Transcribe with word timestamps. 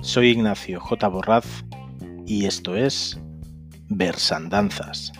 Soy 0.00 0.28
Ignacio 0.28 0.78
J. 0.78 1.08
Borraz 1.08 1.64
y 2.26 2.44
esto 2.44 2.76
es 2.76 3.18
Versandanzas. 3.88 5.12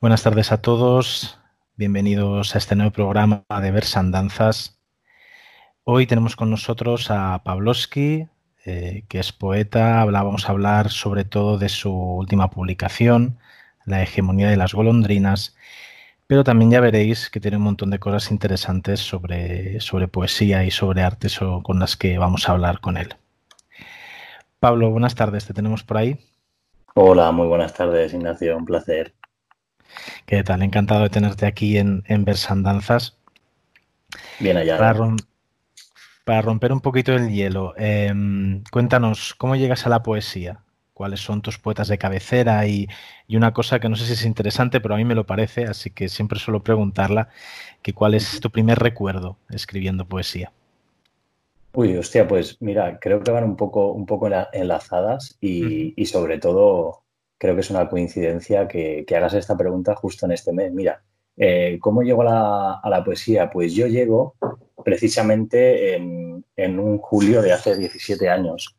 Buenas 0.00 0.22
tardes 0.22 0.52
a 0.52 0.62
todos, 0.62 1.40
bienvenidos 1.74 2.54
a 2.54 2.58
este 2.58 2.76
nuevo 2.76 2.92
programa 2.92 3.44
de 3.60 3.70
Versandanzas. 3.72 4.80
Hoy 5.82 6.06
tenemos 6.06 6.36
con 6.36 6.50
nosotros 6.50 7.10
a 7.10 7.42
Pavlovsky, 7.42 8.28
eh, 8.68 9.04
que 9.08 9.18
es 9.18 9.32
poeta. 9.32 10.04
Vamos 10.04 10.46
a 10.46 10.52
hablar 10.52 10.90
sobre 10.90 11.24
todo 11.24 11.56
de 11.56 11.70
su 11.70 11.90
última 11.90 12.50
publicación, 12.50 13.38
La 13.86 14.02
hegemonía 14.02 14.50
de 14.50 14.58
las 14.58 14.74
golondrinas, 14.74 15.56
pero 16.26 16.44
también 16.44 16.70
ya 16.70 16.80
veréis 16.80 17.30
que 17.30 17.40
tiene 17.40 17.56
un 17.56 17.62
montón 17.62 17.88
de 17.90 17.98
cosas 17.98 18.30
interesantes 18.30 19.00
sobre, 19.00 19.80
sobre 19.80 20.06
poesía 20.08 20.64
y 20.64 20.70
sobre 20.70 21.02
arte 21.02 21.28
con 21.62 21.78
las 21.78 21.96
que 21.96 22.18
vamos 22.18 22.46
a 22.46 22.52
hablar 22.52 22.80
con 22.80 22.98
él. 22.98 23.14
Pablo, 24.60 24.90
buenas 24.90 25.14
tardes, 25.14 25.46
¿te 25.46 25.54
tenemos 25.54 25.82
por 25.82 25.96
ahí? 25.96 26.18
Hola, 26.92 27.32
muy 27.32 27.46
buenas 27.46 27.72
tardes, 27.72 28.12
Ignacio, 28.12 28.54
un 28.54 28.66
placer. 28.66 29.14
¿Qué 30.26 30.44
tal? 30.44 30.62
Encantado 30.62 31.04
de 31.04 31.08
tenerte 31.08 31.46
aquí 31.46 31.78
en, 31.78 32.02
en 32.06 32.26
Versandanzas. 32.26 33.16
Bien 34.38 34.58
allá. 34.58 34.76
Para, 34.76 35.16
romper 36.42 36.72
un 36.72 36.80
poquito 36.80 37.12
el 37.14 37.30
hielo, 37.30 37.74
em, 37.76 38.62
cuéntanos, 38.70 39.34
¿cómo 39.34 39.56
llegas 39.56 39.86
a 39.86 39.88
la 39.88 40.02
poesía? 40.02 40.60
¿Cuáles 40.94 41.20
son 41.20 41.42
tus 41.42 41.58
poetas 41.58 41.88
de 41.88 41.98
cabecera? 41.98 42.66
Y, 42.66 42.88
una 43.28 43.52
cosa 43.52 43.78
que 43.80 43.88
no 43.88 43.96
sé 43.96 44.06
si 44.06 44.12
es 44.14 44.24
interesante, 44.24 44.80
pero 44.80 44.94
a 44.94 44.98
mí 44.98 45.04
me 45.04 45.14
lo 45.14 45.26
parece, 45.26 45.64
así 45.64 45.90
que 45.90 46.08
siempre 46.08 46.38
suelo 46.38 46.62
preguntarla, 46.62 47.28
que 47.82 47.92
¿cuál 47.92 48.14
es 48.14 48.40
tu 48.40 48.50
primer 48.50 48.78
recuerdo 48.78 49.36
escribiendo 49.50 50.06
poesía? 50.06 50.52
Uy, 51.72 51.96
hostia, 51.96 52.26
pues 52.26 52.56
mira, 52.60 52.98
creo 53.00 53.22
que 53.22 53.30
van 53.30 53.44
un 53.44 53.56
poco, 53.56 53.92
un 53.92 54.06
poco 54.06 54.28
enlazadas 54.52 55.36
y, 55.40 55.94
y 56.00 56.06
sobre 56.06 56.38
todo 56.38 57.02
creo 57.38 57.54
que 57.54 57.60
es 57.60 57.70
una 57.70 57.88
coincidencia 57.88 58.68
que, 58.68 59.06
hagas 59.16 59.34
esta 59.34 59.56
pregunta 59.56 59.94
justo 59.94 60.26
en 60.26 60.32
este 60.32 60.52
mes. 60.52 60.72
Mira, 60.72 61.02
eh, 61.36 61.78
¿cómo 61.80 62.02
llego 62.02 62.22
a 62.22 62.80
la, 62.84 63.04
poesía? 63.04 63.48
Pues 63.50 63.74
yo 63.74 63.86
llego 63.86 64.34
precisamente 64.84 65.94
en, 65.94 66.44
un 66.78 66.98
julio 66.98 67.42
de 67.42 67.52
hace 67.52 67.76
17 67.76 68.28
años. 68.28 68.76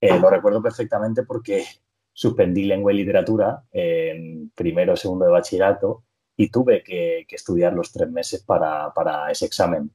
Eh, 0.00 0.18
lo 0.18 0.30
recuerdo 0.30 0.62
perfectamente 0.62 1.22
porque 1.22 1.64
suspendí 2.12 2.64
lengua 2.64 2.92
y 2.92 2.96
literatura 2.96 3.64
en 3.72 4.50
primero 4.54 4.92
o 4.92 4.96
segundo 4.96 5.24
de 5.24 5.32
bachillerato 5.32 6.04
y 6.36 6.50
tuve 6.50 6.82
que, 6.82 7.26
estudiar 7.28 7.72
los 7.72 7.92
tres 7.92 8.10
meses 8.10 8.42
para, 8.42 8.92
ese 9.30 9.46
examen. 9.46 9.90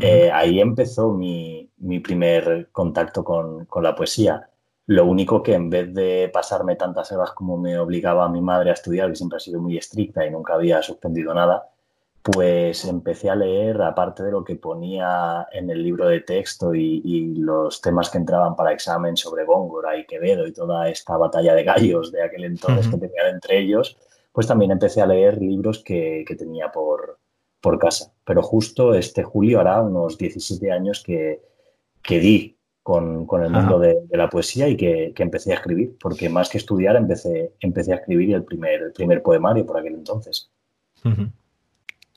Eh, 0.00 0.30
ahí 0.32 0.60
empezó 0.60 1.12
mi, 1.12 1.70
primer 2.02 2.68
contacto 2.72 3.22
con, 3.24 3.66
con 3.66 3.82
la 3.82 3.94
poesía. 3.94 4.48
Lo 4.86 5.06
único 5.06 5.42
que 5.42 5.54
en 5.54 5.70
vez 5.70 5.94
de 5.94 6.30
pasarme 6.32 6.76
tantas 6.76 7.10
horas 7.12 7.32
como 7.32 7.56
me 7.56 7.78
obligaba 7.78 8.28
mi 8.28 8.42
madre 8.42 8.70
a 8.70 8.74
estudiar, 8.74 9.10
que 9.10 9.16
siempre 9.16 9.36
ha 9.36 9.40
sido 9.40 9.60
muy 9.60 9.78
estricta 9.78 10.26
y 10.26 10.30
nunca 10.30 10.54
había 10.54 10.82
suspendido 10.82 11.32
nada, 11.32 11.70
pues 12.24 12.86
empecé 12.86 13.28
a 13.28 13.36
leer, 13.36 13.82
aparte 13.82 14.22
de 14.22 14.30
lo 14.30 14.42
que 14.42 14.56
ponía 14.56 15.46
en 15.52 15.68
el 15.68 15.82
libro 15.82 16.08
de 16.08 16.20
texto 16.20 16.74
y, 16.74 17.34
los 17.36 17.82
temas 17.82 18.08
que 18.08 18.16
entraban 18.16 18.56
para 18.56 18.72
examen 18.72 19.14
sobre 19.14 19.44
Góngora 19.44 19.98
y 19.98 20.06
Quevedo 20.06 20.46
y 20.46 20.52
toda 20.54 20.88
esta 20.88 21.18
batalla 21.18 21.54
de 21.54 21.64
gallos 21.64 22.10
de 22.12 22.22
aquel 22.22 22.44
entonces 22.44 22.88
que 22.88 22.96
tenía 22.96 23.28
entre 23.28 23.58
ellos, 23.58 23.98
pues 24.32 24.46
también 24.46 24.70
empecé 24.70 25.02
a 25.02 25.06
leer 25.06 25.36
libros 25.36 25.84
que, 25.84 26.24
tenía 26.38 26.72
por, 26.72 27.18
por 27.60 27.78
casa. 27.78 28.14
Pero 28.24 28.42
justo 28.42 28.94
este 28.94 29.22
julio 29.22 29.60
hará 29.60 29.82
unos 29.82 30.16
17 30.16 30.72
años 30.72 31.02
que, 31.04 31.42
que 32.02 32.20
di 32.20 32.58
con, 32.82 33.28
el 33.42 33.50
mundo 33.50 33.78
de, 33.78 33.98
la 34.12 34.30
poesía 34.30 34.66
y 34.68 34.78
que, 34.78 35.12
empecé 35.18 35.52
a 35.52 35.56
escribir, 35.56 35.98
porque 36.00 36.30
más 36.30 36.48
que 36.48 36.56
estudiar 36.56 36.96
empecé, 36.96 37.52
empecé 37.60 37.92
a 37.92 37.96
escribir 37.96 38.34
el 38.34 38.44
primer, 38.44 38.94
primer 38.94 39.22
poemario 39.22 39.66
por 39.66 39.76
aquel 39.76 39.92
entonces. 39.92 40.50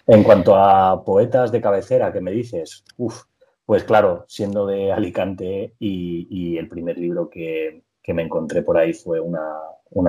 En 0.07 0.23
cuanto 0.23 0.55
a 0.55 1.03
poetas 1.03 1.51
de 1.51 1.61
cabecera, 1.61 2.13
que 2.13 2.21
me 2.21 2.31
dices? 2.31 2.83
Pues 3.65 3.83
claro, 3.83 4.23
siendo 4.27 4.65
de 4.65 4.91
Alicante 4.93 5.75
y, 5.79 6.57
el 6.57 6.69
primer 6.69 6.97
libro 6.97 7.29
que, 7.29 7.83
me 8.07 8.23
encontré 8.23 8.61
por 8.61 8.77
ahí 8.77 8.93
fue 8.93 9.19
una, 9.19 9.41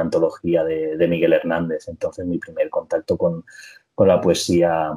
antología 0.00 0.62
de, 0.64 1.09
Miguel 1.09 1.32
Hernández, 1.32 1.88
entonces 1.88 2.25
mi 2.26 2.38
primer 2.38 2.70
contacto 2.70 3.16
con, 3.16 3.44
con 3.94 4.06
la 4.06 4.20
poesía 4.20 4.92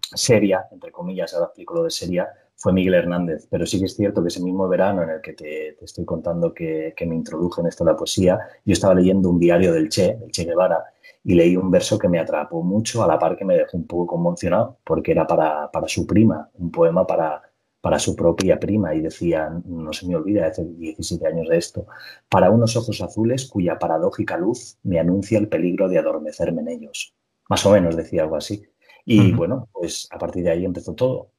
seria, 0.00 0.66
entre 0.70 0.92
comillas, 0.92 1.34
ahora 1.34 1.46
explico 1.46 1.82
de 1.82 1.90
seria, 1.90 2.28
fue 2.54 2.72
Miguel 2.72 2.94
Hernández, 2.94 3.46
pero 3.50 3.66
sí 3.66 3.78
que 3.78 3.86
es 3.86 3.94
cierto 3.94 4.22
que 4.22 4.28
ese 4.28 4.42
mismo 4.42 4.68
verano 4.68 5.02
en 5.02 5.10
el 5.10 5.20
que 5.20 5.32
te, 5.32 5.84
estoy 5.84 6.04
contando 6.04 6.52
que, 6.52 6.94
me 7.06 7.14
introduje 7.14 7.60
en 7.60 7.68
esto 7.68 7.84
la 7.84 7.96
poesía, 7.96 8.38
yo 8.64 8.72
estaba 8.72 8.94
leyendo 8.94 9.30
un 9.30 9.38
diario 9.38 9.72
del 9.72 9.88
Che, 9.88 10.16
del 10.16 10.32
Che 10.32 10.44
Guevara, 10.44 10.84
y 11.28 11.34
leí 11.34 11.58
un 11.58 11.70
verso 11.70 11.98
que 11.98 12.08
me 12.08 12.18
atrapó 12.18 12.62
mucho, 12.62 13.04
a 13.04 13.06
la 13.06 13.18
par 13.18 13.36
que 13.36 13.44
me 13.44 13.54
dejó 13.54 13.76
un 13.76 13.86
poco 13.86 14.06
conmocionado, 14.06 14.78
porque 14.82 15.12
era 15.12 15.26
para, 15.26 15.70
para 15.70 15.86
su 15.86 16.06
prima, 16.06 16.48
un 16.54 16.70
poema 16.70 17.06
para, 17.06 17.42
para 17.82 17.98
su 17.98 18.16
propia 18.16 18.58
prima, 18.58 18.94
y 18.94 19.02
decía, 19.02 19.50
no 19.66 19.92
se 19.92 20.08
me 20.08 20.16
olvida, 20.16 20.46
hace 20.46 20.64
17 20.64 21.26
años 21.26 21.50
de 21.50 21.58
esto, 21.58 21.86
para 22.30 22.50
unos 22.50 22.74
ojos 22.78 23.02
azules 23.02 23.44
cuya 23.44 23.78
paradójica 23.78 24.38
luz 24.38 24.78
me 24.84 24.98
anuncia 24.98 25.38
el 25.38 25.48
peligro 25.48 25.90
de 25.90 25.98
adormecerme 25.98 26.62
en 26.62 26.68
ellos. 26.68 27.12
Más 27.50 27.66
o 27.66 27.72
menos 27.72 27.94
decía 27.94 28.22
algo 28.22 28.36
así. 28.36 28.64
Y 29.04 29.32
bueno, 29.32 29.68
pues 29.70 30.08
a 30.10 30.16
partir 30.16 30.44
de 30.44 30.52
ahí 30.52 30.64
empezó 30.64 30.94
todo. 30.94 31.32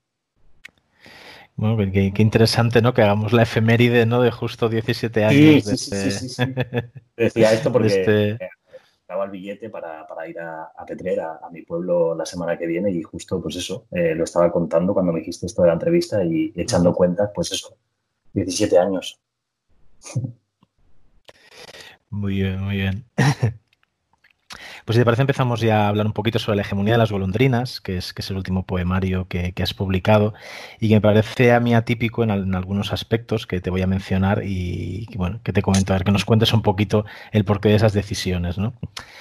Bueno, 1.55 1.91
qué, 1.91 2.13
interesante, 2.17 2.83
¿no? 2.83 2.93
Que 2.93 3.01
hagamos 3.01 3.33
la 3.33 3.41
efeméride, 3.41 4.05
¿no? 4.05 4.21
De 4.21 4.29
justo 4.29 4.69
17 4.69 5.25
años. 5.25 5.65
Sí, 5.65 5.77
sí, 5.77 6.11
sí, 6.11 6.29
sí, 6.29 6.43
Decía 7.17 7.53
esto 7.53 7.71
porque 7.73 7.87
este... 7.87 8.49
daba 9.09 9.25
el 9.25 9.31
billete 9.31 9.71
para, 9.71 10.05
ir 10.27 10.39
a, 10.39 10.65
a 10.65 10.85
Petrer, 10.85 11.19
a, 11.19 11.49
mi 11.51 11.63
pueblo, 11.63 12.13
la 12.13 12.27
semana 12.27 12.59
que 12.59 12.67
viene 12.67 12.91
y 12.91 13.01
justo, 13.01 13.41
pues 13.41 13.55
eso, 13.55 13.87
eh, 13.91 14.13
lo 14.13 14.23
estaba 14.23 14.51
contando 14.51 14.93
cuando 14.93 15.11
me 15.11 15.19
dijiste 15.19 15.47
esto 15.47 15.63
de 15.63 15.69
la 15.69 15.73
entrevista 15.73 16.23
y 16.23 16.53
echando 16.55 16.93
cuentas, 16.93 17.31
pues 17.33 17.51
eso, 17.51 17.75
17 18.33 18.77
años. 18.77 19.19
Muy 22.11 22.35
bien, 22.35 22.61
muy 22.61 22.75
bien. 22.75 23.05
Pues 24.85 24.95
si 24.95 25.01
te 25.01 25.05
parece 25.05 25.21
empezamos 25.21 25.61
ya 25.61 25.85
a 25.85 25.87
hablar 25.89 26.05
un 26.05 26.13
poquito 26.13 26.39
sobre 26.39 26.57
la 26.57 26.61
hegemonía 26.61 26.93
de 26.93 26.97
las 26.97 27.11
golondrinas, 27.11 27.81
que 27.81 27.97
es, 27.97 28.13
que 28.13 28.21
es 28.21 28.29
el 28.29 28.37
último 28.37 28.65
poemario 28.65 29.27
que, 29.27 29.53
has 29.61 29.73
publicado 29.73 30.33
y 30.79 30.87
que 30.87 30.95
me 30.95 31.01
parece 31.01 31.51
a 31.51 31.59
mí 31.59 31.73
atípico 31.73 32.23
en, 32.23 32.55
algunos 32.55 32.93
aspectos 32.93 33.45
que 33.45 33.59
te 33.61 33.69
voy 33.69 33.81
a 33.81 33.87
mencionar 33.87 34.43
y, 34.45 35.07
bueno, 35.15 35.41
que 35.43 35.53
te 35.53 35.61
comento, 35.61 35.93
a 35.93 35.97
ver, 35.97 36.05
que 36.05 36.11
nos 36.11 36.25
cuentes 36.25 36.53
un 36.53 36.61
poquito 36.61 37.05
el 37.31 37.45
porqué 37.45 37.69
de 37.69 37.75
esas 37.75 37.93
decisiones. 37.93 38.57
¿no? 38.57 38.73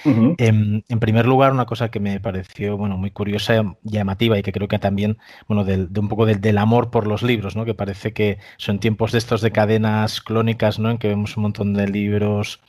en, 0.05 0.83
primer 0.99 1.25
lugar, 1.25 1.51
una 1.51 1.65
cosa 1.65 1.89
que 1.89 1.99
me 1.99 2.19
pareció 2.19 2.77
bueno, 2.77 2.97
muy 2.97 3.11
curiosa 3.11 3.55
y 3.55 3.61
llamativa 3.83 4.37
y 4.37 4.43
que 4.43 4.51
creo 4.51 4.67
que 4.67 4.79
también, 4.79 5.17
bueno, 5.47 5.63
de 5.63 5.99
un 5.99 6.07
poco 6.07 6.25
del, 6.25 6.41
del, 6.41 6.57
amor 6.57 6.89
por 6.89 7.07
los 7.07 7.23
libros, 7.23 7.55
¿no? 7.55 7.65
que 7.65 7.73
parece 7.73 8.13
que 8.13 8.39
son 8.57 8.79
tiempos 8.79 9.11
de 9.11 9.17
estos 9.17 9.41
de 9.41 9.51
cadenas 9.51 10.21
clónicas, 10.21 10.79
¿no? 10.79 10.91
en 10.91 10.97
que 10.97 11.07
vemos 11.07 11.37
un 11.37 11.43
montón 11.43 11.73
de 11.73 11.87
libros 11.87 12.61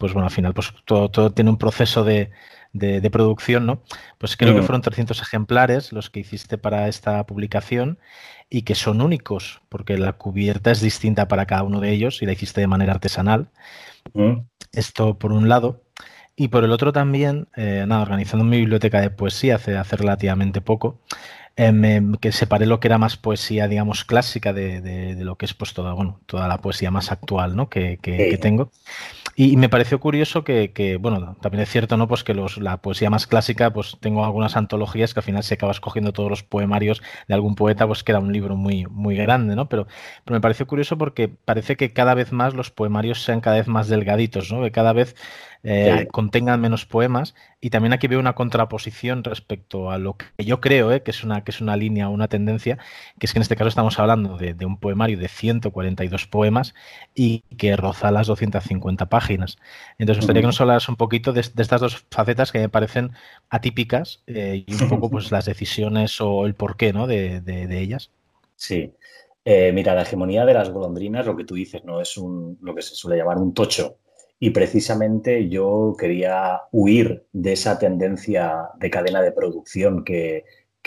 pues 0.00 0.14
bueno, 0.14 0.26
al 0.26 0.32
final 0.32 0.54
pues 0.54 0.72
todo, 0.86 1.10
todo 1.10 1.30
tiene 1.30 1.50
un 1.50 1.58
proceso 1.58 2.02
de, 2.04 2.30
producción, 3.12 3.66
¿no? 3.66 3.82
Pues 4.16 4.36
creo 4.36 4.54
que 4.54 4.62
fueron 4.62 4.80
300 4.80 5.20
ejemplares 5.20 5.92
los 5.92 6.08
que 6.08 6.20
hiciste 6.20 6.56
para 6.56 6.88
esta 6.88 7.24
publicación 7.26 7.98
y 8.48 8.62
que 8.62 8.74
son 8.74 9.02
únicos, 9.02 9.60
porque 9.68 9.98
la 9.98 10.14
cubierta 10.14 10.70
es 10.70 10.80
distinta 10.80 11.28
para 11.28 11.44
cada 11.44 11.64
uno 11.64 11.80
de 11.80 11.90
ellos 11.90 12.22
y 12.22 12.26
la 12.26 12.32
hiciste 12.32 12.62
de 12.62 12.66
manera 12.66 12.94
artesanal. 12.94 13.50
Esto 14.72 15.18
por 15.18 15.32
un 15.32 15.48
lado. 15.48 15.84
Y 16.34 16.48
por 16.48 16.64
el 16.64 16.72
otro 16.72 16.92
también, 16.92 17.48
eh, 17.54 17.84
nada, 17.86 18.00
organizando 18.00 18.44
mi 18.46 18.56
biblioteca 18.56 19.02
de 19.02 19.10
poesía 19.10 19.56
hace, 19.56 19.76
hace 19.76 19.96
relativamente 19.96 20.62
poco, 20.62 20.98
Em, 21.62 22.14
que 22.14 22.32
separé 22.32 22.64
lo 22.64 22.80
que 22.80 22.88
era 22.88 22.96
más 22.96 23.18
poesía, 23.18 23.68
digamos, 23.68 24.06
clásica 24.06 24.54
de, 24.54 25.14
lo 25.20 25.36
que 25.36 25.44
es 25.44 25.52
pues 25.52 25.74
toda, 25.74 25.92
bueno, 25.92 26.18
toda 26.24 26.48
la 26.48 26.56
poesía 26.56 26.90
más 26.90 27.12
actual 27.12 27.54
¿no? 27.54 27.68
que, 27.68 27.98
tengo. 28.40 28.70
Y, 29.36 29.58
me 29.58 29.68
pareció 29.68 30.00
curioso 30.00 30.42
que, 30.42 30.96
bueno, 30.98 31.36
también 31.42 31.62
es 31.62 31.68
cierto, 31.68 31.98
¿no? 31.98 32.08
Pues 32.08 32.24
que 32.24 32.32
los, 32.32 32.56
la 32.56 32.78
poesía 32.78 33.10
más 33.10 33.26
clásica, 33.26 33.74
pues 33.74 33.98
tengo 34.00 34.24
algunas 34.24 34.56
antologías 34.56 35.12
que 35.12 35.20
al 35.20 35.24
final 35.24 35.42
se 35.42 35.52
acaba 35.52 35.72
escogiendo 35.72 36.14
todos 36.14 36.30
los 36.30 36.42
poemarios 36.42 37.02
de 37.28 37.34
algún 37.34 37.54
poeta, 37.56 37.86
pues 37.86 38.04
que 38.04 38.12
era 38.12 38.20
un 38.20 38.32
libro 38.32 38.56
muy, 38.56 38.86
muy 38.86 39.14
grande, 39.16 39.54
¿no? 39.54 39.68
Pero, 39.68 39.86
pero 40.24 40.36
me 40.36 40.40
pareció 40.40 40.66
curioso 40.66 40.96
porque 40.96 41.28
parece 41.28 41.76
que 41.76 41.92
cada 41.92 42.14
vez 42.14 42.32
más 42.32 42.54
los 42.54 42.70
poemarios 42.70 43.22
sean 43.22 43.42
cada 43.42 43.56
vez 43.56 43.68
más 43.68 43.88
delgaditos, 43.88 44.50
¿no? 44.50 44.62
Que 44.62 44.70
cada 44.70 44.94
vez 44.94 45.14
eh, 45.62 46.08
contengan 46.10 46.60
menos 46.60 46.86
poemas 46.86 47.34
Y 47.60 47.70
también 47.70 47.92
aquí 47.92 48.06
veo 48.06 48.18
una 48.18 48.34
contraposición 48.34 49.24
respecto 49.24 49.90
a 49.90 49.98
lo 49.98 50.16
que 50.16 50.44
yo 50.44 50.60
creo 50.60 50.90
¿eh? 50.92 51.02
que, 51.02 51.10
es 51.10 51.22
una, 51.22 51.44
que 51.44 51.50
es 51.50 51.60
una 51.60 51.76
línea, 51.76 52.08
una 52.08 52.28
tendencia, 52.28 52.78
que 53.18 53.26
es 53.26 53.32
que 53.32 53.38
en 53.38 53.42
este 53.42 53.56
caso 53.56 53.68
estamos 53.68 53.98
hablando 53.98 54.38
de, 54.38 54.54
un 54.64 54.78
poemario 54.78 55.18
de 55.18 55.28
142 55.28 56.26
poemas 56.26 56.74
y 57.14 57.40
que 57.58 57.76
roza 57.76 58.10
las 58.10 58.26
250 58.26 59.08
páginas. 59.08 59.58
Entonces, 59.98 60.18
me 60.18 60.20
gustaría 60.22 60.42
que 60.42 60.46
nos 60.46 60.60
hablas 60.60 60.88
un 60.88 60.96
poquito 60.96 61.32
de, 61.32 61.40
estas 61.40 61.80
dos 61.80 62.06
facetas 62.10 62.52
que 62.52 62.60
me 62.60 62.68
parecen 62.68 63.12
atípicas 63.50 64.22
eh, 64.26 64.64
y 64.66 64.82
un 64.82 64.88
poco 64.88 65.10
pues 65.10 65.30
las 65.30 65.44
decisiones 65.44 66.20
o 66.20 66.46
el 66.46 66.54
porqué 66.54 66.92
¿no? 66.92 67.06
de, 67.06 67.40
de 67.40 67.80
ellas. 67.80 68.10
Sí, 68.56 68.92
eh, 69.44 69.72
mira, 69.72 69.94
la 69.94 70.02
hegemonía 70.02 70.44
de 70.44 70.54
las 70.54 70.70
golondrinas, 70.70 71.24
lo 71.26 71.36
que 71.36 71.44
tú 71.44 71.54
dices, 71.54 71.82
no 71.84 72.00
es 72.00 72.16
un, 72.16 72.58
lo 72.60 72.74
que 72.74 72.82
se 72.82 72.94
suele 72.94 73.16
llamar 73.16 73.38
un 73.38 73.54
tocho. 73.54 73.96
Y 74.42 74.50
precisamente 74.50 75.50
yo 75.50 75.94
quería 75.98 76.62
huir 76.72 77.26
de 77.30 77.52
esa 77.52 77.78
tendencia 77.78 78.70
de 78.78 78.88
cadena 78.88 79.20
de 79.20 79.32
producción 79.32 80.02
que, 80.02 80.44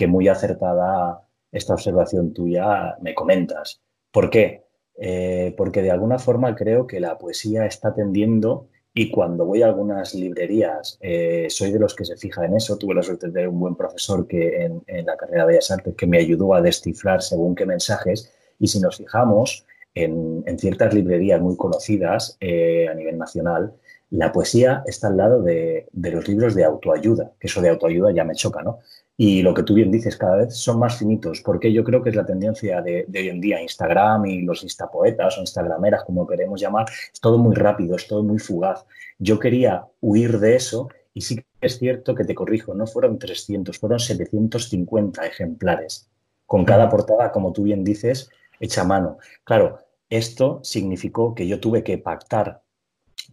muy 0.07 0.27
acertada 0.27 1.21
esta 1.51 1.75
observación 1.75 2.33
tuya 2.33 2.97
me 2.99 3.13
comentas. 3.13 3.79
¿Por 4.11 4.31
qué? 4.31 4.65
Eh, 4.97 5.53
porque 5.55 5.83
de 5.83 5.91
alguna 5.91 6.17
forma 6.17 6.55
creo 6.55 6.87
que 6.87 6.99
la 6.99 7.17
poesía 7.17 7.65
está 7.65 7.93
tendiendo 7.93 8.69
y 8.91 9.11
cuando 9.11 9.45
voy 9.45 9.61
a 9.61 9.67
algunas 9.67 10.15
librerías, 10.15 10.97
eh, 10.99 11.47
soy 11.49 11.71
de 11.71 11.79
los 11.79 11.95
que 11.95 12.05
se 12.05 12.17
fija 12.17 12.43
en 12.45 12.55
eso. 12.55 12.77
Tuve 12.77 12.95
la 12.95 13.03
suerte 13.03 13.29
de 13.29 13.47
un 13.47 13.59
buen 13.59 13.75
profesor 13.75 14.27
que 14.27 14.65
en, 14.65 14.83
en, 14.87 15.05
la 15.05 15.15
carrera 15.15 15.45
de 15.45 15.53
Bellas 15.53 15.71
Artes 15.71 15.95
que 15.95 16.07
me 16.07 16.17
ayudó 16.17 16.55
a 16.55 16.61
descifrar 16.61 17.21
según 17.21 17.53
qué 17.55 17.67
mensajes. 17.67 18.33
Y 18.59 18.67
si 18.67 18.79
nos 18.79 18.97
fijamos 18.97 19.65
en, 19.95 20.43
ciertas 20.59 20.93
librerías 20.93 21.41
muy 21.41 21.57
conocidas 21.57 22.37
eh, 22.39 22.87
a 22.89 22.93
nivel 22.93 23.17
nacional, 23.17 23.73
la 24.13 24.31
poesía 24.31 24.83
está 24.85 25.07
al 25.07 25.17
lado 25.17 25.41
de, 25.41 25.87
los 25.91 26.27
libros 26.27 26.53
de 26.53 26.63
autoayuda, 26.63 27.31
que 27.39 27.47
eso 27.47 27.61
de 27.61 27.69
autoayuda 27.69 28.11
ya 28.11 28.23
me 28.23 28.35
choca, 28.35 28.61
¿no? 28.61 28.79
Y 29.17 29.41
lo 29.41 29.55
que 29.55 29.63
tú 29.63 29.73
bien 29.73 29.91
dices, 29.91 30.17
cada 30.17 30.37
vez 30.37 30.55
son 30.55 30.77
más 30.77 30.97
finitos, 30.97 31.41
porque 31.41 31.73
yo 31.73 31.83
creo 31.83 32.03
que 32.03 32.11
es 32.11 32.15
la 32.15 32.25
tendencia 32.25 32.81
de, 32.81 33.07
hoy 33.11 33.29
en 33.29 33.41
día, 33.41 33.61
Instagram 33.61 34.25
y 34.27 34.41
los 34.43 34.61
instapoetas 34.61 35.37
o 35.37 35.41
instagrameras, 35.41 36.03
como 36.03 36.27
queremos 36.27 36.61
llamar, 36.61 36.85
es 37.11 37.19
todo 37.19 37.39
muy 37.39 37.55
rápido, 37.55 37.95
es 37.95 38.07
todo 38.07 38.23
muy 38.23 38.37
fugaz. 38.37 38.85
Yo 39.17 39.39
quería 39.39 39.85
huir 39.99 40.39
de 40.39 40.57
eso 40.57 40.89
y 41.13 41.21
sí 41.21 41.37
que 41.37 41.45
es 41.61 41.79
cierto 41.79 42.13
que 42.13 42.23
te 42.23 42.35
corrijo, 42.35 42.75
no 42.75 42.85
fueron 42.85 43.17
300, 43.17 43.79
fueron 43.79 43.99
750 43.99 45.25
ejemplares, 45.25 46.07
con 46.45 46.65
cada 46.65 46.87
portada, 46.87 47.31
como 47.31 47.51
tú 47.51 47.63
bien 47.63 47.83
dices, 47.83 48.29
hecha 48.59 48.81
a 48.81 48.85
mano. 48.85 49.17
Claro, 49.43 49.79
esto 50.17 50.59
significó 50.63 51.33
que 51.35 51.47
yo 51.47 51.59
tuve 51.59 51.83
que 51.83 51.97
pactar 51.97 52.61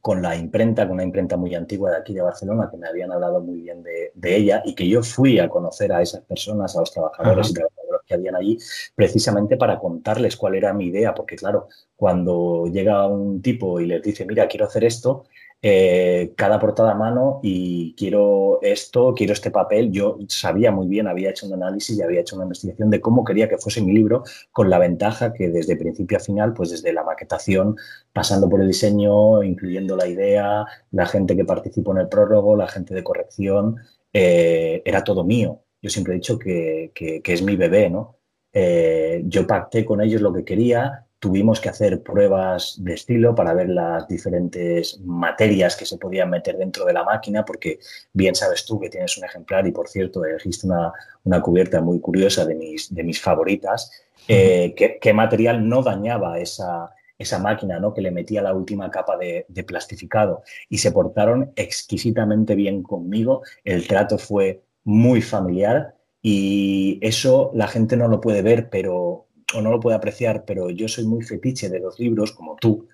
con 0.00 0.22
la 0.22 0.36
imprenta, 0.36 0.86
con 0.86 0.94
una 0.94 1.04
imprenta 1.04 1.36
muy 1.36 1.54
antigua 1.54 1.90
de 1.90 1.98
aquí 1.98 2.14
de 2.14 2.22
Barcelona, 2.22 2.68
que 2.70 2.76
me 2.76 2.88
habían 2.88 3.12
hablado 3.12 3.40
muy 3.40 3.60
bien 3.60 3.82
de, 3.82 4.12
ella, 4.22 4.62
y 4.64 4.74
que 4.74 4.88
yo 4.88 5.02
fui 5.02 5.38
a 5.38 5.48
conocer 5.48 5.92
a 5.92 6.00
esas 6.00 6.22
personas, 6.22 6.74
a 6.76 6.80
los 6.80 6.92
trabajadores 6.92 7.50
y 7.50 7.54
trabajadores 7.54 8.00
que 8.06 8.14
habían 8.14 8.36
allí, 8.36 8.58
precisamente 8.94 9.56
para 9.56 9.78
contarles 9.78 10.36
cuál 10.36 10.54
era 10.54 10.72
mi 10.72 10.86
idea, 10.86 11.14
porque 11.14 11.36
claro, 11.36 11.68
cuando 11.96 12.66
llega 12.66 13.06
un 13.06 13.42
tipo 13.42 13.80
y 13.80 13.86
les 13.86 14.02
dice, 14.02 14.24
mira, 14.24 14.48
quiero 14.48 14.66
hacer 14.66 14.84
esto, 14.84 15.24
eh, 15.62 16.32
cada 16.36 16.58
portada 16.58 16.92
a 16.92 16.94
mano 16.94 17.40
y 17.42 17.94
quiero 17.94 18.60
esto, 18.62 19.12
quiero 19.14 19.34
este 19.34 19.50
papel. 19.50 19.90
Yo 19.92 20.18
sabía 20.28 20.72
muy 20.72 20.86
bien, 20.86 21.06
había 21.06 21.30
hecho 21.30 21.46
un 21.46 21.54
análisis 21.54 21.98
y 21.98 22.02
había 22.02 22.20
hecho 22.20 22.36
una 22.36 22.44
investigación 22.44 22.90
de 22.90 23.00
cómo 23.00 23.24
quería 23.24 23.48
que 23.48 23.58
fuese 23.58 23.82
mi 23.82 23.92
libro, 23.92 24.24
con 24.52 24.70
la 24.70 24.78
ventaja 24.78 25.32
que 25.32 25.50
desde 25.50 25.76
principio 25.76 26.16
a 26.16 26.20
final, 26.20 26.54
pues 26.54 26.70
desde 26.70 26.92
la 26.92 27.04
maquetación, 27.04 27.76
pasando 28.12 28.48
por 28.48 28.60
el 28.62 28.68
diseño, 28.68 29.42
incluyendo 29.42 29.96
la 29.96 30.06
idea, 30.06 30.64
la 30.92 31.06
gente 31.06 31.36
que 31.36 31.44
participó 31.44 31.92
en 31.92 31.98
el 31.98 32.08
prólogo, 32.08 32.56
la 32.56 32.68
gente 32.68 32.94
de 32.94 33.04
corrección, 33.04 33.76
eh, 34.12 34.82
era 34.84 35.04
todo 35.04 35.24
mío. 35.24 35.62
Yo 35.82 35.90
siempre 35.90 36.14
he 36.14 36.16
dicho 36.16 36.38
que, 36.38 36.92
es 37.24 37.42
mi 37.42 37.56
bebé, 37.56 37.90
¿no? 37.90 38.18
Eh, 38.52 39.22
yo 39.26 39.46
pacté 39.46 39.84
con 39.84 40.00
ellos 40.00 40.20
lo 40.20 40.32
que 40.32 40.44
quería, 40.44 41.06
tuvimos 41.20 41.60
que 41.60 41.68
hacer 41.68 42.02
pruebas 42.02 42.76
de 42.82 42.94
estilo 42.94 43.34
para 43.34 43.52
ver 43.52 43.68
las 43.68 44.08
diferentes 44.08 44.98
materias 45.02 45.76
que 45.76 45.84
se 45.84 45.98
podían 45.98 46.30
meter 46.30 46.56
dentro 46.56 46.86
de 46.86 46.94
la 46.94 47.04
máquina, 47.04 47.44
porque 47.44 47.78
bien 48.14 48.34
sabes 48.34 48.64
tú 48.64 48.80
que 48.80 48.88
tienes 48.88 49.16
un 49.18 49.24
ejemplar 49.24 49.66
y, 49.66 49.70
por 49.70 49.86
cierto, 49.88 50.24
elegiste 50.24 50.66
una, 50.66 50.92
una 51.24 51.42
cubierta 51.42 51.82
muy 51.82 52.00
curiosa 52.00 52.46
de 52.46 52.54
mis, 52.54 52.92
de 52.92 53.04
mis 53.04 53.20
favoritas, 53.20 53.92
eh, 54.28 54.74
¿qué, 54.74 55.12
material 55.12 55.68
no 55.68 55.82
dañaba 55.82 56.38
esa, 56.38 56.94
esa 57.18 57.38
máquina, 57.38 57.78
¿no? 57.78 57.92
que 57.92 58.00
le 58.00 58.10
metía 58.10 58.40
la 58.40 58.54
última 58.54 58.90
capa 58.90 59.18
de, 59.18 59.44
de, 59.48 59.64
plastificado. 59.64 60.42
Y 60.70 60.78
se 60.78 60.90
portaron 60.90 61.52
exquisitamente 61.54 62.54
bien 62.54 62.82
conmigo, 62.82 63.42
el 63.64 63.86
trato 63.86 64.16
fue 64.16 64.62
muy 64.84 65.20
familiar 65.20 65.96
y 66.22 66.98
eso 67.02 67.50
la 67.54 67.68
gente 67.68 67.96
no 67.96 68.08
lo 68.08 68.22
puede 68.22 68.40
ver, 68.40 68.70
pero 68.70 69.26
o 69.54 69.60
no 69.60 69.70
lo 69.70 69.80
puede 69.80 69.96
apreciar, 69.96 70.44
pero 70.44 70.70
yo 70.70 70.88
soy 70.88 71.06
muy 71.06 71.22
fetiche 71.22 71.68
de 71.68 71.80
los 71.80 71.98
libros, 71.98 72.32
como 72.32 72.56
tú, 72.56 72.88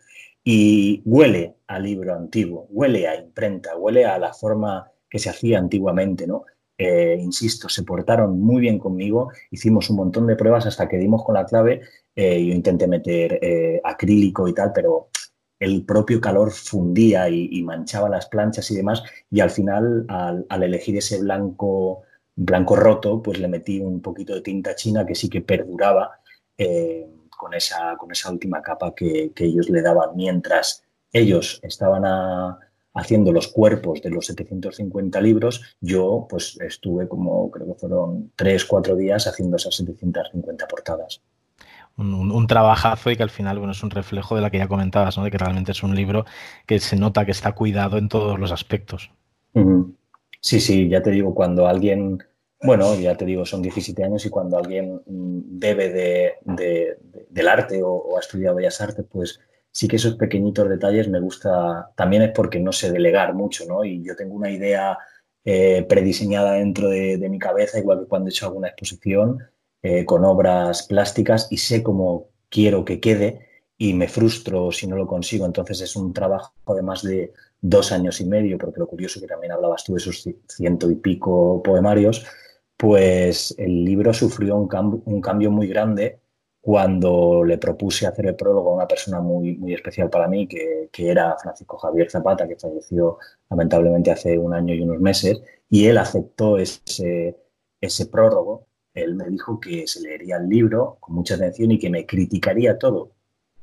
y 0.44 1.02
huele 1.04 1.56
a 1.66 1.78
libro 1.78 2.14
antiguo, 2.14 2.66
huele 2.70 3.08
a 3.08 3.16
imprenta, 3.16 3.76
huele 3.76 4.04
a 4.04 4.18
la 4.18 4.32
forma 4.32 4.90
que 5.08 5.18
se 5.18 5.30
hacía 5.30 5.58
antiguamente, 5.58 6.26
¿no? 6.26 6.44
Eh, 6.78 7.16
insisto, 7.18 7.68
se 7.68 7.84
portaron 7.84 8.38
muy 8.38 8.60
bien 8.60 8.78
conmigo, 8.78 9.30
hicimos 9.50 9.88
un 9.90 9.96
montón 9.96 10.26
de 10.26 10.36
pruebas 10.36 10.66
hasta 10.66 10.88
que 10.88 10.98
dimos 10.98 11.24
con 11.24 11.34
la 11.34 11.46
clave, 11.46 11.80
eh, 12.14 12.44
yo 12.44 12.54
intenté 12.54 12.86
meter 12.86 13.38
eh, 13.42 13.80
acrílico 13.82 14.46
y 14.46 14.54
tal, 14.54 14.72
pero 14.74 15.08
el 15.58 15.84
propio 15.86 16.20
calor 16.20 16.52
fundía 16.52 17.30
y, 17.30 17.62
manchaba 17.62 18.10
las 18.10 18.26
planchas 18.26 18.70
y 18.70 18.76
demás, 18.76 19.02
y 19.30 19.40
al 19.40 19.50
final, 19.50 20.04
al, 20.08 20.44
al 20.48 20.62
elegir 20.62 20.96
ese 20.98 21.18
blanco, 21.18 22.02
blanco 22.36 22.76
roto, 22.76 23.22
pues 23.22 23.38
le 23.40 23.48
metí 23.48 23.80
un 23.80 24.02
poquito 24.02 24.34
de 24.34 24.42
tinta 24.42 24.74
china 24.74 25.06
que 25.06 25.14
sí 25.14 25.30
que 25.30 25.40
perduraba 25.40 26.20
eh, 26.58 27.06
con, 27.36 27.54
esa, 27.54 27.96
con 27.96 28.10
esa 28.10 28.30
última 28.30 28.62
capa 28.62 28.94
que, 28.94 29.32
ellos 29.36 29.68
le 29.68 29.82
daban 29.82 30.16
mientras 30.16 30.82
ellos 31.12 31.60
estaban 31.62 32.04
haciendo 32.94 33.30
los 33.30 33.48
cuerpos 33.48 34.00
de 34.02 34.10
los 34.10 34.26
750 34.26 35.20
libros, 35.20 35.76
yo 35.80 36.26
pues 36.28 36.58
estuve 36.60 37.08
como 37.08 37.50
creo 37.50 37.66
que 37.66 37.74
fueron 37.74 38.32
3, 38.36 38.64
4 38.64 38.96
días 38.96 39.26
haciendo 39.26 39.56
esas 39.56 39.74
750 39.76 40.66
portadas. 40.66 41.20
Un, 41.98 42.46
trabajazo 42.46 43.10
y 43.10 43.16
que 43.16 43.22
al 43.22 43.30
final 43.30 43.58
bueno, 43.58 43.72
es 43.72 43.82
un 43.82 43.90
reflejo 43.90 44.34
de 44.34 44.42
la 44.42 44.50
que 44.50 44.58
ya 44.58 44.68
comentabas, 44.68 45.16
¿no? 45.16 45.24
de 45.24 45.30
que 45.30 45.38
realmente 45.38 45.72
es 45.72 45.82
un 45.82 45.94
libro 45.94 46.26
que 46.66 46.78
se 46.78 46.96
nota 46.96 47.24
que 47.24 47.30
está 47.30 47.52
cuidado 47.52 47.96
en 47.96 48.08
todos 48.08 48.38
los 48.38 48.52
aspectos. 48.52 49.10
Sí, 50.40 50.60
sí, 50.60 50.88
ya 50.88 51.02
te 51.02 51.10
digo, 51.10 51.34
cuando 51.34 51.66
alguien 51.66 52.22
bueno, 52.60 52.94
ya 52.98 53.16
te 53.16 53.24
digo, 53.24 53.44
son 53.44 53.62
17 53.62 54.02
años 54.02 54.24
y 54.24 54.30
cuando 54.30 54.56
alguien 54.56 55.02
bebe 55.06 55.90
de, 55.90 56.98
del 57.28 57.48
arte 57.48 57.82
o, 57.82 58.16
ha 58.16 58.20
estudiado 58.20 58.56
bellas 58.56 58.80
artes, 58.80 59.04
pues 59.10 59.40
sí 59.70 59.88
que 59.88 59.96
esos 59.96 60.16
pequeñitos 60.16 60.68
detalles 60.68 61.08
me 61.08 61.20
gusta, 61.20 61.90
también 61.96 62.22
es 62.22 62.30
porque 62.32 62.58
no 62.58 62.72
sé 62.72 62.90
delegar 62.90 63.34
mucho, 63.34 63.66
¿no? 63.66 63.84
Y 63.84 64.02
yo 64.02 64.16
tengo 64.16 64.34
una 64.34 64.50
idea 64.50 64.98
eh, 65.44 65.84
prediseñada 65.88 66.54
dentro 66.54 66.88
de, 66.88 67.18
mi 67.28 67.38
cabeza, 67.38 67.78
igual 67.78 68.00
que 68.00 68.06
cuando 68.06 68.28
he 68.28 68.30
hecho 68.30 68.46
alguna 68.46 68.68
exposición 68.68 69.38
eh, 69.82 70.04
con 70.04 70.24
obras 70.24 70.84
plásticas 70.84 71.48
y 71.50 71.58
sé 71.58 71.82
cómo 71.82 72.30
quiero 72.48 72.84
que 72.84 73.00
quede 73.00 73.46
y 73.78 73.92
me 73.94 74.08
frustro 74.08 74.72
si 74.72 74.86
no 74.86 74.96
lo 74.96 75.06
consigo. 75.06 75.44
Entonces 75.46 75.80
es 75.82 75.94
un 75.94 76.12
trabajo 76.12 76.52
de 76.74 76.82
más 76.82 77.02
de 77.02 77.32
dos 77.60 77.92
años 77.92 78.20
y 78.20 78.24
medio, 78.24 78.58
porque 78.58 78.80
lo 78.80 78.86
curioso 78.86 79.20
que 79.20 79.26
también 79.26 79.52
hablabas 79.52 79.84
tú 79.84 79.92
de 79.92 79.98
esos 79.98 80.28
ciento 80.48 80.90
y 80.90 80.96
pico 80.96 81.62
poemarios, 81.62 82.24
pues 82.76 83.54
el 83.58 83.84
libro 83.84 84.12
sufrió 84.12 84.56
un, 84.56 84.68
cambio 85.20 85.50
muy 85.50 85.66
grande 85.66 86.20
cuando 86.60 87.44
le 87.44 87.58
propuse 87.58 88.06
hacer 88.06 88.26
el 88.26 88.36
prólogo 88.36 88.70
a 88.70 88.74
una 88.74 88.88
persona 88.88 89.20
muy, 89.20 89.56
muy 89.56 89.74
especial 89.74 90.10
para 90.10 90.28
mí, 90.28 90.46
que, 90.48 90.90
era 90.98 91.36
Francisco 91.38 91.78
Javier 91.78 92.10
Zapata, 92.10 92.48
que 92.48 92.56
falleció 92.56 93.18
lamentablemente 93.50 94.10
hace 94.10 94.36
un 94.38 94.54
año 94.54 94.74
y 94.74 94.82
unos 94.82 95.00
meses, 95.00 95.40
y 95.70 95.86
él 95.86 95.98
aceptó 95.98 96.58
ese, 96.58 97.36
ese 97.80 98.06
prólogo. 98.06 98.66
Él 98.94 99.14
me 99.14 99.28
dijo 99.28 99.60
que 99.60 99.86
se 99.86 100.00
leería 100.00 100.36
el 100.38 100.48
libro 100.48 100.96
con 101.00 101.14
mucha 101.14 101.34
atención 101.34 101.70
y 101.70 101.78
que 101.78 101.90
me 101.90 102.06
criticaría 102.06 102.78
todo. 102.78 103.12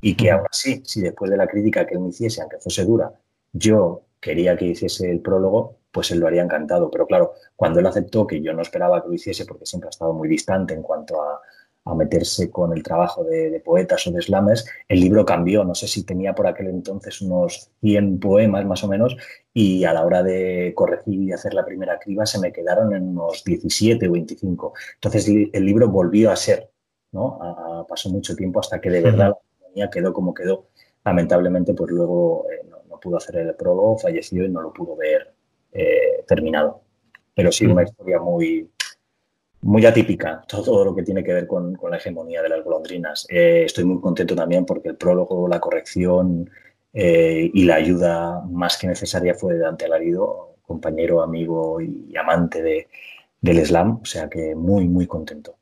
Y 0.00 0.14
que 0.16 0.30
aún 0.30 0.46
así, 0.50 0.82
si 0.84 1.00
después 1.00 1.30
de 1.30 1.36
la 1.36 1.46
crítica 1.46 1.86
que 1.86 1.94
él 1.94 2.00
me 2.00 2.08
hiciese, 2.10 2.40
aunque 2.40 2.58
fuese 2.58 2.84
dura, 2.84 3.12
yo 3.52 4.02
quería 4.24 4.56
que 4.56 4.64
hiciese 4.64 5.10
el 5.10 5.20
prólogo, 5.20 5.76
pues 5.92 6.10
él 6.10 6.18
lo 6.18 6.26
haría 6.26 6.42
encantado. 6.42 6.90
Pero 6.90 7.06
claro, 7.06 7.34
cuando 7.54 7.80
él 7.80 7.86
aceptó 7.86 8.26
que 8.26 8.40
yo 8.40 8.54
no 8.54 8.62
esperaba 8.62 9.02
que 9.02 9.08
lo 9.08 9.14
hiciese, 9.14 9.44
porque 9.44 9.66
siempre 9.66 9.88
ha 9.88 9.90
estado 9.90 10.14
muy 10.14 10.28
distante 10.28 10.72
en 10.72 10.82
cuanto 10.82 11.22
a, 11.22 11.40
meterse 11.94 12.50
con 12.50 12.72
el 12.72 12.82
trabajo 12.82 13.24
de, 13.24 13.60
poetas 13.62 14.06
o 14.06 14.10
de 14.10 14.22
slames, 14.22 14.64
el 14.88 15.00
libro 15.00 15.26
cambió. 15.26 15.64
No 15.64 15.74
sé 15.74 15.86
si 15.86 16.02
tenía 16.02 16.34
por 16.34 16.46
aquel 16.46 16.68
entonces 16.68 17.20
unos 17.20 17.70
100 17.82 18.20
poemas 18.20 18.64
más 18.64 18.82
o 18.84 18.88
menos 18.88 19.14
y 19.52 19.84
a 19.84 19.92
la 19.92 20.02
hora 20.02 20.22
de 20.22 20.72
corregir 20.74 21.20
y 21.20 21.32
hacer 21.32 21.52
la 21.52 21.62
primera 21.62 21.98
criba 21.98 22.24
se 22.24 22.40
me 22.40 22.52
quedaron 22.52 22.94
en 22.94 23.10
unos 23.10 23.44
17 23.44 24.08
o 24.08 24.12
25. 24.12 24.72
Entonces 24.94 25.28
el 25.28 25.64
libro 25.66 25.90
volvió 25.90 26.30
a 26.30 26.36
ser, 26.36 26.70
¿no? 27.12 27.84
pasó 27.86 28.08
mucho 28.08 28.34
tiempo 28.34 28.60
hasta 28.60 28.80
que 28.80 28.88
de 28.88 29.02
verdad 29.02 29.36
la 29.74 29.90
quedó 29.90 30.14
como 30.14 30.32
quedó. 30.32 30.68
Lamentablemente, 31.04 31.74
pues 31.74 31.90
luego 31.90 32.46
eh, 32.50 32.66
pudo 33.04 33.18
hacer 33.18 33.36
el 33.36 33.54
prólogo, 33.54 33.98
falleció 33.98 34.44
y 34.44 34.48
no 34.48 34.62
lo 34.62 34.72
pudo 34.72 34.96
ver 34.96 35.34
eh, 35.72 36.24
terminado. 36.26 36.80
Pero 37.34 37.52
sí, 37.52 37.66
una 37.66 37.82
historia 37.82 38.18
muy, 38.18 38.70
muy 39.60 39.84
atípica, 39.84 40.42
todo 40.48 40.84
lo 40.84 40.94
que 40.94 41.02
tiene 41.02 41.22
que 41.22 41.34
ver 41.34 41.46
con, 41.46 41.78
la 41.90 41.98
hegemonía 41.98 42.42
de 42.42 42.48
las 42.48 42.64
golondrinas. 42.64 43.26
Eh, 43.28 43.64
estoy 43.66 43.84
muy 43.84 44.00
contento 44.00 44.34
también 44.34 44.64
porque 44.64 44.88
el 44.88 44.96
prólogo, 44.96 45.46
la 45.46 45.60
corrección 45.60 46.48
eh, 46.94 47.50
y 47.52 47.64
la 47.64 47.74
ayuda 47.74 48.42
más 48.50 48.78
que 48.78 48.86
necesaria 48.86 49.34
fue 49.34 49.54
de 49.54 49.60
Dante 49.60 49.84
Alarido, 49.84 50.56
compañero, 50.62 51.20
amigo 51.20 51.80
y 51.82 52.16
amante 52.16 52.62
de, 52.62 52.88
del 53.44 53.64
slam, 53.66 54.00
o 54.00 54.04
sea 54.06 54.30
que 54.30 54.54
muy, 54.54 54.88
muy 54.88 55.06
contento. 55.06 55.56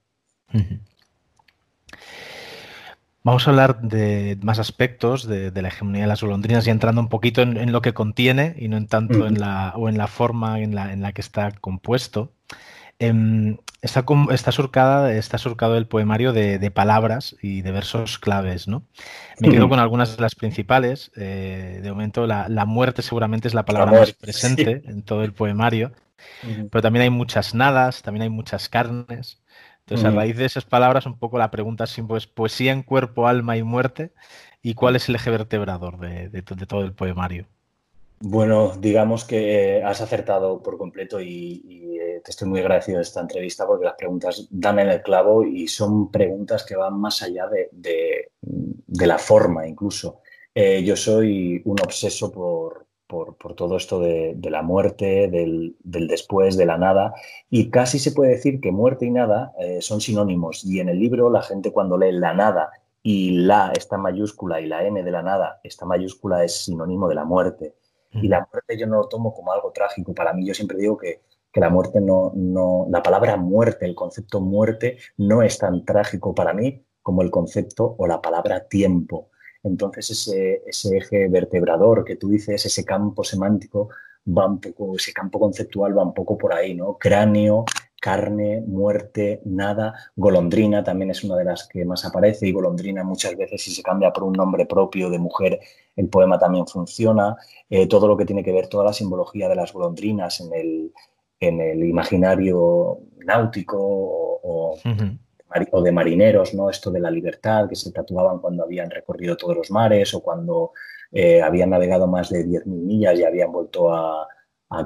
Vamos 3.24 3.46
a 3.46 3.50
hablar 3.50 3.80
de 3.82 4.36
más 4.42 4.58
aspectos 4.58 5.26
de, 5.26 5.52
la 5.62 5.68
hegemonía 5.68 6.02
de 6.02 6.08
las 6.08 6.22
golondrinas 6.22 6.66
y 6.66 6.70
entrando 6.70 7.00
un 7.00 7.08
poquito 7.08 7.40
en, 7.42 7.70
lo 7.70 7.80
que 7.80 7.94
contiene 7.94 8.56
y 8.58 8.66
no 8.68 8.76
en 8.76 8.88
tanto 8.88 9.26
en 9.26 9.38
la, 9.38 9.74
o 9.76 9.88
en 9.88 9.96
la 9.96 10.08
forma 10.08 10.60
en 10.60 10.74
la, 10.74 10.92
en 10.92 11.02
la 11.02 11.12
que 11.12 11.20
está 11.20 11.52
compuesto. 11.52 12.32
Em, 12.98 13.58
está, 13.80 14.04
está, 14.30 14.52
surcada, 14.52 15.12
está 15.12 15.38
surcado 15.38 15.76
el 15.76 15.86
poemario 15.86 16.32
de, 16.32 16.70
palabras 16.70 17.36
y 17.42 17.62
de 17.62 17.72
versos 17.72 18.18
claves, 18.18 18.68
¿no? 18.68 18.84
Me 19.40 19.50
quedo 19.50 19.68
con 19.68 19.80
algunas 19.80 20.16
de 20.16 20.22
las 20.22 20.34
principales. 20.34 21.10
Eh, 21.16 21.80
de 21.82 21.90
momento, 21.90 22.26
la, 22.26 22.64
muerte 22.64 23.02
seguramente 23.02 23.48
es 23.48 23.54
la 23.54 23.64
palabra 23.64 23.92
más 24.00 24.12
presente 24.12 24.82
en 24.86 25.02
todo 25.02 25.24
el 25.24 25.32
poemario, 25.32 25.92
pero 26.70 26.82
también 26.82 27.02
hay 27.02 27.10
muchas 27.10 27.54
nadas, 27.54 28.02
también 28.02 28.22
hay 28.22 28.30
muchas 28.30 28.68
carnes. 28.68 29.41
Entonces, 29.94 30.12
a 30.12 30.16
raíz 30.16 30.36
de 30.36 30.44
esas 30.44 30.64
palabras, 30.64 31.06
un 31.06 31.18
poco 31.18 31.38
la 31.38 31.50
pregunta 31.50 31.86
siempre 31.86 32.18
es 32.18 32.26
poesía 32.26 32.72
en 32.72 32.82
cuerpo, 32.82 33.26
alma 33.26 33.56
y 33.56 33.62
muerte. 33.62 34.12
¿Y 34.62 34.74
cuál 34.74 34.96
es 34.96 35.08
el 35.08 35.16
eje 35.16 35.30
vertebrador 35.30 35.98
de 35.98 36.42
todo 36.42 36.82
el 36.82 36.92
poemario? 36.92 37.46
Bueno, 38.24 38.76
digamos 38.78 39.24
que 39.24 39.82
has 39.84 40.00
acertado 40.00 40.62
por 40.62 40.78
completo 40.78 41.20
y, 41.20 41.98
eh, 42.00 42.20
te 42.24 42.30
estoy 42.30 42.46
muy 42.48 42.60
agradecido 42.60 42.98
de 42.98 43.02
esta 43.02 43.20
entrevista 43.20 43.66
porque 43.66 43.84
las 43.84 43.96
preguntas 43.96 44.46
dan 44.48 44.78
en 44.78 44.90
el 44.90 45.02
clavo 45.02 45.44
y 45.44 45.66
son 45.66 46.08
preguntas 46.08 46.64
que 46.64 46.76
van 46.76 47.00
más 47.00 47.20
allá 47.22 47.48
de, 47.72 48.30
la 49.06 49.18
forma 49.18 49.66
incluso. 49.66 50.20
Eh, 50.54 50.84
yo 50.84 50.94
soy 50.94 51.62
un 51.64 51.80
obseso 51.80 52.30
por, 52.30 52.86
todo 53.56 53.76
esto 53.76 54.00
de, 54.00 54.36
la 54.50 54.62
muerte, 54.62 55.28
del, 55.28 55.76
después, 55.82 56.56
de 56.56 56.66
la 56.66 56.78
nada 56.78 57.14
y 57.50 57.70
casi 57.70 57.98
se 57.98 58.12
puede 58.12 58.32
decir 58.32 58.60
que 58.60 58.72
muerte 58.72 59.06
y 59.06 59.10
nada 59.10 59.52
eh, 59.58 59.80
son 59.80 60.00
sinónimos 60.00 60.64
y 60.64 60.80
en 60.80 60.88
el 60.88 60.98
libro 60.98 61.30
la 61.30 61.42
gente 61.42 61.72
cuando 61.72 61.98
lee 61.98 62.12
la 62.12 62.34
nada 62.34 62.70
y 63.02 63.30
la 63.32 63.72
está 63.72 63.98
mayúscula 63.98 64.60
y 64.60 64.66
la 64.66 64.84
n 64.84 65.02
de 65.02 65.10
la 65.10 65.22
nada 65.22 65.60
está 65.64 65.84
mayúscula 65.84 66.44
es 66.44 66.64
sinónimo 66.64 67.08
de 67.08 67.14
la 67.14 67.24
muerte. 67.24 67.74
Y 68.14 68.28
la 68.28 68.46
muerte 68.52 68.78
yo 68.78 68.86
no 68.86 68.98
lo 68.98 69.08
tomo 69.08 69.32
como 69.32 69.52
algo 69.52 69.72
trágico. 69.72 70.14
Para 70.14 70.34
mí 70.34 70.46
yo 70.46 70.52
siempre 70.52 70.76
digo 70.76 70.98
que, 70.98 71.22
la 71.54 71.70
muerte 71.70 72.00
no, 72.00 72.32
no, 72.34 72.86
la 72.90 73.02
palabra 73.02 73.36
muerte, 73.36 73.84
el 73.84 73.94
concepto 73.94 74.40
muerte 74.40 74.98
no 75.18 75.42
es 75.42 75.58
tan 75.58 75.84
trágico 75.84 76.34
para 76.34 76.54
mí 76.54 76.82
como 77.02 77.20
el 77.20 77.30
concepto 77.30 77.94
o 77.98 78.06
la 78.06 78.22
palabra 78.22 78.68
tiempo. 78.68 79.28
Entonces 79.62 80.10
ese, 80.10 80.62
ese 80.66 80.96
eje 80.96 81.28
vertebrador 81.28 82.04
que 82.04 82.16
tú 82.16 82.28
dices, 82.28 82.64
ese 82.66 82.84
campo 82.84 83.24
semántico, 83.24 83.88
va 84.26 84.46
un 84.46 84.60
poco, 84.60 84.96
ese 84.96 85.12
campo 85.12 85.38
conceptual 85.40 85.96
va 85.96 86.04
un 86.04 86.14
poco 86.14 86.38
por 86.38 86.54
ahí, 86.54 86.74
¿no? 86.74 86.96
Cráneo, 86.98 87.64
carne, 88.00 88.62
muerte, 88.66 89.40
nada. 89.44 89.94
Golondrina 90.16 90.82
también 90.82 91.10
es 91.10 91.22
una 91.22 91.36
de 91.36 91.44
las 91.44 91.68
que 91.68 91.84
más 91.84 92.04
aparece 92.04 92.48
y 92.48 92.52
golondrina 92.52 93.04
muchas 93.04 93.36
veces 93.36 93.62
si 93.62 93.70
se 93.70 93.82
cambia 93.82 94.12
por 94.12 94.24
un 94.24 94.32
nombre 94.32 94.66
propio 94.66 95.08
de 95.08 95.20
mujer, 95.20 95.60
el 95.94 96.08
poema 96.08 96.38
también 96.38 96.66
funciona. 96.66 97.36
Eh, 97.70 97.86
todo 97.86 98.08
lo 98.08 98.16
que 98.16 98.24
tiene 98.24 98.42
que 98.42 98.52
ver, 98.52 98.68
toda 98.68 98.84
la 98.84 98.92
simbología 98.92 99.48
de 99.48 99.54
las 99.54 99.72
golondrinas 99.72 100.40
en 100.40 100.52
el, 100.52 100.92
en 101.38 101.60
el 101.60 101.84
imaginario 101.84 102.98
náutico 103.24 103.78
o, 103.80 104.76
de 105.82 105.92
marineros, 105.92 106.54
¿no? 106.54 106.70
Esto 106.70 106.90
de 106.90 107.00
la 107.00 107.10
libertad 107.10 107.68
que 107.68 107.76
se 107.76 107.92
tatuaban 107.92 108.38
cuando 108.40 108.64
habían 108.64 108.90
recorrido 108.90 109.36
todos 109.36 109.56
los 109.56 109.70
mares 109.70 110.14
o 110.14 110.22
cuando 110.22 110.72
eh, 111.10 111.42
habían 111.42 111.70
navegado 111.70 112.06
más 112.06 112.30
de 112.30 112.44
10.000 112.44 112.64
millas 112.66 113.18
y 113.18 113.24
habían 113.24 113.52
vuelto 113.52 113.92
a, 113.92 114.28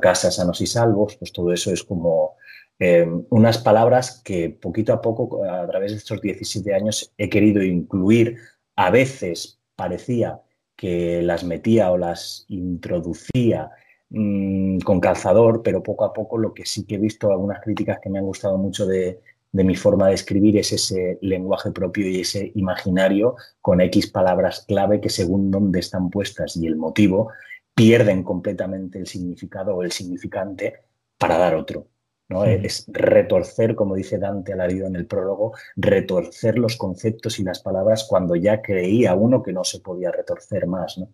casa 0.00 0.32
sanos 0.32 0.60
y 0.60 0.66
salvos, 0.66 1.16
pues 1.16 1.32
todo 1.32 1.52
eso 1.52 1.72
es 1.72 1.84
como 1.84 2.34
Em, 2.78 3.24
unas 3.30 3.58
palabras 3.58 4.20
que 4.22 4.50
poquito 4.50 4.92
a 4.92 5.00
poco, 5.00 5.44
a 5.44 5.66
través 5.66 5.92
de 5.92 5.98
estos 5.98 6.20
17 6.20 6.74
años, 6.74 7.12
he 7.16 7.28
querido 7.30 7.62
incluir. 7.62 8.36
A 8.76 8.90
veces 8.90 9.60
parecía 9.76 10.42
que 10.76 11.22
las 11.22 11.44
metía 11.44 11.90
o 11.90 11.96
las 11.96 12.44
introducía 12.48 13.70
mm, 14.10 14.80
con 14.80 15.00
calzador, 15.00 15.62
pero 15.62 15.82
poco 15.82 16.04
a 16.04 16.12
poco 16.12 16.36
lo 16.38 16.52
que 16.52 16.66
sí 16.66 16.86
que 16.86 16.96
he 16.96 16.98
visto, 16.98 17.30
algunas 17.30 17.62
críticas 17.62 17.98
que 18.02 18.10
me 18.10 18.18
han 18.18 18.26
gustado 18.26 18.58
mucho 18.58 18.86
de, 18.86 19.20
de 19.56 19.64
mi 19.64 19.74
forma 19.74 20.08
de 20.08 20.14
escribir 20.14 20.58
es 20.58 20.70
ese 20.72 21.18
lenguaje 21.22 21.70
propio 21.70 22.06
y 22.06 22.20
ese 22.20 22.52
imaginario 22.54 23.36
con 23.62 23.80
X 23.80 24.08
palabras 24.08 24.66
clave 24.68 25.00
que 25.00 25.08
según 25.08 25.50
dónde 25.50 25.80
están 25.80 26.10
puestas 26.10 26.58
y 26.58 26.66
el 26.66 26.76
motivo 26.76 27.30
pierden 27.74 28.22
completamente 28.22 28.98
el 28.98 29.06
significado 29.06 29.74
o 29.74 29.82
el 29.82 29.92
significante 29.92 30.80
para 31.16 31.38
dar 31.38 31.54
otro. 31.54 31.86
¿no? 32.28 32.44
Es 32.44 32.84
retorcer, 32.88 33.74
como 33.74 33.94
dice 33.94 34.18
Dante 34.18 34.52
Alarido 34.52 34.86
en 34.88 34.96
el 34.96 35.06
prólogo, 35.06 35.54
retorcer 35.76 36.58
los 36.58 36.76
conceptos 36.76 37.38
y 37.38 37.42
las 37.42 37.60
palabras 37.60 38.04
cuando 38.06 38.36
ya 38.36 38.60
creía 38.60 39.14
uno 39.14 39.42
que 39.42 39.54
no 39.54 39.64
se 39.64 39.80
podía 39.80 40.12
retorcer 40.12 40.66
más. 40.66 40.98
¿no? 40.98 41.08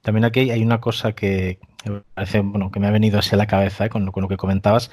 También 0.00 0.24
aquí 0.24 0.50
hay 0.50 0.62
una 0.62 0.80
cosa 0.80 1.12
que, 1.12 1.58
bueno, 2.44 2.70
que 2.70 2.78
me 2.78 2.86
ha 2.86 2.92
venido 2.92 3.18
así 3.18 3.34
a 3.34 3.38
la 3.38 3.48
cabeza 3.48 3.86
¿eh? 3.86 3.88
con, 3.88 4.04
lo, 4.04 4.28
que 4.28 4.36
comentabas, 4.36 4.92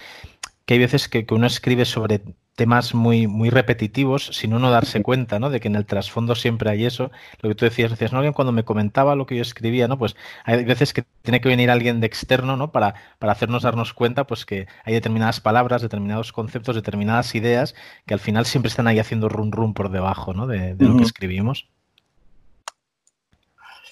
que 0.69 0.75
hay 0.75 0.79
veces 0.79 1.09
que, 1.09 1.25
que 1.25 1.33
uno 1.33 1.47
escribe 1.47 1.83
sobre 1.83 2.21
temas 2.53 2.93
muy, 2.93 3.25
muy 3.25 3.49
repetitivos 3.49 4.27
sin 4.33 4.53
uno 4.53 4.69
darse 4.69 5.01
cuenta, 5.01 5.39
¿no? 5.39 5.49
De 5.49 5.59
que 5.59 5.67
en 5.67 5.75
el 5.75 5.87
trasfondo 5.87 6.35
siempre 6.35 6.69
hay 6.69 6.85
eso. 6.85 7.09
Lo 7.41 7.49
que 7.49 7.55
tú 7.55 7.65
decías, 7.65 7.89
decías, 7.89 8.13
¿no? 8.13 8.19
Alguien 8.19 8.33
cuando 8.33 8.51
me 8.51 8.63
comentaba 8.63 9.15
lo 9.15 9.25
que 9.25 9.35
yo 9.35 9.41
escribía, 9.41 9.87
¿no? 9.87 9.97
Pues 9.97 10.15
hay 10.45 10.63
veces 10.65 10.93
que 10.93 11.05
tiene 11.23 11.41
que 11.41 11.49
venir 11.49 11.71
alguien 11.71 12.01
de 12.01 12.05
externo, 12.05 12.55
¿no? 12.55 12.71
Para, 12.71 12.93
para 13.17 13.31
hacernos 13.31 13.63
darnos 13.63 13.95
cuenta, 13.95 14.27
pues 14.27 14.45
que 14.45 14.67
hay 14.83 14.93
determinadas 14.93 15.41
palabras, 15.41 15.81
determinados 15.81 16.31
conceptos, 16.33 16.75
determinadas 16.75 17.33
ideas 17.33 17.73
que 18.05 18.13
al 18.13 18.19
final 18.19 18.45
siempre 18.45 18.69
están 18.69 18.85
ahí 18.85 18.99
haciendo 18.99 19.27
run 19.27 19.51
run 19.51 19.73
por 19.73 19.89
debajo, 19.89 20.35
¿no? 20.35 20.45
De, 20.45 20.75
lo 20.77 20.97
que 20.97 21.03
escribimos. 21.03 21.67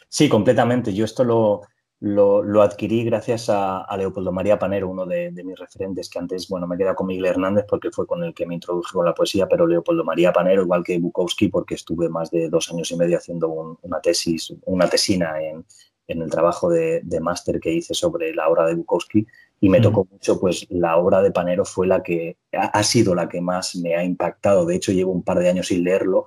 Sí, 0.10 0.30
completamente. 0.30 0.94
Yo 0.94 1.06
esto 1.06 1.24
lo, 1.24 1.64
lo, 2.00 2.62
adquirí 2.62 3.04
gracias 3.04 3.50
a, 3.50 3.86
Leopoldo 3.98 4.32
María 4.32 4.60
Panero, 4.60 4.90
uno 4.90 5.06
de, 5.06 5.32
mis 5.32 5.58
referentes, 5.58 6.10
que 6.10 6.20
antes, 6.20 6.48
bueno, 6.48 6.68
me 6.68 6.78
queda 6.78 6.94
con 6.94 7.08
Miguel 7.08 7.26
Hernández 7.26 7.66
porque 7.68 7.90
fue 7.92 8.06
con 8.06 8.24
el 8.24 8.34
que 8.34 8.46
me 8.46 8.54
introduje 8.54 8.94
con 8.94 9.06
la 9.06 9.16
poesía, 9.16 9.48
pero 9.48 9.66
Leopoldo 9.66 10.04
María 10.04 10.32
Panero, 10.32 10.62
igual 10.62 10.84
que 10.84 11.00
Bukowski, 11.00 11.48
porque 11.48 11.76
estuve 11.76 12.10
más 12.10 12.30
de 12.30 12.50
dos 12.50 12.72
años 12.72 12.92
y 12.92 12.98
medio 12.98 13.18
haciendo 13.18 13.78
una 13.82 14.00
tesis, 14.00 14.54
una 14.66 14.88
tesina 14.88 15.42
en, 15.42 15.66
el 16.08 16.30
trabajo 16.30 16.70
de, 16.70 17.04
máster 17.20 17.60
que 17.60 17.74
hice 17.74 17.94
sobre 17.94 18.34
la 18.34 18.48
obra 18.48 18.66
de 18.66 18.76
Bukowski 18.76 19.26
y 19.60 19.70
me 19.70 19.82
tocó 19.82 20.08
mucho, 20.10 20.40
pues 20.40 20.68
la 20.70 20.98
obra 20.98 21.22
de 21.22 21.32
Panero 21.32 21.66
fue 21.66 21.88
la 21.88 22.04
que 22.04 22.38
ha 22.54 22.84
sido 22.84 23.16
la 23.16 23.28
que 23.28 23.42
más 23.42 23.76
me 23.76 23.96
ha 23.96 24.04
impactado. 24.04 24.66
De 24.66 24.76
hecho, 24.76 24.92
llevo 24.92 25.12
un 25.12 25.24
par 25.24 25.40
de 25.40 25.50
años 25.50 25.68
sin 25.68 25.84
leerlo 25.84 26.26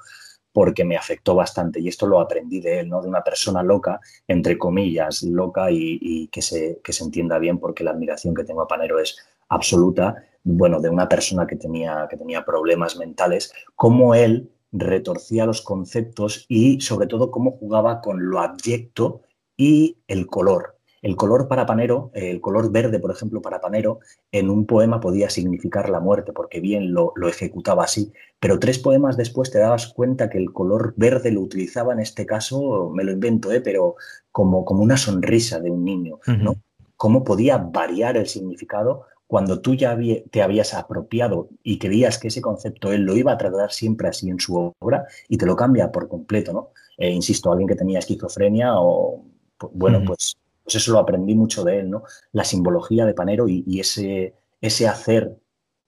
porque 0.52 0.84
me 0.84 0.96
afectó 0.96 1.34
bastante 1.34 1.80
y 1.80 1.88
esto 1.88 2.06
lo 2.06 2.20
aprendí 2.20 2.60
de 2.60 2.80
él, 2.80 2.88
¿no? 2.88 3.00
De 3.00 3.08
una 3.08 3.22
persona 3.22 3.62
loca, 3.62 4.00
entre 4.26 4.58
comillas, 4.58 5.22
loca 5.22 5.70
y, 5.70 6.28
que, 6.28 6.42
se, 6.42 6.80
que 6.82 6.92
se 6.92 7.04
entienda 7.04 7.38
bien 7.38 7.58
porque 7.58 7.84
la 7.84 7.92
admiración 7.92 8.34
que 8.34 8.44
tengo 8.44 8.62
a 8.62 8.68
Panero 8.68 8.98
es 8.98 9.16
absoluta, 9.48 10.24
bueno, 10.42 10.80
de 10.80 10.88
una 10.88 11.08
persona 11.08 11.46
que 11.46 11.56
tenía, 11.56 12.06
que 12.10 12.16
tenía 12.16 12.44
problemas 12.44 12.96
mentales, 12.96 13.52
cómo 13.76 14.14
él 14.14 14.50
retorcía 14.72 15.46
los 15.46 15.62
conceptos 15.62 16.46
y 16.48 16.80
sobre 16.80 17.06
todo 17.06 17.30
cómo 17.30 17.52
jugaba 17.52 18.00
con 18.00 18.30
lo 18.30 18.40
abyecto 18.40 19.22
y 19.56 19.98
el 20.06 20.26
color. 20.26 20.79
El 21.02 21.16
color 21.16 21.48
para 21.48 21.64
Panero, 21.64 22.10
el 22.14 22.40
color 22.40 22.70
verde, 22.70 22.98
por 22.98 23.10
ejemplo, 23.10 23.40
para 23.40 23.60
Panero, 23.60 24.00
en 24.32 24.50
un 24.50 24.66
poema 24.66 25.00
podía 25.00 25.30
significar 25.30 25.88
la 25.88 26.00
muerte, 26.00 26.32
porque 26.32 26.60
bien 26.60 26.92
lo, 26.92 27.14
ejecutaba 27.26 27.84
así. 27.84 28.12
Pero 28.38 28.58
tres 28.58 28.78
poemas 28.78 29.16
después 29.16 29.50
te 29.50 29.58
dabas 29.58 29.88
cuenta 29.88 30.28
que 30.28 30.38
el 30.38 30.52
color 30.52 30.94
verde 30.96 31.30
lo 31.32 31.40
utilizaba 31.40 31.92
en 31.92 32.00
este 32.00 32.26
caso, 32.26 32.90
me 32.90 33.04
lo 33.04 33.12
invento, 33.12 33.50
¿eh? 33.52 33.60
pero 33.60 33.96
como, 34.30 34.64
como 34.64 34.82
una 34.82 34.96
sonrisa 34.96 35.58
de 35.58 35.70
un 35.70 35.84
niño, 35.84 36.20
¿no? 36.26 36.56
Cómo 36.96 37.24
podía 37.24 37.56
variar 37.56 38.18
el 38.18 38.26
significado 38.26 39.06
cuando 39.30 39.60
tú 39.60 39.74
ya 39.74 39.96
te 40.30 40.42
habías 40.42 40.74
apropiado 40.74 41.50
y 41.62 41.78
creías 41.78 42.18
que 42.18 42.28
ese 42.28 42.42
concepto 42.42 42.92
él 42.92 43.02
lo 43.02 43.14
iba 43.16 43.30
a 43.30 43.38
tratar 43.38 43.70
siempre 43.70 44.08
así 44.08 44.28
en 44.28 44.40
su 44.40 44.74
obra 44.80 45.06
y 45.28 45.38
te 45.38 45.46
lo 45.46 45.54
cambia 45.54 45.92
por 45.92 46.08
completo, 46.08 46.52
¿no? 46.52 46.70
Eh, 46.98 47.10
insisto, 47.10 47.52
alguien 47.52 47.68
que 47.68 47.76
tenía 47.76 48.00
esquizofrenia 48.00 48.74
o, 48.74 49.24
bueno, 49.72 50.02
pues 50.04 50.36
pues 50.70 50.84
eso 50.84 50.92
lo 50.92 51.00
aprendí 51.00 51.34
mucho 51.34 51.64
de 51.64 51.80
él, 51.80 51.90
¿no? 51.90 52.04
La 52.30 52.44
simbología 52.44 53.04
de 53.04 53.12
Panero 53.12 53.48
y, 53.48 53.80
ese, 53.80 54.34
ese 54.60 54.86
hacer 54.86 55.36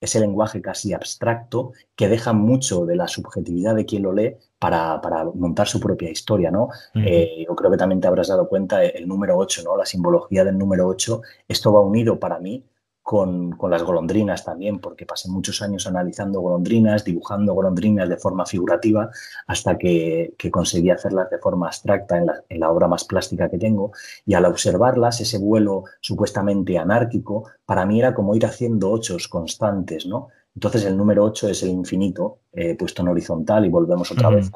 ese 0.00 0.18
lenguaje 0.18 0.60
casi 0.60 0.92
abstracto 0.92 1.70
que 1.94 2.08
deja 2.08 2.32
mucho 2.32 2.84
de 2.84 2.96
la 2.96 3.06
subjetividad 3.06 3.76
de 3.76 3.86
quien 3.86 4.02
lo 4.02 4.12
lee 4.12 4.34
para, 4.58 5.00
montar 5.36 5.68
su 5.68 5.78
propia 5.78 6.10
historia, 6.10 6.50
¿no? 6.50 6.70
Eh, 6.96 7.44
yo 7.46 7.54
creo 7.54 7.70
que 7.70 7.76
también 7.76 8.00
te 8.00 8.08
habrás 8.08 8.26
dado 8.26 8.48
cuenta 8.48 8.84
el 8.84 9.06
número 9.06 9.38
8, 9.38 9.62
¿no? 9.64 9.76
La 9.76 9.86
simbología 9.86 10.44
del 10.44 10.58
número 10.58 10.88
8, 10.88 11.22
esto 11.46 11.72
va 11.72 11.80
unido 11.80 12.18
para 12.18 12.40
mí 12.40 12.64
con, 13.12 13.58
las 13.68 13.82
golondrinas 13.82 14.42
también, 14.42 14.78
porque 14.78 15.04
pasé 15.04 15.28
muchos 15.28 15.60
años 15.60 15.86
analizando 15.86 16.40
golondrinas, 16.40 17.04
dibujando 17.04 17.52
golondrinas 17.52 18.08
de 18.08 18.16
forma 18.16 18.46
figurativa, 18.46 19.10
hasta 19.46 19.76
que, 19.76 20.34
conseguí 20.50 20.88
hacerlas 20.88 21.28
de 21.28 21.36
forma 21.36 21.66
abstracta 21.66 22.16
en 22.16 22.24
la, 22.24 22.42
en 22.48 22.60
la, 22.60 22.70
obra 22.70 22.88
más 22.88 23.04
plástica 23.04 23.50
que 23.50 23.58
tengo. 23.58 23.92
Y 24.24 24.32
al 24.32 24.46
observarlas, 24.46 25.20
ese 25.20 25.36
vuelo 25.36 25.84
supuestamente 26.00 26.78
anárquico, 26.78 27.50
para 27.66 27.84
mí 27.84 27.98
era 27.98 28.14
como 28.14 28.34
ir 28.34 28.46
haciendo 28.46 28.90
ochos 28.90 29.28
constantes, 29.28 30.06
¿no? 30.06 30.28
Entonces 30.54 30.86
el 30.86 30.96
número 30.96 31.22
8 31.24 31.50
es 31.50 31.62
el 31.64 31.68
infinito 31.68 32.38
eh, 32.50 32.74
puesto 32.78 33.02
en 33.02 33.08
horizontal 33.08 33.66
y 33.66 33.68
volvemos 33.68 34.10
otra 34.10 34.30
vez 34.30 34.50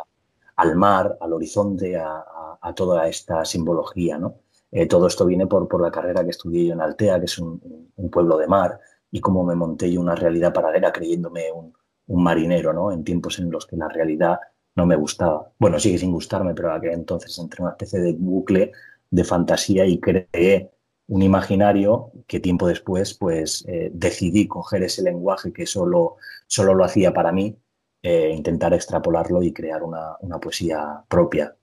al 0.56 0.76
mar, 0.76 1.18
al 1.20 1.32
horizonte, 1.34 1.94
a, 1.98 2.25
a, 2.58 2.75
toda 2.75 3.06
esta 3.06 3.44
simbología, 3.44 4.16
¿no? 4.16 4.36
Eh, 4.76 4.85
todo 4.85 5.06
esto 5.06 5.25
viene 5.25 5.47
por, 5.47 5.80
la 5.80 5.90
carrera 5.90 6.23
que 6.23 6.28
estudié 6.28 6.66
yo 6.66 6.75
en 6.75 6.83
Altea, 6.83 7.18
que 7.18 7.25
es 7.25 7.38
un, 7.38 7.59
pueblo 8.12 8.37
de 8.37 8.47
mar, 8.47 8.78
y 9.11 9.21
cómo 9.23 9.42
me 9.42 9.54
monté 9.54 9.90
yo 9.90 10.02
una 10.02 10.14
realidad 10.14 10.52
paralela 10.52 10.92
creyéndome 10.92 11.45
un, 11.50 11.73
marinero, 12.23 12.75
¿no? 12.75 12.92
En 12.92 13.02
tiempos 13.02 13.38
en 13.38 13.50
los 13.50 13.64
que 13.66 13.75
la 13.75 13.88
realidad 13.88 14.38
no 14.75 14.85
me 14.85 14.95
gustaba. 14.95 15.50
Bueno, 15.59 15.78
sigue 15.78 15.97
sin 15.97 16.12
gustarme, 16.12 16.52
pero 16.52 16.75
aquel 16.75 16.92
entonces 16.92 17.38
entré 17.38 17.61
en 17.61 17.64
una 17.64 17.73
especie 17.73 18.00
de 18.00 18.12
bucle 18.12 18.73
de 19.11 19.25
fantasía 19.25 19.87
y 19.87 19.99
creé 19.99 20.71
un 21.06 21.23
imaginario 21.23 22.12
que 22.26 22.38
tiempo 22.38 22.68
después 22.68 23.14
pues 23.14 23.64
eh, 23.68 23.90
decidí 23.95 24.47
coger 24.47 24.83
ese 24.83 25.02
lenguaje 25.02 25.54
que 25.54 25.64
solo, 25.64 26.16
solo 26.47 26.75
lo 26.75 26.85
hacía 26.85 27.14
para 27.14 27.33
mí, 27.33 27.56
e 28.02 28.28
intentar 28.28 28.75
extrapolarlo 28.75 29.42
y 29.42 29.54
crear 29.54 29.83
una, 29.83 30.38
poesía 30.38 31.02
propia. 31.09 31.56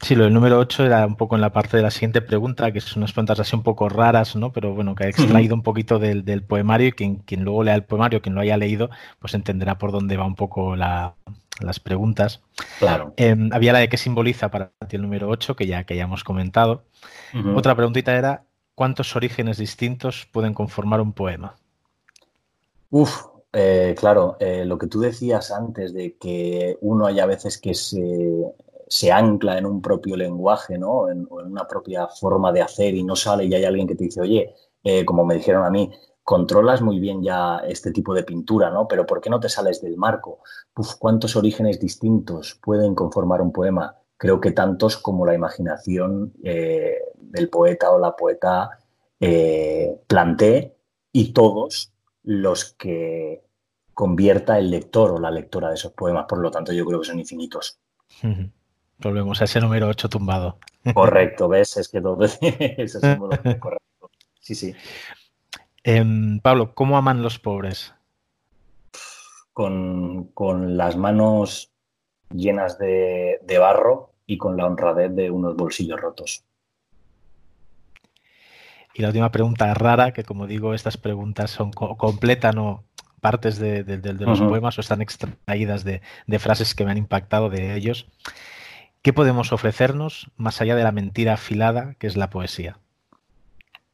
Sí, 0.00 0.14
lo 0.14 0.24
del 0.24 0.32
número 0.32 0.58
8 0.58 0.86
era 0.86 1.06
un 1.06 1.16
poco 1.16 1.34
en 1.34 1.42
la 1.42 1.52
parte 1.52 1.76
de 1.76 1.82
la 1.82 1.90
siguiente 1.90 2.22
pregunta, 2.22 2.72
que 2.72 2.80
son 2.80 3.02
unas 3.02 3.12
preguntas 3.12 3.40
así 3.40 3.54
un 3.54 3.62
poco 3.62 3.88
raras, 3.88 4.34
¿no? 4.34 4.52
Pero 4.52 4.74
bueno, 4.74 4.94
que 4.94 5.04
ha 5.04 5.08
extraído 5.08 5.54
un 5.54 5.62
poquito 5.62 5.98
del, 5.98 6.42
poemario 6.42 6.88
y 6.88 6.92
quien, 6.92 7.16
quien, 7.16 7.44
luego 7.44 7.62
lea 7.62 7.74
el 7.74 7.84
poemario, 7.84 8.22
quien 8.22 8.34
lo 8.34 8.40
haya 8.40 8.56
leído, 8.56 8.90
pues 9.18 9.34
entenderá 9.34 9.78
por 9.78 9.92
dónde 9.92 10.16
va 10.16 10.24
un 10.24 10.34
poco 10.34 10.74
las 10.74 11.80
preguntas. 11.82 12.40
Claro. 12.78 13.12
Em, 13.16 13.50
había 13.52 13.74
la 13.74 13.80
de 13.80 13.88
qué 13.88 13.98
simboliza 13.98 14.50
para 14.50 14.72
ti 14.88 14.96
el 14.96 15.02
número 15.02 15.28
8, 15.28 15.54
que 15.54 15.66
ya, 15.66 15.84
que 15.84 15.96
ya 15.96 16.04
hemos 16.04 16.24
comentado. 16.24 16.84
Otra 17.54 17.74
preguntita 17.74 18.16
era, 18.16 18.44
¿cuántos 18.74 19.14
orígenes 19.16 19.58
distintos 19.58 20.26
pueden 20.32 20.54
conformar 20.54 21.00
un 21.00 21.12
poema? 21.12 21.56
Uf, 22.90 23.26
eh, 23.52 23.94
claro, 23.98 24.36
eh, 24.40 24.64
lo 24.64 24.78
que 24.78 24.86
tú 24.86 25.00
decías 25.00 25.50
antes 25.50 25.92
de 25.92 26.16
que 26.16 26.78
uno 26.80 27.06
hay 27.06 27.20
a 27.20 27.26
veces 27.26 27.58
que 27.58 27.74
se 27.74 28.00
se 28.92 29.10
ancla 29.10 29.56
en 29.56 29.64
un 29.64 29.80
propio 29.80 30.18
lenguaje, 30.18 30.76
¿no? 30.76 31.08
En, 31.08 31.26
una 31.30 31.66
propia 31.66 32.08
forma 32.08 32.52
de 32.52 32.60
hacer 32.60 32.94
y 32.94 33.02
no 33.02 33.16
sale 33.16 33.46
y 33.46 33.54
hay 33.54 33.64
alguien 33.64 33.88
que 33.88 33.94
te 33.94 34.04
dice, 34.04 34.20
oye, 34.20 34.54
eh, 34.84 35.02
como 35.06 35.24
me 35.24 35.36
dijeron 35.36 35.64
a 35.64 35.70
mí, 35.70 35.90
controlas 36.22 36.82
muy 36.82 37.00
bien 37.00 37.22
ya 37.22 37.60
este 37.66 37.90
tipo 37.90 38.12
de 38.12 38.22
pintura, 38.22 38.68
¿no? 38.68 38.86
Pero 38.86 39.06
¿por 39.06 39.22
qué 39.22 39.30
no 39.30 39.40
te 39.40 39.48
sales 39.48 39.80
del 39.80 39.96
marco? 39.96 40.40
Uf, 40.76 40.96
¿cuántos 40.96 41.36
orígenes 41.36 41.80
distintos 41.80 42.60
pueden 42.62 42.94
conformar 42.94 43.40
un 43.40 43.50
poema? 43.50 43.96
Creo 44.18 44.42
que 44.42 44.50
tantos 44.50 44.98
como 44.98 45.24
la 45.24 45.34
imaginación 45.34 46.34
eh, 46.44 46.98
del 47.16 47.48
poeta 47.48 47.92
o 47.92 47.98
la 47.98 48.14
poeta 48.14 48.78
eh, 49.18 49.98
y 51.12 51.32
todos 51.32 51.94
los 52.24 52.74
que 52.74 53.42
convierta 53.94 54.58
el 54.58 54.70
lector 54.70 55.12
o 55.12 55.18
la 55.18 55.30
lectora 55.30 55.68
de 55.70 55.76
esos 55.76 55.92
poemas. 55.92 56.26
Por 56.28 56.40
lo 56.40 56.50
tanto, 56.50 56.74
yo 56.74 56.84
creo 56.84 57.00
que 57.00 57.06
son 57.06 57.20
infinitos. 57.20 57.78
Volvemos 59.02 59.40
a 59.40 59.44
ese 59.44 59.60
número 59.60 59.88
8 59.88 60.08
tumbado. 60.08 60.58
Correcto, 60.94 61.48
¿ves? 61.48 61.76
Es 61.76 61.88
que 61.88 62.00
todo 62.00 62.24
es 62.40 62.98
correcto. 63.58 64.10
Sí, 64.40 64.54
sí. 64.54 64.74
Em, 65.84 66.40
Pablo, 66.40 66.74
¿cómo 66.74 66.96
aman 66.96 67.22
los 67.22 67.38
pobres? 67.38 67.94
Con, 69.52 70.30
las 70.76 70.96
manos 70.96 71.72
llenas 72.30 72.78
de, 72.78 73.38
barro 73.58 74.12
y 74.26 74.38
con 74.38 74.56
la 74.56 74.66
honradez 74.66 75.14
de 75.14 75.30
unos 75.30 75.56
bolsillos 75.56 76.00
rotos. 76.00 76.44
Y 78.94 79.02
la 79.02 79.08
última 79.08 79.32
pregunta 79.32 79.72
rara, 79.74 80.12
que 80.12 80.22
como 80.22 80.46
digo, 80.46 80.74
estas 80.74 80.96
preguntas 80.96 81.50
son 81.50 81.70
completas, 81.72 82.54
no 82.54 82.84
partes 83.20 83.58
de, 83.58 83.84
los 84.18 84.40
poemas 84.40 84.76
o 84.78 84.80
están 84.80 85.00
extraídas 85.00 85.84
de, 85.84 86.02
frases 86.38 86.74
que 86.74 86.84
me 86.84 86.90
han 86.90 86.98
impactado 86.98 87.50
de 87.50 87.76
ellos. 87.76 88.08
¿Qué 89.02 89.12
podemos 89.12 89.52
ofrecernos 89.52 90.30
más 90.36 90.60
allá 90.60 90.76
de 90.76 90.84
la 90.84 90.92
mentira 90.92 91.34
afilada 91.34 91.96
que 91.98 92.06
es 92.06 92.16
la 92.16 92.30
poesía? 92.30 92.78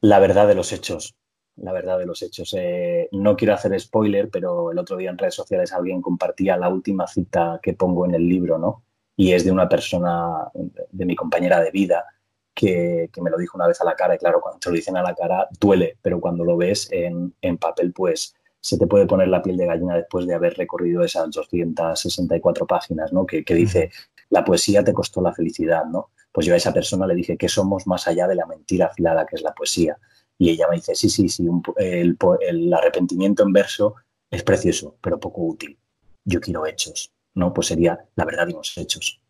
La 0.03 0.19
verdad 0.19 0.47
de 0.47 0.55
los 0.55 0.71
hechos. 0.71 1.15
La 1.57 1.73
verdad 1.73 1.99
de 1.99 2.05
los 2.05 2.21
hechos. 2.21 2.55
Eh, 2.57 3.09
no 3.13 3.35
quiero 3.35 3.55
hacer 3.55 3.79
spoiler, 3.81 4.29
pero 4.29 4.71
el 4.71 4.79
otro 4.79 4.99
día 4.99 5.09
en 5.09 5.17
redes 5.17 5.35
sociales 5.35 5.73
alguien 5.73 6.03
compartía 6.03 6.59
la 6.59 6.69
última 6.69 7.07
cita 7.07 7.59
que 7.63 7.73
pongo 7.73 8.05
en 8.05 8.15
el 8.15 8.29
libro, 8.29 8.59
¿no? 8.59 8.85
Y 9.17 9.33
es 9.33 9.47
de 9.47 9.51
una 9.51 9.67
persona, 9.67 10.51
de 10.93 11.07
mi 11.07 11.17
compañera 11.17 11.61
de 11.61 11.71
vida, 11.71 12.05
que, 12.53 13.11
me 13.23 13.31
lo 13.31 13.39
dijo 13.39 13.57
una 13.57 13.67
vez 13.67 13.81
a 13.81 13.85
la 13.85 13.97
cara. 13.97 14.15
Y 14.15 14.19
claro, 14.19 14.41
cuando 14.43 14.61
te 14.61 14.69
lo 14.69 14.77
dicen 14.77 14.97
a 14.99 15.03
la 15.03 15.15
cara, 15.15 15.49
duele, 15.59 15.97
pero 16.03 16.21
cuando 16.21 16.45
lo 16.45 16.57
ves 16.57 16.89
en, 16.93 17.33
papel, 17.59 17.93
pues 17.95 18.35
se 18.61 18.79
te 18.79 18.87
puede 18.87 19.07
poner 19.07 19.29
la 19.29 19.43
piel 19.43 19.57
de 19.57 19.67
gallina 19.67 19.97
después 19.97 20.27
de 20.27 20.35
haber 20.35 20.55
recorrido 20.55 21.03
esas 21.03 21.31
264 21.31 22.67
páginas, 22.67 23.13
¿no? 23.13 23.27
Que, 23.27 23.45
que 23.45 23.55
dice, 23.55 23.91
la 24.31 24.45
poesía 24.45 24.85
te 24.85 24.93
costó 24.93 25.21
la 25.23 25.33
felicidad, 25.33 25.85
¿no? 25.85 26.11
Pues 26.33 26.47
yo 26.47 26.55
a 26.55 26.57
esa 26.57 26.73
persona 26.73 27.07
le 27.07 27.15
dije 27.15 27.37
que 27.37 27.49
somos 27.49 27.87
más 27.87 28.07
allá 28.07 28.27
de 28.27 28.35
la 28.35 28.47
mentira 28.47 28.87
afilada 28.87 29.27
que 29.27 29.37
es 29.37 29.43
la 29.43 29.55
poesía. 29.55 29.97
Y 30.39 30.51
ella 30.51 30.69
me 30.69 30.77
dice, 30.77 30.95
sí, 30.95 31.09
sí, 31.09 31.29
sí, 31.29 31.49
el, 31.79 32.73
arrepentimiento 32.73 33.43
en 33.43 33.53
verso 33.53 33.97
es 34.31 34.43
precioso, 34.45 34.97
pero 35.01 35.19
poco 35.19 35.43
útil. 35.43 35.79
Yo 36.25 36.41
quiero 36.41 36.67
hechos, 36.67 37.13
¿no? 37.35 37.53
Pues 37.53 37.67
sería 37.67 37.99
la 38.15 38.25
verdad 38.25 38.47
de 38.47 38.53
los 38.53 38.77
hechos. 38.79 39.21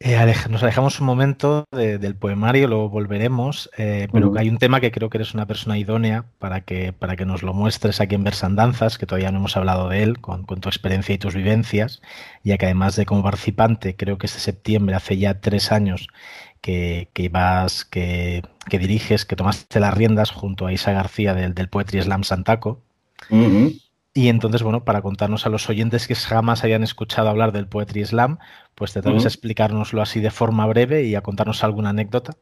Eh, 0.00 0.34
nos 0.48 0.62
alejamos 0.62 1.00
un 1.00 1.06
momento 1.06 1.64
del 1.72 2.14
poemario, 2.14 2.68
luego 2.68 2.88
volveremos, 2.88 3.68
eh, 3.76 4.06
pero 4.12 4.32
hay 4.36 4.48
un 4.48 4.58
tema 4.58 4.80
que 4.80 4.92
creo 4.92 5.10
que 5.10 5.18
eres 5.18 5.34
una 5.34 5.46
persona 5.46 5.76
idónea 5.76 6.24
para 6.38 6.60
que, 6.60 6.92
para 6.92 7.16
que 7.16 7.24
nos 7.24 7.42
lo 7.42 7.52
muestres 7.52 8.00
aquí 8.00 8.14
en 8.14 8.22
Versandanzas, 8.22 8.96
que 8.96 9.06
todavía 9.06 9.32
no 9.32 9.38
hemos 9.38 9.56
hablado 9.56 9.88
de 9.88 10.04
él, 10.04 10.20
con, 10.20 10.44
tu 10.46 10.68
experiencia 10.68 11.16
y 11.16 11.18
tus 11.18 11.34
vivencias, 11.34 12.00
ya 12.44 12.58
que 12.58 12.66
además 12.66 12.94
de 12.94 13.06
como 13.06 13.24
participante, 13.24 13.96
creo 13.96 14.18
que 14.18 14.26
este 14.26 14.38
septiembre, 14.38 14.94
hace 14.94 15.18
ya 15.18 15.40
tres 15.40 15.72
años, 15.72 16.06
que, 16.60 17.10
que 17.12 17.28
vas, 17.28 17.84
que, 17.84 18.42
diriges, 18.70 19.24
que 19.24 19.34
tomaste 19.34 19.80
las 19.80 19.94
riendas 19.94 20.30
junto 20.30 20.66
a 20.66 20.72
Isa 20.72 20.92
García 20.92 21.34
del, 21.34 21.54
del 21.54 21.68
Poetry 21.68 22.02
Slam 22.02 22.22
Santaco. 22.22 22.84
Y 24.18 24.30
entonces, 24.30 24.64
bueno, 24.64 24.84
para 24.84 25.00
contarnos 25.00 25.46
a 25.46 25.48
los 25.48 25.70
oyentes 25.70 26.08
que 26.08 26.16
jamás 26.16 26.64
hayan 26.64 26.82
escuchado 26.82 27.28
hablar 27.28 27.52
del 27.52 27.68
Poetry 27.68 28.04
Slam, 28.04 28.38
pues 28.74 28.92
te 28.92 28.98
atreves 28.98 29.24
a 29.24 29.28
explicárnoslo 29.28 30.02
así 30.02 30.18
de 30.18 30.32
forma 30.32 30.66
breve 30.66 31.04
y 31.04 31.14
a 31.14 31.20
contarnos 31.20 31.62
alguna 31.62 31.90
anécdota. 31.90 32.32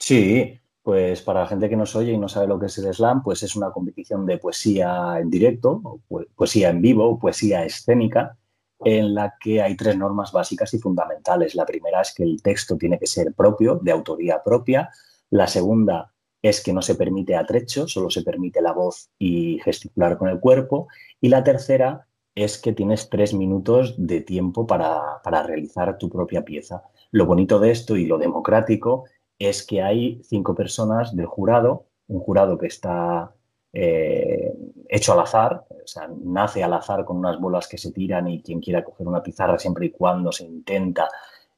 Sí, 0.00 0.58
pues 0.82 1.22
para 1.22 1.42
la 1.42 1.46
gente 1.46 1.68
que 1.68 1.76
nos 1.76 1.94
oye 1.94 2.10
y 2.10 2.18
no 2.18 2.28
sabe 2.28 2.48
lo 2.48 2.58
que 2.58 2.66
es 2.66 2.76
el 2.78 2.92
slam, 2.92 3.22
pues 3.22 3.44
es 3.44 3.54
una 3.54 3.70
competición 3.70 4.26
de 4.26 4.38
poesía 4.38 5.20
en 5.20 5.30
directo, 5.30 5.80
o 5.84 6.24
poesía 6.34 6.70
en 6.70 6.82
vivo, 6.82 7.08
o 7.08 7.16
poesía 7.16 7.64
escénica, 7.64 8.36
en 8.84 9.14
la 9.14 9.34
que 9.38 9.62
hay 9.62 9.76
tres 9.76 9.96
normas 9.96 10.32
básicas 10.32 10.74
y 10.74 10.80
fundamentales. 10.80 11.54
La 11.54 11.64
primera 11.64 12.00
es 12.00 12.12
que 12.12 12.24
el 12.24 12.42
texto 12.42 12.76
tiene 12.76 12.98
que 12.98 13.06
ser 13.06 13.32
propio, 13.34 13.78
de 13.80 13.92
autoría 13.92 14.42
propia. 14.42 14.90
La 15.30 15.46
segunda 15.46 16.12
es 16.44 16.62
que 16.62 16.74
no 16.74 16.82
se 16.82 16.94
permite 16.94 17.36
atrecho, 17.36 17.88
solo 17.88 18.10
se 18.10 18.22
permite 18.22 18.60
la 18.60 18.72
voz 18.72 19.08
y 19.18 19.58
gesticular 19.64 20.18
con 20.18 20.28
el 20.28 20.40
cuerpo. 20.40 20.88
Y 21.18 21.30
la 21.30 21.42
tercera 21.42 22.06
es 22.34 22.58
que 22.58 22.74
tienes 22.74 23.08
tres 23.08 23.32
minutos 23.32 23.94
de 23.96 24.20
tiempo 24.20 24.66
para, 24.66 25.22
realizar 25.24 25.96
tu 25.96 26.10
propia 26.10 26.44
pieza. 26.44 26.82
Lo 27.12 27.24
bonito 27.24 27.58
de 27.58 27.70
esto 27.70 27.96
y 27.96 28.04
lo 28.04 28.18
democrático 28.18 29.04
es 29.38 29.66
que 29.66 29.80
hay 29.80 30.20
cinco 30.22 30.54
personas 30.54 31.16
del 31.16 31.24
jurado, 31.24 31.86
un 32.08 32.20
jurado 32.20 32.58
que 32.58 32.66
está 32.66 33.34
eh, 33.72 34.52
hecho 34.90 35.14
al 35.14 35.20
azar, 35.20 35.64
o 35.70 35.86
sea, 35.86 36.10
nace 36.22 36.62
al 36.62 36.74
azar 36.74 37.06
con 37.06 37.16
unas 37.16 37.40
bolas 37.40 37.66
que 37.66 37.78
se 37.78 37.90
tiran 37.90 38.28
y 38.28 38.42
quien 38.42 38.60
quiera 38.60 38.84
coger 38.84 39.08
una 39.08 39.22
pizarra 39.22 39.58
siempre 39.58 39.86
y 39.86 39.92
cuando 39.92 40.30
se 40.30 40.44
intenta 40.44 41.08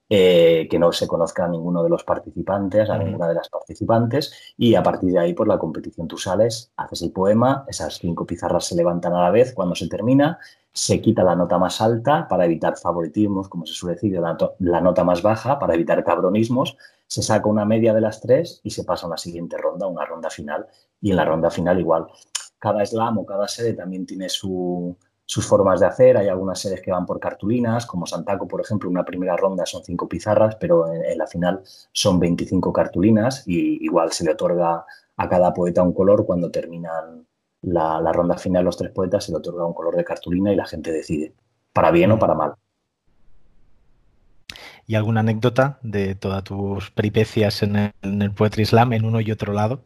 eh, 0.09 0.69
que 0.71 0.79
no 0.79 0.93
se 0.93 1.09
conozca 1.09 1.45
a 1.45 1.49
ninguno 1.49 1.83
de 1.83 1.91
los 1.91 2.05
participantes, 2.05 2.89
a 2.91 2.99
ninguna 2.99 3.29
de 3.29 3.35
las 3.35 3.49
participantes, 3.49 4.55
y 4.57 4.75
a 4.75 4.83
partir 4.83 5.13
de 5.13 5.19
ahí, 5.19 5.35
por 5.35 5.49
la 5.49 5.59
competición 5.59 6.07
tú 6.07 6.17
sales, 6.17 6.73
haces 6.77 7.03
el 7.03 7.13
poema, 7.13 7.65
esas 7.69 7.99
cinco 7.99 8.25
pizarras 8.25 8.67
se 8.67 8.77
levantan 8.77 9.15
a 9.15 9.23
la 9.23 9.31
vez 9.31 9.53
cuando 9.53 9.75
se 9.75 9.89
termina, 9.89 10.39
se 10.73 11.01
quita 11.01 11.25
la 11.25 11.35
nota 11.35 11.59
más 11.59 11.81
alta 11.81 12.29
para 12.29 12.45
evitar 12.45 12.77
favoritismos, 12.77 13.49
como 13.49 13.67
se 13.67 13.73
suele 13.73 13.95
decir, 13.95 14.13
la, 14.21 14.37
la 14.61 14.81
nota 14.81 15.03
más 15.05 15.23
baja 15.23 15.59
para 15.59 15.75
evitar 15.75 16.05
cabronismos, 16.05 16.77
se 17.07 17.23
saca 17.23 17.49
una 17.49 17.65
media 17.65 17.95
de 17.95 18.01
las 18.01 18.21
tres 18.21 18.61
y 18.63 18.71
se 18.71 18.85
pasa 18.85 19.07
a 19.07 19.09
una 19.09 19.17
siguiente 19.17 19.57
ronda, 19.57 19.87
una 19.87 20.05
ronda 20.05 20.31
final, 20.31 20.67
y 21.01 21.11
en 21.11 21.17
la 21.17 21.25
ronda 21.25 21.51
final 21.51 21.81
igual. 21.81 22.07
Cada 22.59 22.85
slam 22.85 23.19
o 23.19 23.27
cada 23.27 23.49
sede 23.49 23.73
también 23.73 24.07
tiene 24.07 24.29
su, 24.29 24.97
sus 25.27 25.45
formas 25.45 25.81
de 25.81 25.87
hacer. 25.87 26.17
Hay 26.17 26.29
algunas 26.29 26.61
series 26.61 26.81
que 26.81 26.93
van 26.93 27.05
por 27.05 27.21
cartulinas, 27.21 27.85
como 27.85 28.07
Santaco, 28.07 28.47
por 28.49 28.61
ejemplo, 28.61 28.89
una 28.89 29.05
primera 29.05 29.37
ronda 29.37 29.67
son 29.67 29.85
cinco 29.85 30.09
pizarras, 30.09 30.57
pero 30.57 30.91
en, 30.91 31.19
la 31.19 31.27
final 31.27 31.63
son 31.93 32.19
25 32.19 32.73
cartulinas 32.73 33.43
y 33.47 33.85
igual 33.85 34.13
se 34.13 34.25
le 34.25 34.33
otorga 34.33 34.87
a 35.17 35.29
cada 35.29 35.53
poeta 35.53 35.83
un 35.83 35.93
color 35.93 36.25
cuando 36.25 36.51
terminan 36.51 37.27
la, 37.63 38.13
ronda 38.13 38.39
final 38.39 38.65
los 38.65 38.77
tres 38.77 38.93
poetas, 38.93 39.25
se 39.25 39.33
le 39.33 39.39
otorga 39.39 39.67
un 39.67 39.75
color 39.75 39.97
de 39.97 40.05
cartulina 40.05 40.53
y 40.53 40.57
la 40.57 40.67
gente 40.67 40.93
decide, 40.93 41.35
para 41.73 41.91
bien 41.91 42.13
o 42.13 42.19
para 42.19 42.35
mal. 42.35 42.55
¿Y 44.87 44.95
alguna 44.95 45.21
anécdota 45.21 45.81
de 45.83 46.15
todas 46.15 46.45
tus 46.45 46.93
peripecias 46.93 47.65
en 47.65 47.75
el, 47.75 47.93
en 48.03 48.23
el 48.23 48.31
Poetry 48.31 48.65
en 48.93 49.05
uno 49.05 49.21
y 49.21 49.33
otro 49.33 49.53
lado? 49.53 49.81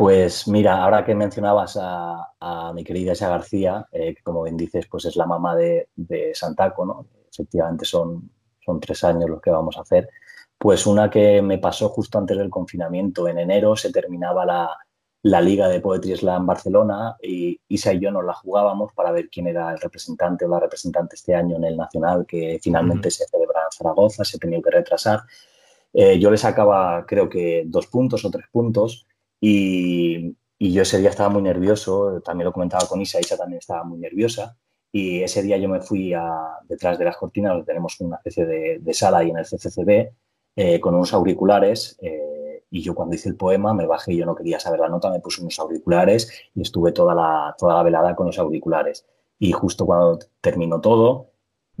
Pues 0.00 0.48
mira, 0.48 0.82
ahora 0.82 1.04
que 1.04 1.14
mencionabas 1.14 1.78
a, 1.78 2.72
mi 2.74 2.82
querida 2.84 3.12
Isa 3.12 3.28
García, 3.28 3.86
eh, 3.92 4.14
que 4.14 4.22
como 4.22 4.44
bien 4.44 4.56
dices, 4.56 4.86
pues 4.90 5.04
es 5.04 5.14
la 5.14 5.26
mamá 5.26 5.54
de, 5.54 5.90
Santaco, 6.32 6.86
¿no? 6.86 7.06
Efectivamente 7.30 7.84
son, 7.84 8.30
son 8.64 8.80
tres 8.80 9.04
años 9.04 9.28
los 9.28 9.42
que 9.42 9.50
vamos 9.50 9.76
a 9.76 9.82
hacer. 9.82 10.08
Pues 10.56 10.86
una 10.86 11.10
que 11.10 11.42
me 11.42 11.58
pasó 11.58 11.90
justo 11.90 12.16
antes 12.16 12.38
del 12.38 12.48
confinamiento, 12.48 13.28
en 13.28 13.40
enero 13.40 13.76
se 13.76 13.92
terminaba 13.92 14.46
la, 15.22 15.40
liga 15.42 15.68
de 15.68 15.80
Poetry 15.80 16.16
Slam 16.16 16.46
Barcelona 16.46 17.16
y 17.22 17.60
Isa 17.68 17.92
y 17.92 18.00
yo 18.00 18.10
nos 18.10 18.24
la 18.24 18.32
jugábamos 18.32 18.94
para 18.94 19.12
ver 19.12 19.28
quién 19.28 19.48
era 19.48 19.70
el 19.70 19.80
representante 19.80 20.46
o 20.46 20.48
la 20.48 20.60
representante 20.60 21.16
este 21.16 21.34
año 21.34 21.56
en 21.56 21.64
el 21.64 21.76
Nacional, 21.76 22.24
que 22.24 22.58
finalmente 22.62 23.10
se 23.10 23.26
celebra 23.26 23.64
en 23.64 23.72
Zaragoza, 23.76 24.24
se 24.24 24.38
tenía 24.38 24.62
que 24.62 24.70
retrasar. 24.70 25.20
Eh, 25.92 26.18
yo 26.18 26.30
le 26.30 26.38
sacaba 26.38 27.04
creo 27.06 27.28
que 27.28 27.64
dos 27.66 27.86
puntos 27.88 28.24
o 28.24 28.30
tres 28.30 28.46
puntos 28.50 29.06
y, 29.40 30.36
yo 30.58 30.82
ese 30.82 30.98
día 30.98 31.10
estaba 31.10 31.30
muy 31.30 31.42
nervioso, 31.42 32.20
también 32.22 32.46
lo 32.46 32.52
comentaba 32.52 32.86
con 32.86 33.00
Isa, 33.00 33.20
Isa 33.20 33.36
también 33.36 33.58
estaba 33.58 33.82
muy 33.84 33.98
nerviosa. 33.98 34.56
Y 34.92 35.22
ese 35.22 35.42
día 35.42 35.56
yo 35.56 35.68
me 35.68 35.80
fui 35.80 36.12
a, 36.12 36.22
detrás 36.68 36.98
de 36.98 37.04
las 37.04 37.16
cortinas, 37.16 37.52
donde 37.52 37.66
tenemos 37.66 37.98
una 38.00 38.16
especie 38.16 38.44
de, 38.44 38.94
sala 38.94 39.18
ahí 39.18 39.30
en 39.30 39.38
el 39.38 39.46
CCCB, 39.46 40.12
eh, 40.56 40.80
con 40.80 40.94
unos 40.94 41.14
auriculares. 41.14 41.96
Eh, 42.02 42.64
y 42.70 42.82
yo 42.82 42.94
cuando 42.94 43.14
hice 43.14 43.28
el 43.28 43.36
poema 43.36 43.74
me 43.74 43.86
bajé 43.86 44.12
y 44.12 44.18
yo 44.18 44.26
no 44.26 44.34
quería 44.34 44.60
saber 44.60 44.80
la 44.80 44.88
nota, 44.88 45.10
me 45.10 45.20
puse 45.20 45.40
unos 45.40 45.58
auriculares 45.58 46.30
y 46.54 46.62
estuve 46.62 46.92
toda 46.92 47.14
la, 47.14 47.54
toda 47.58 47.74
la 47.74 47.82
velada 47.82 48.14
con 48.14 48.26
los 48.26 48.38
auriculares. 48.38 49.06
Y 49.38 49.52
justo 49.52 49.86
cuando 49.86 50.18
terminó 50.40 50.80
todo, 50.80 51.29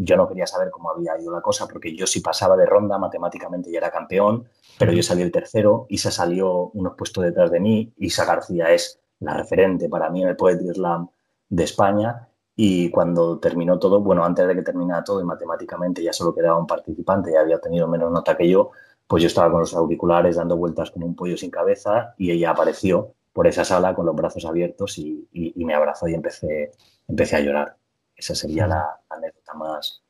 yo 0.02 0.16
no 0.16 0.26
quería 0.26 0.46
saber 0.46 0.70
cómo 0.70 0.90
había 0.90 1.18
ido 1.20 1.30
la 1.30 1.42
cosa, 1.42 1.66
porque 1.66 1.94
yo 1.94 2.06
si 2.06 2.20
pasaba 2.20 2.56
de 2.56 2.64
ronda 2.64 2.98
matemáticamente 2.98 3.70
ya 3.70 3.78
era 3.78 3.90
campeón, 3.90 4.48
pero 4.78 4.92
yo 4.92 5.02
salí 5.02 5.22
el 5.22 5.30
tercero, 5.30 5.86
Isa 5.90 6.10
salió 6.10 6.70
unos 6.70 6.94
puestos 6.96 7.24
detrás 7.24 7.50
de 7.50 7.60
mí, 7.60 7.92
Isa 7.98 8.24
García 8.24 8.70
es 8.72 8.98
la 9.20 9.36
referente 9.36 9.88
para 9.88 10.08
mí 10.08 10.22
en 10.22 10.28
el 10.28 10.36
Poetry 10.36 10.68
Slam 10.72 11.08
de 11.50 11.64
España, 11.64 12.28
y 12.56 12.90
cuando 12.90 13.38
terminó 13.38 13.78
todo, 13.78 14.00
bueno, 14.00 14.24
antes 14.24 14.46
de 14.46 14.54
que 14.54 14.62
terminara 14.62 15.04
todo 15.04 15.20
y 15.20 15.24
matemáticamente 15.24 16.02
ya 16.02 16.12
solo 16.12 16.34
quedaba 16.34 16.58
un 16.58 16.66
participante, 16.66 17.32
ya 17.32 17.40
había 17.40 17.58
tenido 17.58 17.86
menos 17.86 18.10
nota 18.10 18.36
que 18.36 18.48
yo, 18.48 18.70
pues 19.06 19.22
yo 19.22 19.26
estaba 19.26 19.50
con 19.50 19.60
los 19.60 19.74
auriculares 19.74 20.36
dando 20.36 20.56
vueltas 20.56 20.90
como 20.90 21.06
un 21.06 21.16
pollo 21.16 21.36
sin 21.36 21.50
cabeza 21.50 22.14
y 22.16 22.30
ella 22.30 22.50
apareció 22.50 23.14
por 23.32 23.46
esa 23.46 23.64
sala 23.64 23.94
con 23.94 24.06
los 24.06 24.14
brazos 24.14 24.44
abiertos 24.44 24.98
y, 24.98 25.26
me 25.56 25.74
abrazó 25.74 26.08
y 26.08 26.14
empecé, 26.14 26.72
empecé 27.08 27.36
a 27.36 27.40
llorar. 27.40 27.76
Esa 28.20 28.34
sería 28.34 28.66
la 28.66 29.00
anécdota 29.08 29.54
más, 29.54 30.02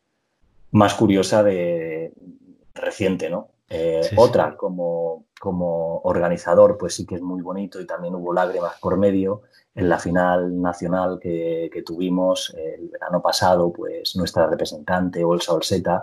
más 0.72 0.94
curiosa 0.94 1.44
de 1.44 2.12
reciente, 2.74 3.30
¿no? 3.30 3.50
Eh, 3.68 4.00
otra, 4.16 4.56
Como, 4.56 5.26
como 5.38 6.00
organizador, 6.00 6.76
pues 6.76 6.96
sí 6.96 7.06
que 7.06 7.14
es 7.14 7.22
muy 7.22 7.40
bonito 7.40 7.80
y 7.80 7.86
también 7.86 8.16
hubo 8.16 8.34
lágrimas 8.34 8.80
por 8.80 8.98
medio. 8.98 9.42
En 9.76 9.88
la 9.88 10.00
final 10.00 10.60
nacional 10.60 11.20
que, 11.20 11.70
tuvimos 11.86 12.52
el 12.56 12.88
verano 12.88 13.22
pasado, 13.22 13.72
pues 13.72 14.16
nuestra 14.16 14.48
representante, 14.48 15.24
Olsa 15.24 15.54
Olseta, 15.54 16.02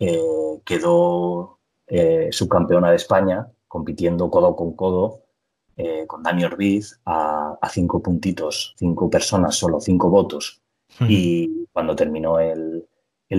eh, 0.00 0.60
quedó 0.64 1.60
eh, 1.86 2.28
subcampeona 2.32 2.90
de 2.90 2.96
España, 2.96 3.46
compitiendo 3.68 4.28
codo 4.28 4.56
con 4.56 4.74
codo 4.74 5.22
con 6.06 6.22
Dani 6.22 6.42
Orbiz 6.42 6.98
a, 7.04 7.58
a, 7.60 7.68
cinco 7.68 8.02
puntitos, 8.02 8.74
cinco 8.78 9.10
personas, 9.10 9.56
solo 9.56 9.78
cinco 9.78 10.08
votos 10.08 10.62
y 11.00 11.66
cuando 11.72 11.94
terminó 11.94 12.38
el, 12.38 12.88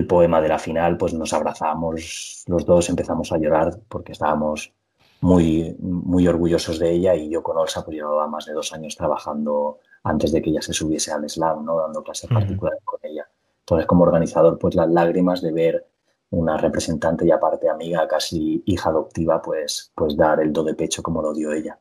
poema 0.08 0.40
de 0.40 0.48
la 0.48 0.58
final, 0.58 0.96
pues 0.96 1.14
nos 1.14 1.32
abrazamos 1.32 2.44
los 2.46 2.64
dos, 2.64 2.88
empezamos 2.88 3.32
a 3.32 3.38
llorar 3.38 3.78
porque 3.88 4.12
estábamos 4.12 4.72
muy, 5.20 5.74
muy 5.80 6.28
orgullosos 6.28 6.78
de 6.78 6.92
ella 6.92 7.14
y 7.14 7.30
yo 7.30 7.42
con 7.42 7.56
Olsa 7.56 7.84
pues 7.84 7.96
llevaba 7.96 8.28
más 8.28 8.46
de 8.46 8.52
dos 8.52 8.72
años 8.72 8.96
trabajando 8.96 9.78
antes 10.04 10.30
de 10.30 10.40
que 10.40 10.50
ella 10.50 10.62
se 10.62 10.72
subiese 10.72 11.10
al 11.10 11.28
slam, 11.28 11.64
¿no? 11.64 11.80
dando 11.80 12.02
clases 12.02 12.30
particulares 12.30 12.80
con 12.84 13.00
ella. 13.02 13.26
Entonces, 13.60 13.86
como 13.86 14.04
organizador, 14.04 14.58
pues 14.58 14.74
las 14.74 14.88
lágrimas 14.88 15.42
de 15.42 15.52
ver 15.52 15.86
una 16.30 16.56
representante 16.56 17.26
y 17.26 17.30
aparte 17.30 17.68
amiga, 17.68 18.06
casi 18.06 18.62
hija 18.66 18.90
adoptiva, 18.90 19.40
pues, 19.40 19.92
pues 19.94 20.16
dar 20.16 20.40
el 20.40 20.52
do 20.52 20.62
de 20.62 20.74
pecho 20.74 21.02
como 21.02 21.22
lo 21.22 21.32
dio 21.32 21.52
ella. 21.52 21.78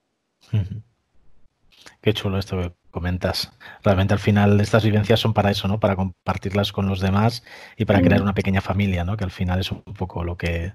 Qué 2.02 2.13
chulo 2.13 2.38
esto 2.38 2.58
comentas. 2.98 3.52
Realmente 3.84 4.16
al 4.16 4.20
final 4.20 4.60
estas 4.60 4.84
vivencias 4.84 5.20
son 5.20 5.34
para 5.36 5.52
eso, 5.52 5.68
¿no? 5.68 5.80
Para 5.80 5.96
compartirlas 5.96 6.72
con 6.72 6.88
los 6.88 7.00
demás 7.00 7.44
y 7.78 7.86
para 7.86 8.02
crear 8.02 8.24
una 8.24 8.34
pequeña 8.34 8.60
familia, 8.62 9.04
¿no? 9.04 9.18
Que 9.18 9.24
al 9.24 9.30
final 9.30 9.60
es 9.60 9.72
un 9.72 9.84
poco 9.84 10.24
lo 10.24 10.36
que... 10.36 10.74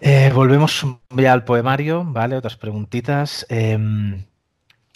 Eh, 0.00 0.30
volvemos 0.32 0.86
ya 1.10 1.32
al 1.32 1.44
poemario, 1.44 2.04
¿vale? 2.04 2.36
Otras 2.36 2.56
preguntitas. 2.56 3.44
Em, 3.48 4.24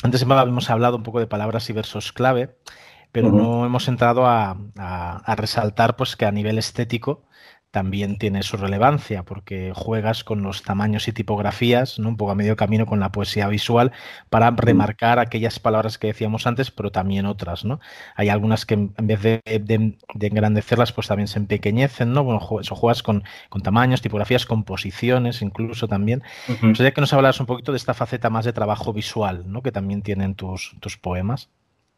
antes 0.04 0.22
habíamos 0.22 0.70
hablado 0.70 0.96
un 0.96 1.02
poco 1.02 1.18
de 1.18 1.26
palabras 1.26 1.68
y 1.68 1.72
versos 1.72 2.12
clave, 2.12 2.56
pero 3.10 3.32
no 3.32 3.66
hemos 3.66 3.88
entrado 3.88 4.26
a, 4.26 4.56
a, 4.76 5.34
resaltar 5.36 5.96
pues 5.96 6.14
que 6.14 6.26
a 6.26 6.32
nivel 6.32 6.58
estético 6.58 7.24
también 7.74 8.18
tiene 8.18 8.44
su 8.44 8.56
relevancia 8.56 9.24
porque 9.24 9.72
juegas 9.74 10.22
con 10.22 10.44
los 10.44 10.62
tamaños 10.62 11.08
y 11.08 11.12
tipografías, 11.12 11.98
¿no? 11.98 12.10
un 12.10 12.16
poco 12.16 12.30
a 12.30 12.36
medio 12.36 12.54
camino 12.54 12.86
con 12.86 13.00
la 13.00 13.10
poesía 13.10 13.48
visual 13.48 13.90
para 14.30 14.52
remarcar 14.52 15.18
aquellas 15.18 15.58
palabras 15.58 15.98
que 15.98 16.06
decíamos 16.06 16.46
antes, 16.46 16.70
pero 16.70 16.92
también 16.92 17.26
otras. 17.26 17.64
¿no? 17.64 17.80
Hay 18.14 18.28
algunas 18.28 18.64
que 18.64 18.74
en 18.74 18.92
vez 18.96 19.22
de, 19.22 19.96
engrandecerlas, 20.20 20.92
pues 20.92 21.08
también 21.08 21.26
se 21.26 21.40
empequeñecen. 21.40 22.12
¿no? 22.12 22.22
Bueno, 22.22 22.40
eso 22.60 22.76
juegas 22.76 23.02
con, 23.02 23.24
tamaños, 23.64 24.02
tipografías, 24.02 24.46
composiciones 24.46 25.42
incluso 25.42 25.88
también. 25.88 26.22
Uh 26.48 26.72
que 26.94 27.00
nos 27.00 27.12
hablas 27.12 27.40
un 27.40 27.46
poquito 27.46 27.72
de 27.72 27.78
esta 27.78 27.92
faceta 27.92 28.30
más 28.30 28.44
de 28.44 28.52
trabajo 28.52 28.92
visual 28.92 29.50
¿no? 29.50 29.62
que 29.62 29.72
también 29.72 30.02
tienen 30.02 30.36
tus, 30.36 30.76
tus 30.78 30.96
poemas. 30.96 31.50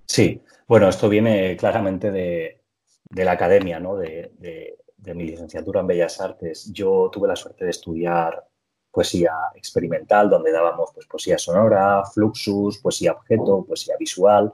Sí, 0.06 0.40
bueno, 0.66 0.88
esto 0.88 1.10
viene 1.10 1.54
claramente 1.56 2.10
de, 2.10 2.62
la 3.10 3.32
academia, 3.32 3.78
¿no? 3.78 3.96
de 3.96 4.30
de 4.38 4.78
mi 5.04 5.24
licenciatura 5.24 5.80
en 5.80 5.86
Bellas 5.86 6.20
Artes, 6.20 6.70
yo 6.72 7.10
tuve 7.12 7.28
la 7.28 7.36
suerte 7.36 7.64
de 7.64 7.70
estudiar 7.70 8.44
poesía 8.90 9.32
experimental, 9.54 10.30
donde 10.30 10.50
dábamos 10.50 10.90
pues, 10.94 11.06
poesía 11.06 11.36
sonora, 11.36 12.02
fluxus, 12.14 12.78
poesía 12.78 13.12
objeto, 13.12 13.64
poesía 13.66 13.94
visual. 13.98 14.52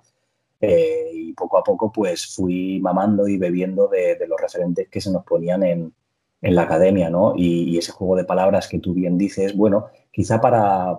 Eh, 0.61 1.11
y 1.13 1.33
poco 1.33 1.59
a 1.59 1.65
poco 1.65 1.91
pues 1.91 2.35
fui 2.37 2.79
mamando 2.81 3.27
y 3.27 3.37
bebiendo 3.37 3.89
de, 3.89 4.17
los 4.29 4.41
referentes 4.41 4.89
que 4.89 5.01
se 5.01 5.11
nos 5.11 5.25
ponían 5.25 5.63
en, 5.65 5.95
la 6.41 6.63
academia, 6.63 7.09
¿no? 7.09 7.35
Y, 7.37 7.79
ese 7.79 7.93
juego 7.93 8.17
de 8.17 8.25
palabras 8.25 8.67
que 8.67 8.81
tú 8.81 8.95
bien 8.95 9.17
dices, 9.17 9.57
bueno, 9.57 9.87
quizá 10.11 10.41
para, 10.41 10.99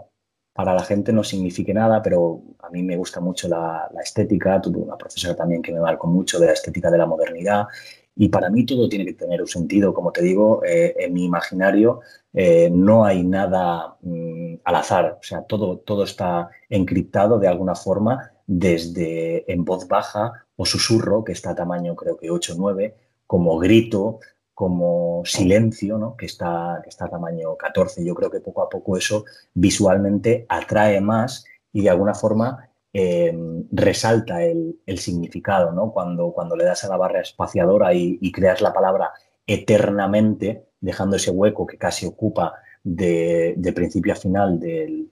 para 0.54 0.74
la 0.74 0.84
gente 0.84 1.12
no 1.12 1.24
signifique 1.24 1.74
nada, 1.74 2.02
pero 2.02 2.42
a 2.60 2.70
mí 2.70 2.82
me 2.82 2.96
gusta 2.96 3.20
mucho 3.20 3.50
la, 3.50 3.90
la 3.94 4.02
estética. 4.02 4.62
Tuve 4.62 4.80
una 4.80 4.98
profesora 4.98 5.36
también 5.36 5.62
que 5.62 5.74
me 5.74 5.82
marcó 5.82 6.08
mucho 6.08 6.40
de 6.40 6.48
la 6.48 6.54
estética 6.54 6.90
de 6.90 6.98
la 6.98 7.06
modernidad 7.06 7.68
y 8.16 8.30
para 8.30 8.50
mí 8.50 8.66
todo 8.66 8.88
tiene 8.88 9.06
que 9.06 9.14
tener 9.14 9.42
un 9.42 9.48
sentido. 9.48 9.94
Como 9.94 10.12
te 10.12 10.22
digo, 10.22 10.64
eh, 10.64 10.96
en 11.00 11.14
mi 11.14 11.26
imaginario 11.26 12.02
eh, 12.34 12.70
no 12.72 13.06
hay 13.06 13.24
nada 13.24 13.98
mm, 14.02 14.56
al 14.64 14.76
azar. 14.76 15.18
O 15.20 15.24
sea, 15.24 15.44
todo, 15.44 15.80
todo 15.80 16.04
está 16.04 16.50
encriptado 16.70 17.40
de 17.40 17.48
alguna 17.48 17.76
forma 17.76 18.32
desde 18.46 19.52
en 19.52 19.66
voz 19.66 19.88
baja 19.88 20.46
o 20.56 20.66
susurro, 20.66 21.24
que 21.24 21.32
está 21.32 21.52
a 21.52 21.56
tamaño 21.56 21.96
creo 21.96 22.18
que 22.18 22.30
8 22.30 22.54
o 22.54 22.58
9, 22.58 22.96
como 23.26 23.58
grito, 23.58 24.20
como 24.54 25.24
silencio, 25.26 25.98
¿no? 25.98 26.16
que, 26.16 26.28
está, 26.28 26.80
que 26.84 26.90
está 26.90 27.06
a 27.06 27.10
tamaño 27.10 27.58
14. 27.58 28.06
Yo 28.06 28.14
creo 28.14 28.30
que 28.30 28.40
poco 28.40 28.62
a 28.62 28.70
poco 28.70 28.98
eso 28.98 29.26
visualmente 29.54 30.46
atrae 30.50 31.02
más 31.02 31.46
y 31.72 31.82
de 31.82 31.90
alguna 31.90 32.14
forma 32.14 32.70
Em, 32.96 33.68
resalta 33.72 34.44
el, 34.44 34.78
significado, 35.00 35.72
¿no? 35.72 35.92
Cuando, 35.92 36.32
cuando 36.32 36.56
le 36.56 36.64
das 36.64 36.84
a 36.84 36.90
la 36.90 36.98
barra 36.98 37.22
espaciadora 37.22 37.92
y, 37.96 38.32
creas 38.32 38.62
la 38.62 38.72
palabra 38.72 39.12
eternamente, 39.48 40.68
dejando 40.80 41.16
ese 41.16 41.32
hueco 41.32 41.66
que 41.66 41.80
casi 41.80 42.06
ocupa 42.06 42.54
de, 42.84 43.74
principio 43.76 44.14
a 44.14 44.16
final 44.16 44.60
del, 44.60 45.10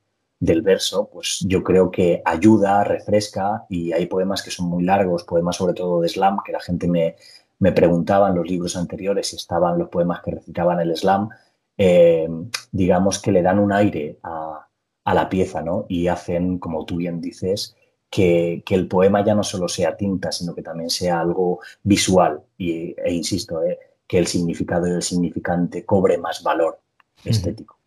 verso, 0.61 1.09
pues 1.11 1.43
yo 1.47 1.63
creo 1.63 1.89
que 1.89 2.21
ayuda, 2.23 2.83
refresca 2.83 3.65
y 3.67 3.93
hay 3.93 4.05
poemas 4.05 4.43
que 4.43 4.51
son 4.51 4.67
muy 4.67 4.83
largos, 4.83 5.23
poemas 5.23 5.55
sobre 5.55 5.73
todo 5.73 6.01
de 6.01 6.09
slam, 6.09 6.37
que 6.45 6.51
la 6.51 6.59
gente 6.59 6.87
me, 6.87 7.15
me 7.57 7.71
preguntaba 7.71 8.29
en 8.29 8.35
los 8.35 8.47
libros 8.47 8.75
anteriores 8.75 9.27
si 9.29 9.37
estaban 9.37 9.79
los 9.79 9.89
poemas 9.89 10.21
que 10.21 10.31
recitaban 10.31 10.79
el 10.81 10.95
slam, 10.95 11.29
eh, 11.77 12.27
digamos 12.71 13.19
que 13.19 13.31
le 13.31 13.41
dan 13.41 13.57
un 13.57 13.71
aire 13.73 14.19
a, 14.21 14.67
la 15.05 15.29
pieza, 15.29 15.61
¿no? 15.61 15.85
Y 15.89 16.07
hacen, 16.07 16.59
como 16.59 16.85
tú 16.85 16.97
bien 16.97 17.21
dices, 17.21 17.75
que, 18.09 18.63
el 18.69 18.87
poema 18.87 19.23
ya 19.25 19.33
no 19.33 19.43
solo 19.43 19.67
sea 19.67 19.97
tinta, 19.97 20.31
sino 20.31 20.53
que 20.53 20.61
también 20.61 20.89
sea 20.89 21.19
algo 21.19 21.59
visual. 21.83 22.41
Y, 22.57 22.95
e 23.03 23.13
insisto, 23.13 23.63
eh, 23.63 23.79
que 24.07 24.17
el 24.19 24.27
significado 24.27 24.87
y 24.87 24.91
el 24.91 25.01
significante 25.01 25.85
cobre 25.85 26.17
más 26.17 26.43
valor 26.43 26.79
estético. 27.23 27.77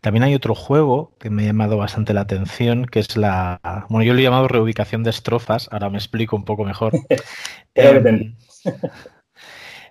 También 0.00 0.22
hay 0.22 0.34
otro 0.34 0.54
juego 0.54 1.12
que 1.18 1.28
me 1.28 1.42
ha 1.42 1.46
llamado 1.46 1.76
bastante 1.76 2.14
la 2.14 2.20
atención, 2.20 2.86
que 2.86 3.00
es 3.00 3.16
la. 3.16 3.60
Bueno, 3.90 4.04
yo 4.04 4.14
lo 4.14 4.20
he 4.20 4.22
llamado 4.22 4.46
reubicación 4.46 5.02
de 5.02 5.10
estrofas, 5.10 5.68
ahora 5.72 5.90
me 5.90 5.98
explico 5.98 6.36
un 6.36 6.44
poco 6.44 6.64
mejor. 6.64 6.92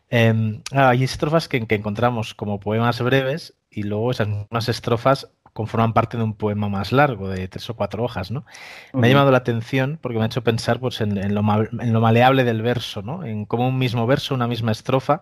eh, 0.10 0.62
hay 0.71 1.03
estrofas 1.03 1.49
que, 1.49 1.58
encontramos 1.69 2.34
como 2.34 2.60
poemas 2.60 3.01
breves 3.01 3.57
y 3.77 3.83
luego 3.83 4.09
esas 4.09 4.27
mismas 4.27 4.69
estrofas 4.69 5.29
conforman 5.53 5.93
parte 5.93 6.17
de 6.17 6.23
un 6.23 6.33
poema 6.33 6.67
más 6.67 6.91
largo, 6.91 7.29
de 7.29 7.47
tres 7.47 7.69
o 7.69 7.75
cuatro 7.75 8.03
hojas, 8.03 8.31
¿no? 8.31 8.43
Me 8.91 9.05
ha 9.05 9.09
llamado 9.11 9.29
la 9.29 9.37
atención 9.37 9.99
porque 10.01 10.17
me 10.17 10.23
ha 10.23 10.25
hecho 10.25 10.43
pensar 10.43 10.79
pues, 10.79 10.99
en, 10.99 11.35
lo, 11.35 11.43
maleable 11.43 12.43
del 12.43 12.63
verso, 12.63 13.03
¿no? 13.03 13.23
En 13.23 13.45
cómo 13.45 13.67
un 13.67 13.77
mismo 13.77 14.07
verso, 14.07 14.33
una 14.33 14.47
misma 14.47 14.71
estrofa, 14.71 15.21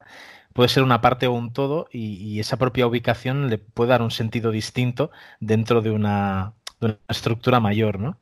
puede 0.53 0.69
ser 0.69 0.83
una 0.83 1.01
parte 1.01 1.27
o 1.27 1.33
un 1.33 1.51
todo 1.51 1.89
y, 1.91 2.39
esa 2.39 2.55
propia 2.55 2.87
ubicación 2.87 3.49
le 3.49 3.57
puede 3.57 3.89
dar 3.89 4.01
un 4.01 4.11
sentido 4.11 4.51
distinto 4.51 5.11
dentro 5.41 5.81
de 5.81 5.91
una, 5.91 6.53
estructura 7.09 7.59
mayor, 7.59 7.99
¿no? 7.99 8.19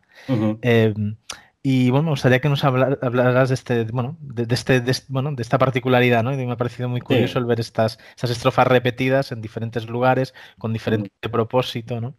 Y 1.66 1.92
bueno, 1.92 2.04
me 2.04 2.10
gustaría 2.10 2.42
que 2.42 2.50
nos 2.50 2.66
hablaras 2.66 3.48
de 3.48 3.56
este, 3.56 3.86
bueno, 3.86 4.18
de, 4.20 4.46
este, 4.54 4.84
bueno, 5.08 5.32
de 5.32 5.42
esta 5.42 5.58
particularidad, 5.58 6.22
¿no? 6.22 6.34
Y 6.34 6.46
me 6.46 6.52
ha 6.52 6.58
parecido 6.58 6.90
muy 6.90 7.00
curioso 7.00 7.40
el 7.40 7.46
ver 7.46 7.62
estas, 7.62 7.98
estas 8.10 8.32
estrofas 8.32 8.68
repetidas 8.68 9.32
en 9.32 9.42
diferentes 9.42 9.88
lugares, 9.88 10.34
con 10.58 10.74
diferente 10.74 11.30
propósito, 11.32 12.02
¿no? 12.02 12.16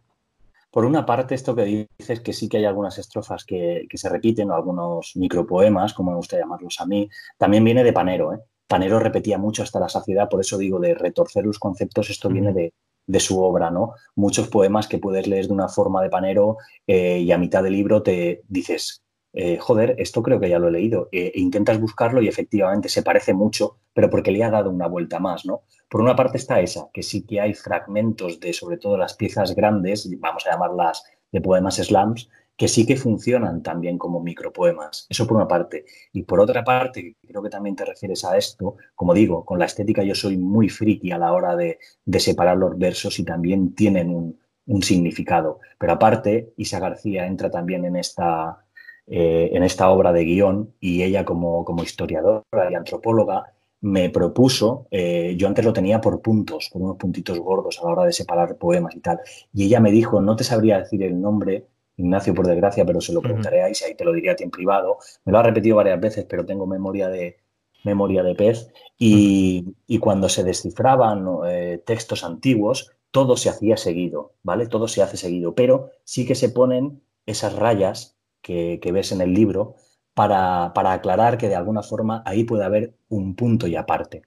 Por 0.71 0.83
una 0.83 1.05
parte, 1.05 1.35
esto 1.35 1.55
que 1.55 1.87
dices 1.97 2.21
que 2.21 2.33
sí 2.33 2.49
que 2.49 2.57
hay 2.57 2.65
algunas 2.65 2.97
estrofas 2.97 3.45
que, 3.45 3.87
se 3.93 4.09
repiten, 4.09 4.49
o 4.49 4.55
algunos 4.55 5.11
micropoemas, 5.15 5.93
como 5.93 6.09
me 6.09 6.17
gusta 6.17 6.39
llamarlos 6.39 6.81
a 6.81 6.87
mí, 6.87 7.07
también 7.37 7.63
viene 7.63 7.83
de 7.83 7.93
Panero, 7.93 8.33
¿eh? 8.33 8.39
Panero 8.67 8.99
repetía 8.99 9.37
mucho 9.37 9.61
hasta 9.61 9.79
la 9.79 9.89
saciedad, 9.89 10.27
por 10.27 10.41
eso 10.41 10.57
digo 10.57 10.79
de 10.79 10.95
retorcer 10.95 11.45
los 11.45 11.59
conceptos, 11.59 12.09
esto 12.09 12.29
viene 12.29 12.51
de, 12.51 12.73
de 13.05 13.19
su 13.19 13.39
obra, 13.39 13.69
¿no? 13.69 13.93
Muchos 14.15 14.47
poemas 14.47 14.87
que 14.87 14.97
puedes 14.97 15.27
leer 15.27 15.45
de 15.45 15.53
una 15.53 15.69
forma 15.69 16.01
de 16.01 16.09
Panero 16.09 16.57
eh, 16.87 17.19
y 17.19 17.31
a 17.31 17.37
mitad 17.37 17.61
del 17.61 17.73
libro 17.73 18.01
te 18.01 18.41
dices, 18.47 19.04
eh, 19.37 19.57
joder, 19.57 19.95
esto 19.97 20.23
creo 20.23 20.39
que 20.39 20.47
ya 20.49 20.59
lo 20.59 20.69
he 20.69 20.71
leído. 20.71 21.09
Eh, 21.11 21.33
e 21.35 21.41
intentas 21.41 21.79
buscarlo 21.79 22.21
y 22.21 22.29
efectivamente 22.29 22.87
se 22.87 23.03
parece 23.03 23.33
mucho, 23.33 23.77
pero 23.93 24.09
porque 24.09 24.31
le 24.31 24.43
ha 24.43 24.49
dado 24.49 24.69
una 24.69 24.87
vuelta 24.87 25.19
más, 25.19 25.45
¿no? 25.45 25.63
Por 25.89 26.01
una 26.01 26.15
parte 26.15 26.37
está 26.37 26.61
esa, 26.61 26.89
que 26.93 27.03
sí 27.03 27.25
que 27.25 27.41
hay 27.41 27.53
fragmentos 27.53 28.39
de, 28.39 28.53
sobre 28.53 28.77
todo 28.77 28.97
las 28.97 29.13
piezas 29.13 29.53
grandes, 29.53 30.09
vamos 30.19 30.47
a 30.47 30.51
llamarlas 30.51 31.03
de 31.31 31.41
poemas 31.41 31.75
slams, 31.75 32.29
que 32.55 32.69
sí 32.69 32.85
que 32.85 32.95
funcionan 32.95 33.61
también 33.61 33.97
como 33.97 34.21
micropoemas. 34.21 35.05
Eso 35.09 35.27
por 35.27 35.35
una 35.35 35.47
parte. 35.49 35.83
Y 36.13 36.23
por 36.23 36.39
otra 36.39 36.63
parte, 36.63 37.17
creo 37.27 37.43
que 37.43 37.49
también 37.49 37.75
te 37.75 37.83
refieres 37.83 38.23
a 38.23 38.37
esto, 38.37 38.77
como 38.95 39.13
digo, 39.13 39.43
con 39.43 39.59
la 39.59 39.65
estética 39.65 40.01
yo 40.03 40.15
soy 40.15 40.37
muy 40.37 40.69
friki 40.69 41.11
a 41.11 41.17
la 41.17 41.33
hora 41.33 41.57
de, 41.57 41.77
separar 42.19 42.55
los 42.55 42.77
versos 42.77 43.19
y 43.19 43.25
también 43.25 43.75
tienen 43.75 44.09
un, 44.15 44.39
un 44.67 44.81
significado. 44.81 45.59
Pero 45.77 45.91
aparte, 45.91 46.53
Isa 46.55 46.79
García 46.79 47.27
entra 47.27 47.51
también 47.51 47.83
en 47.83 47.97
esta 47.97 48.64
eh, 49.07 49.51
en 49.53 49.63
esta 49.63 49.89
obra 49.89 50.11
de 50.11 50.25
guion 50.25 50.73
y 50.79 51.03
ella 51.03 51.25
como, 51.25 51.63
como 51.63 51.83
historiadora 51.83 52.43
y 52.71 52.75
antropóloga 52.75 53.53
me 53.81 54.09
propuso, 54.09 54.87
eh, 54.89 55.35
yo 55.37 55.47
antes 55.47 55.63
lo 55.63 55.73
tenía 55.73 56.01
por 56.01 56.21
puntos, 56.21 56.69
por 56.71 56.81
unos 56.81 56.97
puntitos 56.97 57.39
gordos 57.39 57.79
a 57.79 57.85
la 57.85 57.91
hora 57.91 58.03
de 58.05 58.13
separar 58.13 58.57
poemas 58.57 58.95
y 58.95 58.99
tal, 58.99 59.19
y 59.53 59.65
ella 59.65 59.79
me 59.79 59.91
dijo, 59.91 60.21
no 60.21 60.35
te 60.35 60.43
sabría 60.43 60.79
decir 60.79 61.03
el 61.03 61.21
nombre, 61.21 61.67
Ignacio 61.97 62.33
por 62.33 62.47
desgracia, 62.47 62.83
pero 62.83 62.99
se 62.99 63.13
lo 63.13 63.21
preguntaré 63.21 63.61
a 63.61 63.69
Isa 63.69 63.87
y 63.87 63.95
te 63.95 64.03
lo 64.03 64.11
diría 64.11 64.31
a 64.31 64.35
ti 64.35 64.43
en 64.43 64.51
privado, 64.51 64.97
me 65.23 65.31
lo 65.31 65.37
ha 65.37 65.43
repetido 65.43 65.77
varias 65.77 65.99
veces, 65.99 66.25
pero 66.27 66.45
tengo 66.45 66.65
memoria 66.65 67.09
de, 67.09 67.37
memoria 67.83 68.23
de 68.23 68.35
pez, 68.35 68.73
y, 68.97 69.75
cuando 69.99 70.29
se 70.29 70.43
descifraban 70.43 71.25
eh, 71.47 71.81
textos 71.85 72.23
antiguos, 72.23 72.91
todo 73.11 73.37
se 73.37 73.49
hacía 73.49 73.77
seguido, 73.77 74.33
¿vale? 74.43 74.67
Todo 74.67 74.87
se 74.87 75.01
hace 75.01 75.15
seguido, 75.15 75.53
pero 75.55 75.91
sí 76.03 76.25
que 76.25 76.35
se 76.35 76.49
ponen 76.49 77.01
esas 77.25 77.55
rayas 77.55 78.14
que, 78.45 78.91
ves 78.93 79.11
en 79.11 79.21
el 79.21 79.33
libro 79.33 79.75
para, 80.13 80.71
aclarar 80.75 81.37
que 81.37 81.49
de 81.49 81.55
alguna 81.55 81.81
forma 81.81 82.21
ahí 82.25 82.43
puede 82.43 82.63
haber 82.63 82.93
un 83.09 83.35
punto 83.35 83.65
y 83.67 83.75
aparte 83.75 84.21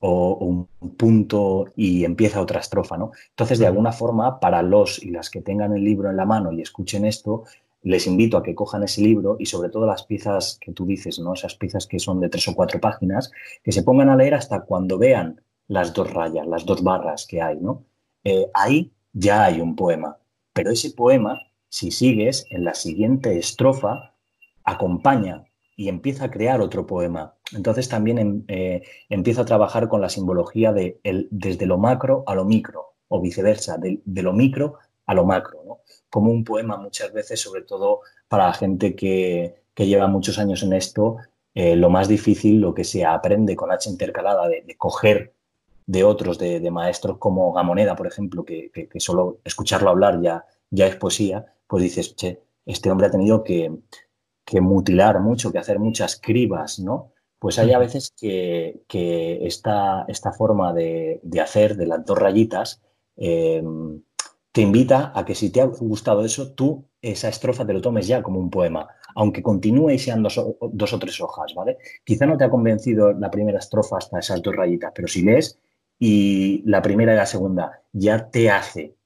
o 0.00 0.34
un 0.34 0.68
punto 0.96 1.66
y 1.74 2.04
empieza 2.04 2.40
otra 2.40 2.60
estrofa, 2.60 2.96
¿no? 2.96 3.10
Entonces, 3.30 3.58
de 3.58 3.66
alguna 3.66 3.90
forma, 3.90 4.38
para 4.38 4.62
los 4.62 5.02
y 5.02 5.10
las 5.10 5.28
que 5.28 5.40
tengan 5.40 5.74
el 5.74 5.82
libro 5.82 6.08
en 6.08 6.16
la 6.16 6.24
mano 6.24 6.52
y 6.52 6.62
escuchen 6.62 7.04
esto, 7.04 7.42
les 7.82 8.06
invito 8.06 8.36
a 8.36 8.42
que 8.44 8.54
cojan 8.54 8.84
ese 8.84 9.00
libro 9.02 9.34
y 9.40 9.46
sobre 9.46 9.70
todo 9.70 9.86
las 9.86 10.04
piezas 10.04 10.56
que 10.60 10.72
tú 10.72 10.86
dices, 10.86 11.18
¿no? 11.18 11.34
Esas 11.34 11.56
piezas 11.56 11.88
que 11.88 11.98
son 11.98 12.20
de 12.20 12.28
tres 12.28 12.46
o 12.46 12.54
cuatro 12.54 12.80
páginas, 12.80 13.32
que 13.64 13.72
se 13.72 13.82
pongan 13.82 14.08
a 14.08 14.16
leer 14.16 14.34
hasta 14.34 14.60
cuando 14.60 14.98
vean 14.98 15.40
las 15.66 15.92
dos 15.92 16.12
rayas, 16.12 16.46
las 16.46 16.64
dos 16.64 16.84
barras 16.84 17.26
que 17.26 17.42
hay, 17.42 17.58
¿no? 17.58 17.82
Eh, 18.22 18.48
ahí 18.54 18.92
ya 19.12 19.46
hay 19.46 19.60
un 19.60 19.74
poema, 19.74 20.16
pero 20.52 20.70
ese 20.70 20.92
poema 20.92 21.47
si 21.68 21.90
sigues, 21.90 22.46
en 22.50 22.64
la 22.64 22.74
siguiente 22.74 23.38
estrofa 23.38 24.14
acompaña 24.64 25.44
y 25.76 25.88
empieza 25.88 26.24
a 26.24 26.30
crear 26.30 26.60
otro 26.60 26.86
poema. 26.86 27.34
Entonces 27.52 27.88
también 27.88 28.18
em, 28.18 28.44
eh, 28.48 28.82
empieza 29.08 29.42
a 29.42 29.44
trabajar 29.44 29.88
con 29.88 30.00
la 30.00 30.08
simbología 30.08 30.72
de 30.72 30.98
el, 31.04 31.28
desde 31.30 31.66
lo 31.66 31.78
macro 31.78 32.24
a 32.26 32.34
lo 32.34 32.44
micro, 32.44 32.94
o 33.08 33.20
viceversa, 33.20 33.78
de, 33.78 34.00
lo 34.22 34.32
micro 34.32 34.74
a 35.06 35.14
lo 35.14 35.24
macro. 35.24 35.80
Como 36.10 36.30
un 36.30 36.44
poema 36.44 36.76
muchas 36.76 37.12
veces, 37.12 37.40
sobre 37.40 37.62
todo 37.62 38.00
para 38.28 38.46
la 38.46 38.52
gente 38.52 38.94
que, 38.94 39.54
lleva 39.76 40.08
muchos 40.08 40.38
años 40.40 40.64
en 40.64 40.72
esto, 40.72 41.18
eh, 41.54 41.76
lo 41.76 41.88
más 41.90 42.08
difícil, 42.08 42.60
lo 42.60 42.74
que 42.74 42.82
se 42.82 43.04
aprende 43.04 43.54
con 43.54 43.70
H 43.70 43.88
intercalada, 43.88 44.48
de, 44.48 44.76
coger 44.76 45.32
de 45.86 46.02
otros, 46.02 46.38
de, 46.38 46.70
maestros 46.70 47.18
como 47.18 47.52
Gamoneda, 47.52 47.94
por 47.94 48.08
ejemplo, 48.08 48.44
que, 48.44 48.70
que, 48.72 49.00
solo 49.00 49.38
escucharlo 49.44 49.90
hablar 49.90 50.20
ya, 50.20 50.44
ya 50.70 50.86
es 50.88 50.96
poesía, 50.96 51.46
pues 51.68 51.82
dices, 51.82 52.16
che, 52.16 52.40
este 52.66 52.90
hombre 52.90 53.06
ha 53.06 53.10
tenido 53.10 53.44
que, 53.44 53.70
mutilar 54.60 55.20
mucho, 55.20 55.52
que 55.52 55.58
hacer 55.58 55.78
muchas 55.78 56.20
cribas, 56.20 56.80
¿no? 56.80 57.12
Pues 57.38 57.58
hay 57.58 57.72
a 57.72 57.78
veces 57.78 58.12
que, 58.18 58.82
esta, 59.42 60.04
esta, 60.08 60.32
forma 60.32 60.72
de, 60.72 61.20
hacer 61.40 61.76
de 61.76 61.86
las 61.86 62.04
dos 62.04 62.18
rayitas 62.18 62.82
eh, 63.16 63.62
te 64.52 64.62
invita 64.62 65.12
a 65.14 65.24
que 65.24 65.34
si 65.34 65.50
te 65.50 65.60
ha 65.60 65.66
gustado 65.66 66.24
eso, 66.24 66.52
tú 66.52 66.84
esa 67.00 67.28
estrofa 67.28 67.64
te 67.64 67.72
lo 67.72 67.80
tomes 67.80 68.08
ya 68.08 68.22
como 68.22 68.40
un 68.40 68.50
poema, 68.50 68.88
aunque 69.14 69.42
continúe 69.42 69.90
y 69.90 69.98
sean 69.98 70.22
dos, 70.22 70.38
o 70.38 70.98
tres 70.98 71.20
hojas, 71.20 71.54
¿vale? 71.54 71.78
Quizá 72.04 72.26
no 72.26 72.36
te 72.36 72.44
ha 72.44 72.50
convencido 72.50 73.12
la 73.12 73.30
primera 73.30 73.58
estrofa 73.58 73.98
hasta 73.98 74.18
esas 74.18 74.42
dos 74.42 74.56
rayitas, 74.56 74.92
pero 74.94 75.06
si 75.06 75.22
lees 75.22 75.58
y 75.98 76.62
la 76.66 76.82
primera 76.82 77.12
y 77.12 77.16
la 77.16 77.26
segunda 77.26 77.82
ya 77.92 78.30
te 78.30 78.50
hace 78.50 78.97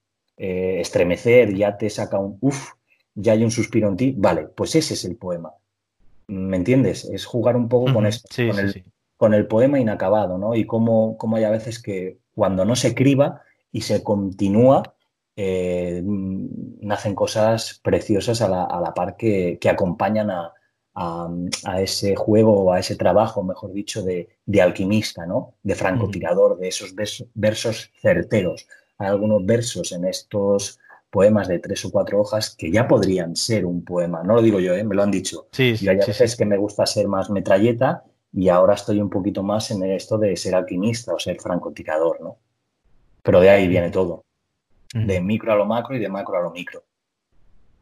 eh, 0.45 0.81
estremecer, 0.81 1.55
ya 1.55 1.79
te 1.79 1.89
saca 1.89 2.19
un 2.19 2.37
uff, 2.41 2.73
ya 3.15 3.31
hay 3.31 3.45
un 3.45 3.53
suspiro 3.53 3.89
en 3.89 3.97
ti, 3.97 4.13
vale, 4.19 4.49
pues 4.49 4.75
ese 4.75 4.95
es 4.95 5.05
el 5.05 5.15
poema. 5.15 5.53
¿Me 6.27 6.57
entiendes? 6.57 7.05
Es 7.05 7.27
jugar 7.27 7.55
un 7.55 7.69
poco 7.69 7.95
con 7.95 8.07
esto, 8.07 8.29
con, 9.17 9.35
el, 9.35 9.47
poema 9.47 9.79
inacabado, 9.79 10.39
¿no? 10.39 10.57
Y 10.57 10.67
cómo, 10.67 11.17
hay 11.37 11.45
a 11.45 11.51
veces 11.51 11.81
que 11.81 12.19
cuando 12.35 12.65
no 12.65 12.75
se 12.75 12.93
criba 12.93 13.43
y 13.71 13.83
se 13.83 14.03
continúa, 14.03 14.97
eh, 15.37 16.03
nacen 16.05 17.15
cosas 17.15 17.81
preciosas 17.81 18.43
a 18.43 18.49
la, 18.49 18.95
par 18.97 19.17
que, 19.17 19.61
acompañan 19.71 20.29
a, 20.33 20.53
ese 21.79 22.17
juego 22.17 22.65
o 22.65 22.73
a 22.73 22.81
ese 22.81 22.97
trabajo, 22.97 23.45
mejor 23.45 23.73
dicho, 23.73 24.03
de, 24.03 24.29
alquimista, 24.61 25.25
¿no? 25.25 25.55
De 25.63 25.77
francotirador, 25.77 26.59
de 26.59 26.67
esos 26.67 26.97
versos 27.33 27.93
certeros 28.01 28.67
hay 29.03 29.09
algunos 29.09 29.45
versos 29.45 29.93
en 29.93 30.05
estos 30.05 30.79
poemas 31.11 31.47
de 31.47 31.59
tres 31.59 31.85
o 31.85 31.91
cuatro 31.91 32.21
hojas 32.21 32.57
que 32.57 32.71
ya 32.71 32.89
podrían 32.89 33.37
ser 33.37 33.67
un 33.67 33.85
poema. 33.85 34.23
No 34.23 34.37
lo 34.37 34.43
digo 34.43 34.61
yo, 34.61 34.75
¿eh? 34.75 34.83
me 34.83 34.95
lo 34.95 35.03
han 35.03 35.11
dicho. 35.11 35.49
Sí, 35.53 35.75
y 35.79 35.89
hay 35.89 35.97
veces 35.97 36.37
que 36.37 36.47
me 36.47 36.57
gusta 36.57 36.87
ser 36.87 37.07
más 37.07 37.29
metralleta 37.29 38.05
y 38.33 38.49
ahora 38.49 38.75
estoy 38.75 38.99
un 38.99 39.11
poquito 39.11 39.43
más 39.43 39.71
en 39.71 39.83
esto 39.85 40.17
de 40.17 40.35
ser 40.37 40.55
alquimista 40.55 41.13
o 41.13 41.19
ser 41.19 41.39
francotirador, 41.39 42.21
¿no? 42.23 42.39
Pero 43.23 43.41
de 43.41 43.51
ahí 43.51 43.69
viene 43.69 43.91
todo. 43.91 44.25
De 44.95 45.21
micro 45.21 45.53
a 45.53 45.57
lo 45.57 45.67
macro 45.67 45.95
y 45.97 45.99
de 45.99 46.09
macro 46.09 46.39
a 46.39 46.43
lo 46.43 46.51
micro. 46.51 46.83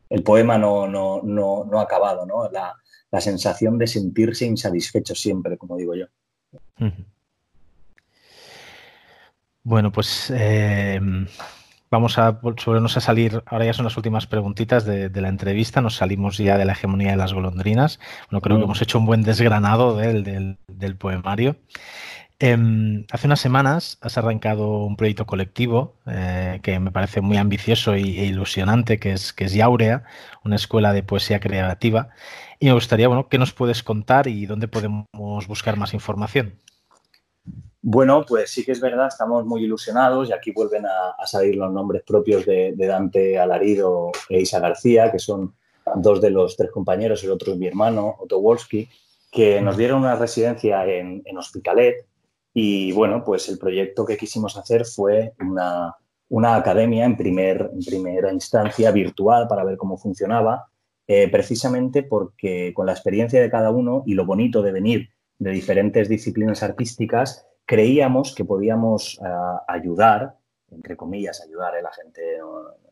el 0.08 0.24
poema 0.24 0.58
no, 0.58 0.88
no, 0.88 1.20
no, 1.22 1.64
no 1.64 1.78
ha 1.78 1.82
acabado, 1.82 2.26
¿no? 2.26 2.50
La, 2.50 2.74
la, 3.12 3.20
sensación 3.20 3.78
de 3.78 3.86
sentirse 3.86 4.44
insatisfecho 4.44 5.14
siempre, 5.14 5.56
como 5.56 5.76
digo 5.76 5.94
yo. 5.94 6.06
Bueno, 9.62 9.92
pues 9.92 10.32
eh, 10.34 10.98
vamos 11.90 12.18
a 12.18 12.30
volvernos 12.30 12.96
a 12.96 13.00
salir, 13.00 13.42
ahora 13.46 13.66
ya 13.66 13.74
son 13.74 13.84
las 13.84 13.96
últimas 13.96 14.26
preguntitas 14.26 14.84
de, 14.86 15.10
la 15.20 15.28
entrevista, 15.28 15.82
nos 15.82 15.96
salimos 15.96 16.38
ya 16.38 16.56
de 16.56 16.64
la 16.64 16.72
hegemonía 16.72 17.10
de 17.10 17.16
las 17.16 17.34
golondrinas. 17.34 18.00
Bueno, 18.30 18.40
creo 18.40 18.56
que 18.56 18.62
mm. 18.62 18.64
hemos 18.64 18.82
hecho 18.82 18.98
un 18.98 19.06
buen 19.06 19.22
desgranado 19.22 19.96
del, 19.96 20.56
del, 20.66 20.96
poemario. 20.96 21.56
Em, 22.38 23.04
hace 23.12 23.26
unas 23.26 23.40
semanas 23.40 23.98
has 24.00 24.16
arrancado 24.16 24.78
un 24.86 24.96
proyecto 24.96 25.26
colectivo 25.26 25.96
eh, 26.06 26.60
que 26.62 26.80
me 26.80 26.90
parece 26.90 27.20
muy 27.20 27.36
ambicioso 27.36 27.92
e 27.92 28.00
ilusionante, 28.00 28.98
que 28.98 29.12
es, 29.12 29.34
que 29.34 29.44
es 29.44 29.52
Yaurea, 29.52 30.04
una 30.42 30.56
escuela 30.56 30.94
de 30.94 31.02
poesía 31.02 31.38
creativa. 31.38 32.08
Y 32.58 32.66
me 32.66 32.72
gustaría, 32.72 33.08
bueno, 33.08 33.28
¿qué 33.28 33.36
nos 33.36 33.52
puedes 33.52 33.82
contar 33.82 34.26
y 34.26 34.46
dónde 34.46 34.68
podemos 34.68 35.46
buscar 35.46 35.76
más 35.76 35.92
información? 35.92 36.54
Bueno, 37.82 38.24
pues 38.28 38.50
sí 38.50 38.62
que 38.64 38.72
es 38.72 38.80
verdad, 38.80 39.06
estamos 39.06 39.46
muy 39.46 39.64
ilusionados 39.64 40.28
y 40.28 40.32
aquí 40.32 40.52
vuelven 40.52 40.84
a, 40.84 41.26
salir 41.26 41.56
los 41.56 41.72
nombres 41.72 42.02
propios 42.02 42.44
de, 42.44 42.74
Dante 42.76 43.38
Alarido 43.38 44.12
e 44.28 44.40
Isa 44.40 44.60
García, 44.60 45.10
que 45.10 45.18
son 45.18 45.54
dos 45.96 46.20
de 46.20 46.30
los 46.30 46.56
tres 46.56 46.70
compañeros, 46.70 47.24
el 47.24 47.30
otro 47.30 47.52
es 47.52 47.58
mi 47.58 47.66
hermano, 47.66 48.16
Otto 48.18 48.38
Wolski, 48.38 48.86
que 49.32 49.62
nos 49.62 49.78
dieron 49.78 50.00
una 50.00 50.14
residencia 50.14 50.84
en, 50.84 51.22
Hospitalet 51.38 52.06
y 52.52 52.92
bueno, 52.92 53.24
pues 53.24 53.48
el 53.48 53.58
proyecto 53.58 54.04
que 54.04 54.18
quisimos 54.18 54.58
hacer 54.58 54.84
fue 54.84 55.32
una, 56.28 56.54
academia 56.54 57.06
en, 57.06 57.16
primer, 57.16 57.70
en 57.72 57.80
primera 57.80 58.30
instancia 58.30 58.90
virtual 58.90 59.48
para 59.48 59.64
ver 59.64 59.78
cómo 59.78 59.96
funcionaba, 59.96 60.66
eh, 61.06 61.28
precisamente 61.30 62.02
porque 62.02 62.74
con 62.74 62.84
la 62.84 62.92
experiencia 62.92 63.40
de 63.40 63.50
cada 63.50 63.70
uno 63.70 64.02
y 64.04 64.14
lo 64.14 64.26
bonito 64.26 64.60
de 64.60 64.72
venir 64.72 65.08
de 65.38 65.50
diferentes 65.52 66.08
disciplinas 66.08 66.62
artísticas, 66.62 67.46
creíamos 67.70 68.34
que 68.34 68.44
podíamos 68.44 69.20
eh, 69.24 69.28
ayudar, 69.68 70.36
entre 70.72 70.96
comillas, 70.96 71.40
ayudar 71.40 71.76
a 71.76 71.78
¿eh? 71.78 71.82
la 71.82 71.92
gente, 71.92 72.20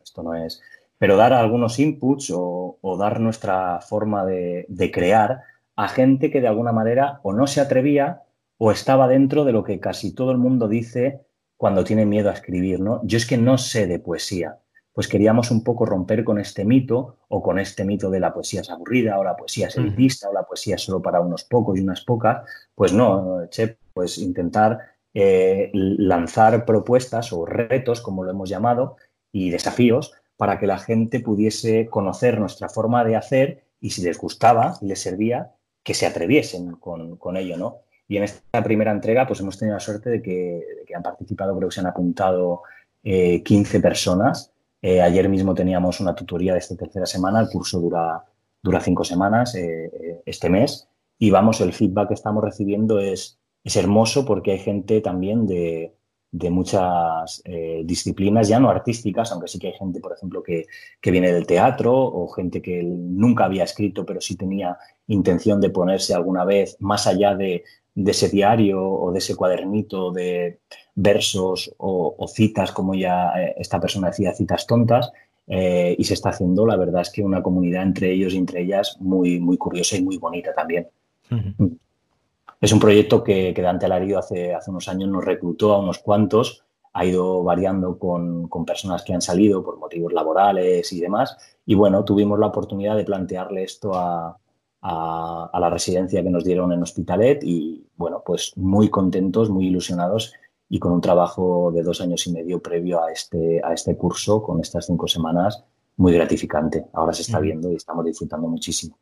esto 0.01 0.23
no 0.23 0.33
es, 0.35 0.61
pero 0.97 1.17
dar 1.17 1.33
algunos 1.33 1.79
inputs 1.79 2.31
o, 2.33 2.97
dar 2.97 3.19
nuestra 3.19 3.81
forma 3.81 4.25
de, 4.25 4.91
crear 4.93 5.43
a 5.75 5.89
gente 5.89 6.31
que 6.31 6.39
de 6.39 6.47
alguna 6.47 6.71
manera 6.71 7.19
o 7.23 7.33
no 7.33 7.45
se 7.45 7.59
atrevía 7.59 8.23
o 8.57 8.71
estaba 8.71 9.09
dentro 9.09 9.43
de 9.43 9.51
lo 9.51 9.65
que 9.65 9.81
casi 9.81 10.15
todo 10.15 10.31
el 10.31 10.37
mundo 10.37 10.69
dice 10.69 11.25
cuando 11.57 11.83
tiene 11.83 12.05
miedo 12.05 12.29
a 12.29 12.33
escribir, 12.33 12.79
¿no? 12.79 13.01
Yo 13.03 13.17
es 13.17 13.25
que 13.25 13.37
no 13.37 13.57
sé 13.57 13.85
de 13.85 13.99
poesía. 13.99 14.59
Pues 14.93 15.09
queríamos 15.09 15.51
un 15.51 15.61
poco 15.61 15.85
romper 15.85 16.23
con 16.23 16.39
este 16.39 16.63
mito 16.63 17.17
o 17.27 17.41
con 17.41 17.59
este 17.59 17.83
mito 17.83 18.09
de 18.09 18.21
la 18.21 18.33
poesía 18.33 18.61
es 18.61 18.69
aburrida 18.69 19.19
o 19.19 19.25
la 19.25 19.35
poesía 19.35 19.67
es 19.67 19.75
elitista 19.75 20.29
o 20.29 20.33
la 20.33 20.43
poesía 20.43 20.75
es 20.75 20.83
solo 20.83 21.01
para 21.01 21.19
unos 21.19 21.43
pocos 21.43 21.77
y 21.77 21.81
unas 21.81 22.01
pocas. 22.05 22.47
Pues 22.75 22.93
no, 22.93 23.45
che, 23.49 23.77
pues 23.99 24.17
intentar 24.17 24.79
eh, 25.13 25.71
lanzar 25.73 26.63
propuestas 26.63 27.33
o 27.33 27.45
retos, 27.45 27.99
como 27.99 28.23
lo 28.23 28.31
hemos 28.31 28.47
llamado, 28.47 28.95
y 29.33 29.49
desafíos 29.49 30.13
para 30.37 30.57
que 30.57 30.67
la 30.67 30.77
gente 30.77 31.19
pudiese 31.19 31.87
conocer 31.87 32.39
nuestra 32.39 32.69
forma 32.69 33.03
de 33.03 33.17
hacer 33.17 33.65
y 33.81 33.89
si 33.89 34.01
les 34.03 34.17
gustaba 34.17 34.75
les 34.79 35.01
servía, 35.01 35.51
que 35.83 35.93
se 35.93 36.05
atreviesen 36.05 36.71
con, 36.77 37.35
ello, 37.35 37.57
¿no? 37.57 37.79
Y 38.07 38.15
en 38.15 38.23
esta 38.23 38.63
primera 38.63 38.93
entrega, 38.93 39.27
pues 39.27 39.41
hemos 39.41 39.59
tenido 39.59 39.75
la 39.75 39.81
suerte 39.81 40.09
de 40.09 40.21
que, 40.21 40.63
han 40.95 41.03
participado, 41.03 41.57
creo 41.57 41.67
que 41.67 41.75
se 41.75 41.81
han 41.81 41.87
apuntado 41.87 42.61
15 43.03 43.43
eh, 43.77 43.81
personas. 43.81 44.53
Eh, 44.81 45.01
ayer 45.01 45.27
mismo 45.27 45.53
teníamos 45.53 45.99
una 45.99 46.15
tutoría 46.15 46.53
de 46.53 46.59
esta 46.59 46.77
tercera 46.77 47.05
semana, 47.05 47.41
el 47.41 47.49
curso 47.49 47.81
dura, 47.81 48.23
dura 48.63 48.79
cinco 48.79 49.03
semanas 49.03 49.53
este 50.25 50.49
mes. 50.49 50.87
Y 51.17 51.31
vamos, 51.31 51.59
el 51.59 51.73
feedback 51.73 52.07
que 52.07 52.13
estamos 52.13 52.41
recibiendo 52.41 52.97
es, 52.97 53.38
es 53.63 53.75
hermoso 53.75 54.25
porque 54.25 54.51
hay 54.51 54.59
gente 54.59 55.01
también 55.01 55.45
de, 55.45 55.93
muchas 56.49 57.41
eh, 57.45 57.81
disciplinas, 57.85 58.47
ya 58.47 58.59
no 58.59 58.69
artísticas, 58.69 59.31
aunque 59.31 59.47
sí 59.47 59.59
que 59.59 59.67
hay 59.67 59.73
gente, 59.73 59.99
por 59.99 60.13
ejemplo, 60.13 60.43
que, 60.43 60.65
viene 61.03 61.31
del 61.31 61.47
teatro 61.47 61.93
o 61.95 62.27
gente 62.29 62.61
que 62.61 62.83
nunca 62.83 63.45
había 63.45 63.63
escrito, 63.63 64.05
pero 64.05 64.21
sí 64.21 64.35
tenía 64.35 64.77
intención 65.07 65.59
de 65.59 65.71
ponerse 65.71 66.13
alguna 66.13 66.45
vez 66.45 66.77
más 66.79 67.07
allá 67.07 67.35
de, 67.35 67.63
ese 67.95 68.29
diario 68.29 68.81
o 68.81 69.11
de 69.11 69.17
ese 69.17 69.35
cuadernito 69.35 70.11
de 70.11 70.59
versos 70.95 71.73
o, 71.77 72.27
citas, 72.27 72.71
como 72.71 72.95
ya 72.95 73.33
eh, 73.37 73.55
esta 73.57 73.79
persona 73.79 74.09
decía, 74.09 74.33
citas 74.33 74.65
tontas. 74.67 75.11
Eh, 75.51 75.95
y 75.97 76.03
se 76.03 76.13
está 76.13 76.29
haciendo, 76.29 76.63
la 76.67 76.77
verdad 76.77 77.01
es 77.01 77.09
que 77.09 77.23
una 77.23 77.41
comunidad 77.41 77.81
entre 77.81 78.11
ellos 78.11 78.35
y 78.35 78.37
entre 78.37 78.61
ellas 78.61 78.97
muy, 78.99 79.39
muy 79.39 79.57
curiosa 79.57 79.97
y 79.97 80.03
muy 80.03 80.17
bonita 80.17 80.53
también. 80.53 80.87
Es 82.61 82.73
un 82.73 82.79
proyecto 82.79 83.23
que, 83.23 83.53
Dante 83.53 83.85
Alarido 83.85 84.19
hace, 84.19 84.53
hace 84.53 84.69
unos 84.69 84.87
años 84.89 85.09
nos 85.09 85.23
reclutó 85.23 85.73
a 85.73 85.79
unos 85.79 85.99
cuantos, 85.99 86.65
ha 86.91 87.05
ido 87.05 87.43
variando 87.43 87.97
con, 87.97 88.49
personas 88.65 89.03
que 89.03 89.13
han 89.13 89.21
salido 89.21 89.63
por 89.63 89.77
motivos 89.77 90.11
laborales 90.11 90.91
y 90.91 90.99
demás. 90.99 91.37
Y 91.65 91.75
bueno, 91.75 92.03
tuvimos 92.03 92.37
la 92.39 92.47
oportunidad 92.47 92.97
de 92.97 93.05
plantearle 93.05 93.63
esto 93.63 93.91
a, 93.93 94.37
la 94.81 95.69
residencia 95.69 96.23
que 96.23 96.29
nos 96.29 96.43
dieron 96.43 96.71
en 96.71 96.81
Hospitalet 96.81 97.43
y 97.43 97.85
bueno, 97.97 98.23
pues 98.25 98.53
muy 98.55 98.89
contentos, 98.89 99.49
muy 99.49 99.67
ilusionados 99.67 100.33
y 100.69 100.79
con 100.79 100.93
un 100.93 101.01
trabajo 101.01 101.71
de 101.73 101.83
dos 101.83 101.99
años 101.99 102.25
y 102.27 102.31
medio 102.31 102.61
previo 102.61 103.03
a 103.03 103.11
este, 103.11 103.61
a 103.63 103.73
este 103.73 103.97
curso, 103.97 104.41
con 104.41 104.61
estas 104.61 104.85
cinco 104.85 105.07
semanas, 105.07 105.63
muy 105.97 106.13
gratificante. 106.13 106.85
Ahora 106.93 107.13
se 107.13 107.23
está 107.23 107.39
viendo 107.39 107.71
y 107.71 107.75
estamos 107.75 108.05
disfrutando 108.05 108.47
muchísimo. 108.47 108.97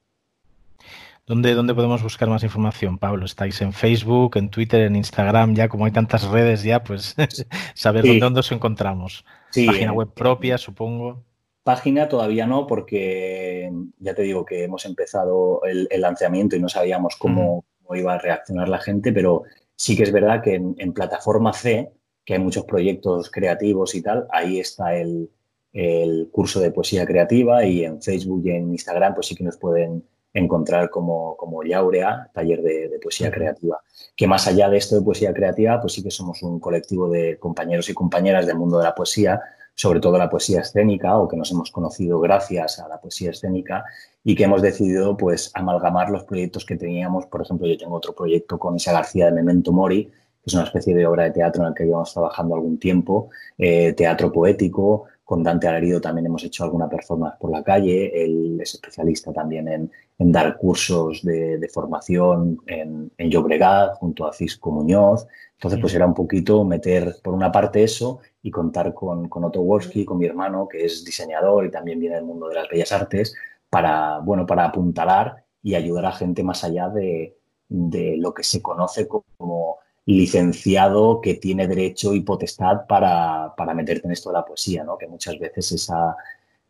¿Dónde, 1.27 1.55
¿Dónde 1.55 1.75
podemos 1.75 2.01
buscar 2.01 2.29
más 2.29 2.41
información, 2.43 2.97
Pablo? 2.97 3.25
¿Estáis 3.25 3.59
en 3.59 3.73
Facebook, 3.73 4.37
en 4.37 4.49
Twitter, 4.49 4.83
en 4.83 4.95
Instagram? 4.95 5.55
Ya 5.55 5.67
como 5.67 5.83
hay 5.83 5.91
tantas 5.91 6.23
redes 6.23 6.63
ya, 6.63 6.81
pues 6.85 7.17
saber 7.75 8.05
dónde, 8.05 8.19
dónde 8.21 8.39
os 8.39 8.51
encontramos. 8.53 9.25
Página 9.53 9.91
web 9.91 10.13
propia, 10.13 10.57
supongo. 10.57 11.25
Página 11.63 12.07
todavía 12.07 12.47
no, 12.47 12.65
porque 12.65 13.69
ya 13.99 14.15
te 14.15 14.21
digo 14.21 14.45
que 14.45 14.63
hemos 14.63 14.85
empezado 14.85 15.63
el, 15.65 15.89
lanzamiento 15.99 16.55
y 16.55 16.61
no 16.61 16.69
sabíamos 16.69 17.17
cómo, 17.17 17.65
iba 17.93 18.13
a 18.13 18.19
reaccionar 18.19 18.69
la 18.69 18.79
gente, 18.79 19.11
pero 19.11 19.43
sí 19.75 19.97
que 19.97 20.03
es 20.03 20.13
verdad 20.13 20.41
que 20.41 20.55
en, 20.55 20.93
plataforma 20.93 21.51
C, 21.51 21.91
que 22.23 22.35
hay 22.35 22.39
muchos 22.39 22.63
proyectos 22.63 23.29
creativos 23.29 23.95
y 23.95 24.01
tal, 24.01 24.27
ahí 24.31 24.59
está 24.61 24.95
el, 24.95 25.29
el 25.73 26.29
curso 26.31 26.61
de 26.61 26.71
poesía 26.71 27.05
creativa 27.05 27.65
y 27.65 27.83
en 27.83 28.01
Facebook 28.01 28.43
y 28.45 28.51
en 28.51 28.71
Instagram 28.71 29.13
pues 29.13 29.27
sí 29.27 29.35
que 29.35 29.43
nos 29.43 29.57
pueden 29.57 30.05
encontrar 30.37 30.89
como, 30.89 31.35
como 31.35 31.63
Yaurea, 31.63 32.29
taller 32.33 32.61
de, 32.61 32.99
poesía 33.01 33.31
creativa. 33.31 33.79
Que 34.15 34.27
más 34.27 34.47
allá 34.47 34.69
de 34.69 34.77
esto 34.77 34.95
de 34.95 35.01
poesía 35.01 35.33
creativa, 35.33 35.79
pues 35.81 35.93
sí 35.93 36.03
que 36.03 36.11
somos 36.11 36.43
un 36.43 36.59
colectivo 36.59 37.09
de 37.09 37.37
compañeros 37.37 37.89
y 37.89 37.93
compañeras 37.93 38.45
del 38.45 38.57
mundo 38.57 38.77
de 38.77 38.85
la 38.85 38.95
poesía, 38.95 39.41
sobre 39.73 39.99
todo 39.99 40.17
la 40.17 40.29
poesía 40.29 40.61
escénica, 40.61 41.17
o 41.17 41.27
que 41.27 41.37
nos 41.37 41.51
hemos 41.51 41.71
conocido 41.71 42.19
gracias 42.19 42.79
a 42.79 42.87
la 42.87 42.99
poesía 42.99 43.31
escénica, 43.31 43.83
y 44.23 44.35
que 44.35 44.43
hemos 44.43 44.61
decidido 44.61 45.15
pues 45.15 45.51
amalgamar 45.53 46.09
los 46.09 46.23
proyectos 46.23 46.65
que 46.65 46.75
teníamos. 46.75 47.25
Por 47.27 47.41
ejemplo, 47.41 47.67
yo 47.67 47.77
tengo 47.77 47.95
otro 47.95 48.13
proyecto 48.13 48.57
con 48.59 48.75
Isa 48.75 48.93
García 48.93 49.25
de 49.25 49.31
Memento 49.31 49.71
Mori, 49.71 50.05
que 50.05 50.45
es 50.45 50.53
una 50.53 50.63
especie 50.63 50.95
de 50.95 51.05
obra 51.05 51.25
de 51.25 51.31
teatro 51.31 51.63
en 51.63 51.69
la 51.69 51.75
que 51.75 51.85
llevamos 51.85 52.13
trabajando 52.13 52.55
algún 52.55 52.77
tiempo, 52.77 53.29
eh, 53.57 53.93
teatro 53.93 54.31
poético, 54.31 55.05
con 55.27 55.43
Dante 55.43 55.67
Alarido 55.67 55.99
también 55.99 56.27
hemos 56.27 56.41
hecho 56.45 56.63
alguna 56.63 56.87
performance 56.87 57.35
por 57.37 57.51
la 57.51 57.61
calle. 57.61 58.23
Él 58.23 58.57
es 58.61 58.75
especialista 58.75 59.33
también 59.33 59.67
en, 59.67 59.91
dar 60.31 60.55
cursos 60.55 61.21
de, 61.21 61.69
formación 61.69 62.61
en, 62.65 63.11
en 63.17 63.29
Llobregat 63.29 63.95
junto 63.95 64.25
a 64.25 64.31
Cisco 64.31 64.71
Muñoz. 64.71 65.27
Entonces, 65.51 65.81
pues 65.81 65.93
era 65.93 66.05
un 66.05 66.13
poquito 66.13 66.63
meter 66.63 67.17
por 67.21 67.33
una 67.33 67.51
parte 67.51 67.83
eso 67.83 68.19
y 68.41 68.49
contar 68.49 68.93
con, 68.93 69.27
con 69.27 69.43
Otto 69.43 69.61
Wolski, 69.63 70.05
con 70.05 70.17
mi 70.17 70.27
hermano, 70.27 70.65
que 70.65 70.85
es 70.85 71.03
diseñador 71.03 71.65
y 71.65 71.71
también 71.71 71.99
viene 71.99 72.15
del 72.15 72.23
mundo 72.23 72.47
de 72.47 72.55
las 72.55 72.69
bellas 72.69 72.93
artes, 72.93 73.35
para, 73.69 74.19
bueno, 74.19 74.45
para 74.45 74.63
apuntalar 74.63 75.43
y 75.61 75.75
ayudar 75.75 76.05
a 76.05 76.13
gente 76.13 76.41
más 76.41 76.63
allá 76.63 76.87
de, 76.87 77.37
de 77.67 78.15
lo 78.15 78.33
que 78.33 78.43
se 78.43 78.61
conoce 78.61 79.09
como 79.09 79.79
licenciado 80.07 81.19
que 81.19 81.35
tiene 81.35 81.67
derecho 81.67 82.13
y 82.13 82.21
potestad 82.21 82.87
para, 82.87 83.53
meterte 83.75 84.07
en 84.07 84.13
esto 84.13 84.29
de 84.29 84.37
la 84.37 84.45
poesía, 84.45 84.83
¿no? 84.85 84.97
que 84.97 85.05
muchas 85.05 85.37
veces 85.37 85.73
esa, 85.73 86.15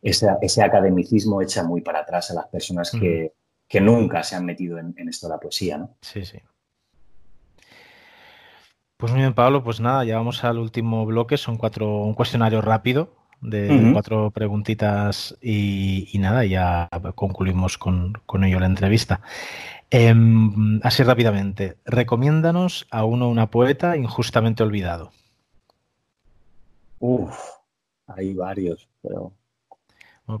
ese 0.02 0.62
academicismo 0.62 1.40
echa 1.40 1.62
muy 1.62 1.80
para 1.80 2.00
atrás 2.00 2.32
a 2.32 2.34
las 2.34 2.48
personas 2.48 2.90
que, 2.90 3.32
nunca 3.80 4.24
se 4.24 4.34
han 4.34 4.44
metido 4.44 4.78
en, 4.78 5.08
esto 5.08 5.28
de 5.28 5.34
la 5.34 5.40
poesía. 5.40 5.78
¿no? 5.78 5.94
Sí, 6.00 6.24
sí. 6.24 6.38
Pues 8.96 9.12
muy 9.12 9.20
bien, 9.20 9.34
Pablo, 9.34 9.62
pues 9.62 9.78
nada, 9.78 10.04
ya 10.04 10.16
vamos 10.16 10.42
al 10.42 10.58
último 10.58 11.06
bloque, 11.06 11.36
son 11.36 11.58
cuatro, 11.58 11.98
un 12.02 12.14
cuestionario 12.14 12.60
rápido 12.60 13.14
de 13.40 13.90
cuatro 13.92 14.32
preguntitas 14.32 15.38
y, 15.40 16.10
nada, 16.18 16.44
ya 16.44 16.88
concluimos 17.14 17.78
con, 17.78 18.14
con 18.26 18.42
ello 18.42 18.58
la 18.58 18.66
entrevista. 18.66 19.20
Em, 19.90 20.80
así 20.82 21.02
rápidamente, 21.02 21.78
recomiéndanos 21.86 22.86
a 22.90 23.04
uno 23.04 23.28
una 23.28 23.50
poeta 23.50 23.96
injustamente 23.96 24.62
olvidado. 24.62 25.12
Uf, 27.00 27.38
hay 28.06 28.34
varios, 28.34 28.88
pero. 29.02 29.32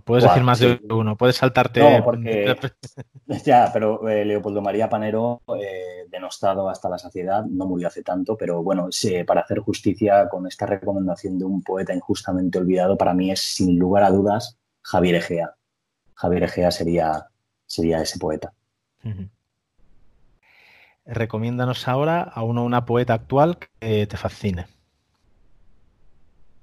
Puedes 0.04 0.24
decir 0.24 0.42
más 0.42 0.58
de 0.58 0.78
uno, 0.90 1.16
puedes 1.16 1.36
saltarte. 1.36 1.80
No, 1.80 2.04
porque. 2.04 2.54
ya, 3.44 3.70
pero 3.72 4.06
eh, 4.06 4.26
Leopoldo 4.26 4.60
María 4.60 4.90
Panero, 4.90 5.40
eh, 5.58 6.06
denostado 6.10 6.68
hasta 6.68 6.90
la 6.90 6.98
saciedad, 6.98 7.44
no 7.46 7.66
murió 7.66 7.88
hace 7.88 8.02
tanto, 8.02 8.36
pero 8.36 8.62
bueno, 8.62 8.90
para 9.26 9.40
hacer 9.40 9.60
justicia 9.60 10.28
con 10.28 10.46
esta 10.46 10.66
recomendación 10.66 11.38
de 11.38 11.46
un 11.46 11.62
poeta 11.62 11.94
injustamente 11.94 12.58
olvidado, 12.58 12.98
para 12.98 13.14
mí 13.14 13.30
es 13.30 13.40
sin 13.40 13.78
lugar 13.78 14.04
a 14.04 14.10
dudas 14.10 14.58
Javier 14.82 15.14
Egea. 15.16 15.54
Javier 16.14 16.42
Egea 16.44 16.70
sería, 16.70 17.28
sería 17.66 18.02
ese 18.02 18.18
poeta. 18.18 18.52
Recomiéndanos 21.08 21.88
ahora 21.88 22.22
a 22.22 22.42
uno 22.42 22.64
una 22.64 22.84
poeta 22.84 23.14
actual 23.14 23.58
que 23.58 24.06
te 24.06 24.16
fascine. 24.18 24.66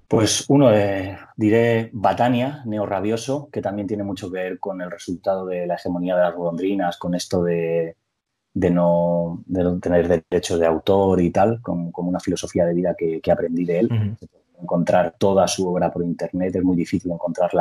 Pues 0.07 0.45
uno, 0.49 0.71
eh, 0.71 1.17
diré 1.35 1.89
Batania, 1.91 2.61
Neorrabioso, 2.65 3.49
que 3.51 3.61
también 3.61 3.87
tiene 3.87 4.03
mucho 4.03 4.31
que 4.31 4.37
ver 4.37 4.59
con 4.59 4.79
el 4.81 4.91
resultado 4.91 5.47
de 5.47 5.65
la 5.65 5.75
hegemonía 5.75 6.15
de 6.15 6.21
las 6.21 6.35
golondrinas, 6.35 6.97
con 6.97 7.15
esto 7.15 7.43
de, 7.43 7.95
no, 8.53 9.43
tener 9.81 10.23
derecho 10.29 10.59
de 10.59 10.67
autor 10.67 11.21
y 11.21 11.31
tal, 11.31 11.59
como, 11.61 11.91
una 11.95 12.19
filosofía 12.19 12.65
de 12.65 12.75
vida 12.75 12.95
que, 12.95 13.19
aprendí 13.31 13.65
de 13.65 13.79
él. 13.79 14.17
Encontrar 14.61 15.15
toda 15.17 15.47
su 15.47 15.67
obra 15.67 15.91
por 15.91 16.03
internet 16.03 16.55
es 16.55 16.63
muy 16.63 16.77
difícil 16.77 17.11
encontrar 17.11 17.51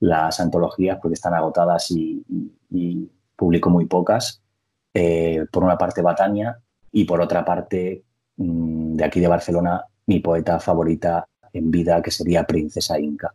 las 0.00 0.38
antologías 0.38 0.98
porque 1.00 1.14
están 1.14 1.32
agotadas 1.32 1.90
y, 1.90 2.22
publico 3.36 3.70
muy 3.70 3.86
pocas. 3.86 4.42
Eh, 4.92 5.46
por 5.50 5.64
una 5.64 5.78
parte, 5.78 6.02
Batania, 6.02 6.58
y 6.92 7.04
por 7.04 7.20
otra 7.20 7.44
parte, 7.44 8.02
mm, 8.36 8.96
de 8.96 9.04
aquí 9.04 9.20
de 9.20 9.28
Barcelona, 9.28 9.84
mi 10.06 10.20
poeta 10.20 10.58
favorita, 10.58 11.26
en 11.52 11.70
vida, 11.70 12.02
que 12.02 12.10
sería 12.10 12.44
Princesa 12.44 12.98
Inca. 12.98 13.34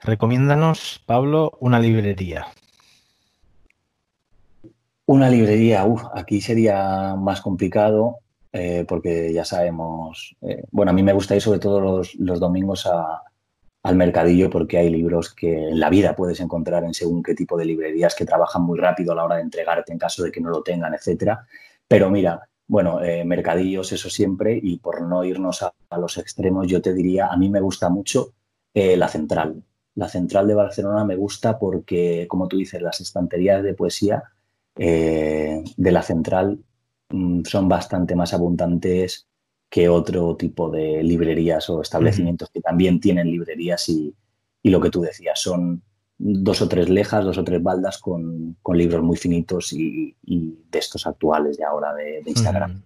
Recomiéndanos, 0.00 1.02
Pablo, 1.06 1.56
una 1.60 1.78
librería. 1.78 2.46
Una 5.06 5.28
librería, 5.28 5.84
uff, 5.84 6.04
aquí 6.14 6.40
sería 6.40 7.14
más 7.16 7.40
complicado 7.40 8.18
eh, 8.52 8.84
porque 8.86 9.32
ya 9.32 9.46
sabemos, 9.46 10.36
eh, 10.42 10.64
bueno, 10.70 10.90
a 10.90 10.94
mí 10.94 11.02
me 11.02 11.14
gusta 11.14 11.34
ir 11.34 11.40
sobre 11.40 11.58
todo 11.58 11.80
los, 11.80 12.40
domingos 12.40 12.86
al 13.82 13.96
mercadillo 13.96 14.48
porque 14.48 14.78
hay 14.78 14.90
libros 14.90 15.34
que 15.34 15.68
en 15.70 15.80
la 15.80 15.90
vida 15.90 16.14
puedes 16.14 16.40
encontrar 16.40 16.84
en 16.84 16.94
según 16.94 17.22
qué 17.22 17.34
tipo 17.34 17.56
de 17.56 17.64
librerías 17.64 18.14
que 18.14 18.24
trabajan 18.24 18.62
muy 18.62 18.78
rápido 18.78 19.12
a 19.12 19.16
la 19.16 19.24
hora 19.24 19.36
de 19.36 19.42
entregarte 19.42 19.92
en 19.92 19.98
caso 19.98 20.22
de 20.22 20.30
que 20.30 20.40
no 20.40 20.50
lo 20.50 20.62
tengan, 20.62 20.94
etcétera. 20.94 21.46
Pero 21.88 22.10
mira, 22.10 22.48
bueno, 22.66 23.02
eh, 23.02 23.24
mercadillos, 23.24 23.92
eso 23.92 24.08
siempre, 24.08 24.58
y 24.62 24.78
por 24.78 25.02
no 25.02 25.24
irnos 25.24 25.62
a, 25.62 25.74
los 25.98 26.16
extremos, 26.18 26.66
yo 26.66 26.80
te 26.80 26.94
diría, 26.94 27.26
a 27.26 27.36
mí 27.36 27.50
me 27.50 27.60
gusta 27.60 27.88
mucho 27.90 28.34
eh, 28.72 28.96
la 28.96 29.08
central. 29.08 29.62
La 29.94 30.08
central 30.08 30.46
de 30.48 30.54
Barcelona 30.54 31.04
me 31.04 31.16
gusta 31.16 31.58
porque, 31.58 32.26
como 32.28 32.48
tú 32.48 32.56
dices, 32.56 32.80
las 32.80 33.00
estanterías 33.00 33.62
de 33.62 33.74
poesía 33.74 34.22
eh, 34.76 35.62
de 35.76 35.92
la 35.92 36.02
central 36.02 36.60
mm, 37.10 37.42
son 37.44 37.68
bastante 37.68 38.16
más 38.16 38.32
abundantes 38.32 39.28
que 39.72 39.88
otro 39.88 40.36
tipo 40.36 40.68
de 40.68 41.02
librerías 41.02 41.70
o 41.70 41.80
establecimientos 41.80 42.50
que 42.50 42.60
también 42.60 43.00
tienen 43.00 43.30
librerías 43.30 43.88
y, 43.88 44.14
y, 44.62 44.68
lo 44.68 44.82
que 44.82 44.90
tú 44.90 45.00
decías, 45.00 45.40
son 45.40 45.82
dos 46.18 46.60
o 46.60 46.68
tres 46.68 46.90
lejas, 46.90 47.24
dos 47.24 47.38
o 47.38 47.42
tres 47.42 47.62
baldas 47.62 47.96
con, 47.96 48.54
libros 48.74 49.02
muy 49.02 49.16
finitos 49.16 49.72
y, 49.72 50.14
de 50.22 50.78
estos 50.78 51.06
actuales 51.06 51.56
de 51.56 51.64
ahora 51.64 51.94
de, 51.94 52.22
Instagram. 52.26 52.82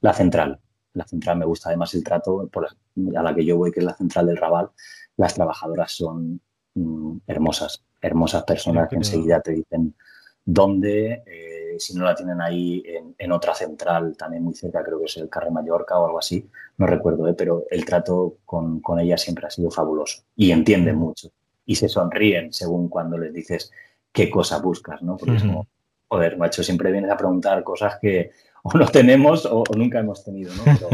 La 0.00 0.14
central. 0.14 0.58
La 0.94 1.06
central 1.06 1.36
me 1.36 1.44
gusta 1.44 1.68
además 1.68 1.92
el 1.92 2.02
trato 2.02 2.48
por 2.50 2.68
a 2.68 3.22
la 3.22 3.34
que 3.34 3.44
yo 3.44 3.58
voy, 3.58 3.70
que 3.70 3.80
es 3.80 3.86
la 3.86 3.94
central 3.94 4.24
del 4.24 4.38
Raval. 4.38 4.70
Las 5.18 5.34
trabajadoras 5.34 5.92
son 5.92 6.40
mm, 6.72 7.18
hermosas, 7.26 7.84
hermosas 8.00 8.44
personas 8.44 8.88
que 8.88 8.96
enseguida 8.96 9.42
te 9.42 9.52
dicen 9.52 9.94
dónde, 10.42 11.22
eh, 11.26 11.63
si 11.78 11.94
no 11.94 12.04
la 12.04 12.14
tienen 12.14 12.40
ahí 12.40 12.82
en, 13.18 13.32
otra 13.32 13.54
central, 13.54 14.16
también 14.16 14.42
muy 14.42 14.54
cerca, 14.54 14.82
creo 14.82 14.98
que 14.98 15.06
es 15.06 15.16
el 15.16 15.28
Carre 15.28 15.50
Mallorca 15.50 15.98
o 15.98 16.06
algo 16.06 16.18
así, 16.18 16.48
no 16.78 16.86
recuerdo, 16.86 17.28
eh, 17.28 17.34
pero 17.34 17.64
el 17.70 17.84
trato 17.84 18.36
con, 18.44 18.80
con 18.80 19.00
ella 19.00 19.16
siempre 19.16 19.46
ha 19.46 19.50
sido 19.50 19.70
fabuloso 19.70 20.22
y 20.36 20.50
entienden 20.50 20.96
mucho 20.96 21.30
y 21.66 21.76
se 21.76 21.88
sonríen 21.88 22.52
según 22.52 22.88
cuando 22.88 23.18
les 23.18 23.32
dices 23.32 23.72
qué 24.12 24.30
cosa 24.30 24.58
buscas, 24.58 25.02
¿no? 25.02 25.16
Porque 25.16 25.36
es 25.36 25.42
como, 25.42 25.66
joder, 26.08 26.36
macho, 26.36 26.62
siempre 26.62 26.92
vienes 26.92 27.10
a 27.10 27.16
preguntar 27.16 27.64
cosas 27.64 27.98
que 28.00 28.32
o 28.62 28.78
no 28.78 28.86
tenemos 28.86 29.46
o, 29.46 29.64
nunca 29.76 30.00
hemos 30.00 30.24
tenido, 30.24 30.52
¿no? 30.54 30.88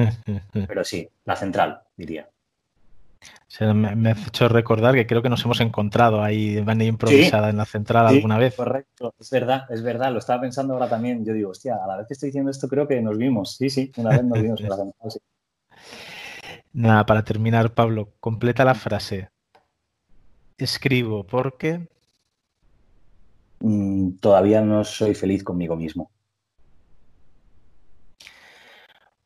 Pero, 0.66 0.84
sí, 0.84 1.08
la 1.24 1.36
central, 1.36 1.82
diría. 1.96 2.28
Me, 3.74 4.10
ha 4.10 4.12
hecho 4.12 4.48
recordar 4.48 4.94
que 4.94 5.06
creo 5.06 5.22
que 5.22 5.28
nos 5.28 5.44
hemos 5.44 5.60
encontrado 5.60 6.22
ahí 6.22 6.54
de 6.54 6.62
manera 6.62 6.88
improvisada 6.88 7.50
en 7.50 7.56
la 7.56 7.64
central 7.64 8.06
alguna 8.06 8.38
vez. 8.38 8.54
Correcto, 8.54 9.14
es 9.18 9.30
verdad, 9.30 9.64
es 9.70 9.82
verdad, 9.82 10.12
lo 10.12 10.18
estaba 10.18 10.40
pensando 10.40 10.74
ahora 10.74 10.88
también. 10.88 11.24
Yo 11.24 11.32
digo, 11.32 11.50
hostia, 11.50 11.76
a 11.82 11.86
la 11.86 11.96
vez 11.98 12.06
que 12.06 12.14
estoy 12.14 12.28
diciendo 12.28 12.50
esto 12.50 12.68
creo 12.68 12.86
que 12.88 13.00
nos 13.00 13.18
vimos. 13.18 13.56
Sí, 13.56 13.70
sí, 13.70 13.92
una 13.96 14.10
vez 14.10 14.24
nos 14.24 14.40
vimos 14.40 14.60
en 14.60 14.68
la 14.68 14.76
central, 14.76 15.10
sí. 15.10 15.18
Nada, 16.72 17.04
para 17.04 17.24
terminar, 17.24 17.74
Pablo, 17.74 18.12
completa 18.20 18.64
la 18.64 18.74
frase 18.74 19.28
escribo 20.64 21.24
porque... 21.24 21.88
Mm, 23.60 24.12
todavía 24.20 24.62
no 24.62 24.84
soy 24.84 25.14
feliz 25.14 25.44
conmigo 25.44 25.76
mismo. 25.76 26.10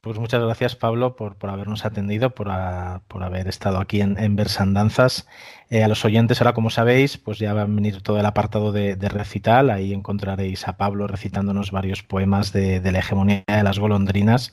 Pues 0.04 0.18
muchas 0.18 0.42
gracias, 0.42 0.76
Pablo, 0.76 1.16
por, 1.16 1.34
habernos 1.48 1.86
atendido, 1.86 2.34
por, 2.34 2.50
haber 2.50 3.48
estado 3.48 3.78
aquí 3.78 4.02
en, 4.02 4.36
Versandanzas. 4.36 5.26
Eh, 5.70 5.82
a 5.82 5.88
los 5.88 6.04
oyentes, 6.04 6.42
ahora 6.42 6.52
como 6.52 6.68
sabéis, 6.68 7.16
pues 7.16 7.38
ya 7.38 7.54
va 7.54 7.62
a 7.62 7.64
venir 7.64 8.02
todo 8.02 8.20
el 8.20 8.26
apartado 8.26 8.70
de, 8.70 8.96
recital. 8.96 9.70
Ahí 9.70 9.94
encontraréis 9.94 10.68
a 10.68 10.76
Pablo 10.76 11.06
recitándonos 11.06 11.70
varios 11.70 12.02
poemas 12.02 12.52
de, 12.52 12.80
de, 12.80 12.92
la 12.92 12.98
hegemonía 12.98 13.44
de 13.46 13.62
las 13.62 13.78
golondrinas. 13.78 14.52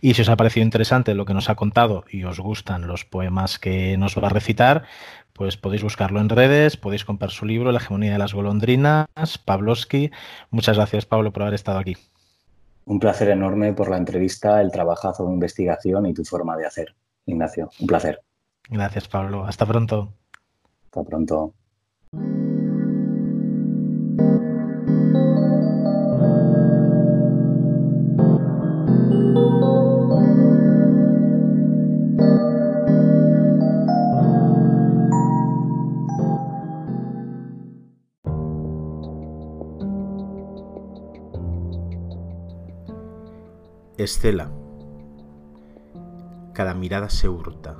Y 0.00 0.14
si 0.14 0.22
os 0.22 0.28
ha 0.28 0.36
parecido 0.36 0.62
interesante 0.62 1.16
lo 1.16 1.24
que 1.24 1.34
nos 1.34 1.50
ha 1.50 1.56
contado 1.56 2.04
y 2.08 2.22
os 2.22 2.38
gustan 2.38 2.86
los 2.86 3.04
poemas 3.04 3.58
que 3.58 3.96
nos 3.96 4.16
va 4.16 4.28
a 4.28 4.30
recitar, 4.30 4.84
pues 5.32 5.56
podéis 5.56 5.82
buscarlo 5.82 6.20
en 6.20 6.28
redes, 6.28 6.76
podéis 6.76 7.04
comprar 7.04 7.32
su 7.32 7.44
libro, 7.44 7.72
La 7.72 7.80
hegemonía 7.80 8.12
de 8.12 8.18
las 8.18 8.34
golondrinas, 8.34 9.08
Pavlovsky. 9.44 10.12
Muchas 10.50 10.76
gracias, 10.76 11.06
Pablo, 11.06 11.32
por 11.32 11.42
haber 11.42 11.54
estado 11.54 11.80
aquí. 11.80 11.96
Un 12.84 12.98
placer 12.98 13.28
enorme 13.28 13.72
por 13.72 13.88
la 13.88 13.96
entrevista, 13.96 14.60
el 14.60 14.72
trabajazo 14.72 15.26
de 15.26 15.32
investigación 15.32 16.06
y 16.06 16.14
tu 16.14 16.24
forma 16.24 16.56
de 16.56 16.66
hacer, 16.66 16.94
Ignacio. 17.26 17.70
Un 17.80 17.86
placer. 17.86 18.20
Gracias, 18.68 19.08
Pablo. 19.08 19.44
Hasta 19.44 19.66
pronto. 19.66 20.12
Hasta 20.84 21.02
pronto. 21.04 21.54
Estela. 44.04 44.50
Cada 46.52 46.74
mirada 46.74 47.08
se 47.08 47.28
hurta, 47.28 47.76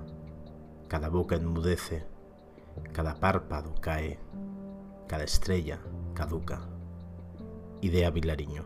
cada 0.87 1.09
boca 1.09 1.35
enmudece, 1.35 2.07
cada 2.93 3.17
párpado 3.17 3.75
cae, 3.81 4.21
cada 5.09 5.25
estrella 5.25 5.81
caduca. 6.15 6.61
Idea 7.81 8.11
Vilariño. 8.11 8.65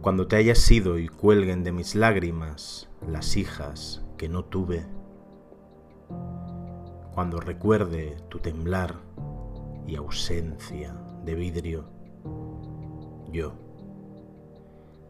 Cuando 0.00 0.26
te 0.26 0.36
hayas 0.36 0.70
ido 0.70 0.98
y 0.98 1.08
cuelguen 1.08 1.62
de 1.62 1.72
mis 1.72 1.94
lágrimas 1.94 2.88
las 3.06 3.36
hijas 3.36 4.02
que 4.16 4.30
no 4.30 4.46
tuve, 4.46 4.86
cuando 7.14 7.38
recuerde 7.38 8.16
tu 8.30 8.38
temblar 8.38 8.94
y 9.86 9.96
ausencia 9.96 10.94
de 11.24 11.34
vidrio, 11.34 11.84
yo 13.30 13.65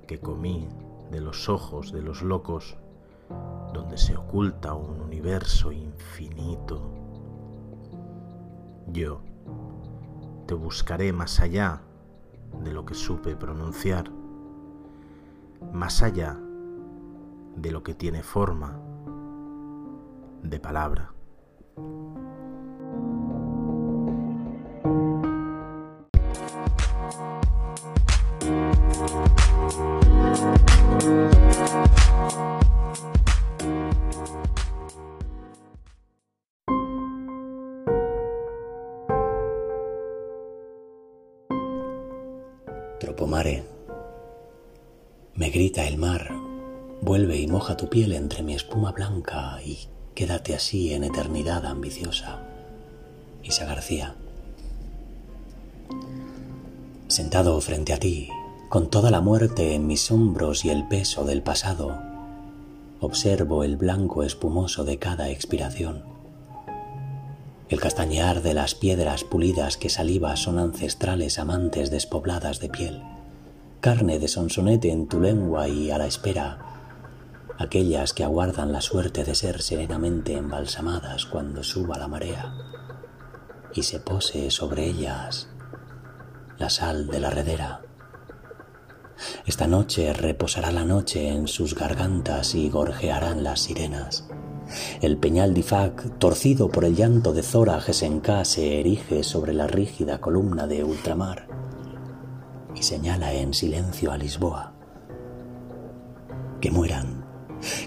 que 0.07 0.18
comí 0.20 0.68
de 1.11 1.20
los 1.20 1.48
ojos 1.48 1.92
de 1.92 2.02
los 2.02 2.22
locos, 2.22 2.76
donde 3.72 3.98
se 3.98 4.16
oculta 4.16 4.74
un 4.74 5.00
universo 5.00 5.72
infinito. 5.72 6.80
Yo 8.88 9.20
te 10.46 10.54
buscaré 10.54 11.12
más 11.12 11.40
allá 11.40 11.82
de 12.62 12.72
lo 12.72 12.84
que 12.84 12.94
supe 12.94 13.36
pronunciar, 13.36 14.11
más 15.72 16.02
allá 16.02 16.38
de 17.57 17.70
lo 17.70 17.82
que 17.82 17.94
tiene 17.94 18.22
forma 18.22 18.78
de 20.42 20.61
palabra. 20.61 21.16
Tropomare, 43.17 43.64
me 45.37 45.49
grita 45.49 45.89
el 45.89 45.97
mar, 45.97 46.35
vuelve 47.01 47.39
y 47.41 47.47
moja 47.47 47.75
tu 47.75 47.89
piel 47.89 48.12
entre 48.12 48.43
mi 48.43 48.53
espuma 48.53 48.93
blanca 48.93 49.59
y 49.64 49.79
quédate 50.14 50.55
así 50.55 50.93
en 50.93 51.03
eternidad 51.03 51.64
ambiciosa. 51.64 52.43
Isa 53.43 53.64
García. 53.64 54.17
Sentado 57.09 57.59
frente 57.62 57.95
a 57.95 57.99
ti, 57.99 58.29
con 58.69 58.91
toda 58.91 59.11
la 59.11 59.23
muerte 59.23 59.75
en 59.75 59.87
mis 59.87 60.11
hombros 60.11 60.67
y 60.67 60.69
el 60.69 60.87
peso 60.87 61.25
del 61.25 61.43
pasado, 61.43 61.99
observo 63.01 63.64
el 63.64 63.79
blanco 63.79 64.25
espumoso 64.25 64.85
de 64.85 64.99
cada 64.99 65.31
expiración. 65.31 66.16
El 67.69 67.81
castañear 67.81 68.43
de 68.43 68.55
las 68.55 68.77
piedras 68.77 69.25
pulidas 69.25 69.77
que 69.77 69.89
saliva 69.89 70.37
son 70.37 70.61
ancestrales 70.61 71.41
amantes 71.41 71.91
despobladas 71.91 72.61
de 72.61 72.69
piel, 72.69 73.03
carne 73.81 74.21
de 74.21 74.29
sonsonete 74.29 74.93
en 74.93 75.09
tu 75.09 75.21
lengua 75.21 75.67
y 75.67 75.91
a 75.91 75.99
la 75.99 76.07
espera, 76.07 76.59
aquellas 77.59 78.12
que 78.12 78.23
aguardan 78.23 78.71
la 78.71 78.81
suerte 78.81 79.25
de 79.25 79.35
ser 79.35 79.62
serenamente 79.62 80.35
embalsamadas 80.35 81.27
cuando 81.27 81.64
suba 81.64 81.99
la 81.99 82.07
marea 82.07 82.55
y 83.75 83.83
se 83.83 83.99
pose 83.99 84.51
sobre 84.51 84.87
ellas 84.87 85.49
la 86.59 86.71
sal 86.71 87.09
de 87.09 87.21
la 87.21 87.31
redera. 87.31 87.83
Esta 89.45 89.67
noche 89.67 90.12
reposará 90.12 90.71
la 90.71 90.85
noche 90.85 91.29
en 91.29 91.49
sus 91.49 91.75
gargantas 91.75 92.55
y 92.55 92.69
gorjearán 92.69 93.43
las 93.43 93.61
sirenas. 93.61 94.29
El 95.01 95.17
peñal 95.17 95.55
de 95.55 95.64
torcido 96.19 96.69
por 96.69 96.85
el 96.85 96.97
llanto 96.97 97.33
de 97.33 97.43
Zora 97.43 97.81
Gesenka, 97.81 98.45
se 98.45 98.81
erige 98.81 99.23
sobre 99.23 99.53
la 99.53 99.67
rígida 99.67 100.21
columna 100.21 100.67
de 100.67 100.85
ultramar 100.85 101.49
y 102.75 102.83
señala 102.83 103.33
en 103.33 103.55
silencio 103.55 104.12
a 104.12 104.19
Lisboa. 104.19 104.75
Que 106.61 106.71
mueran 106.71 107.27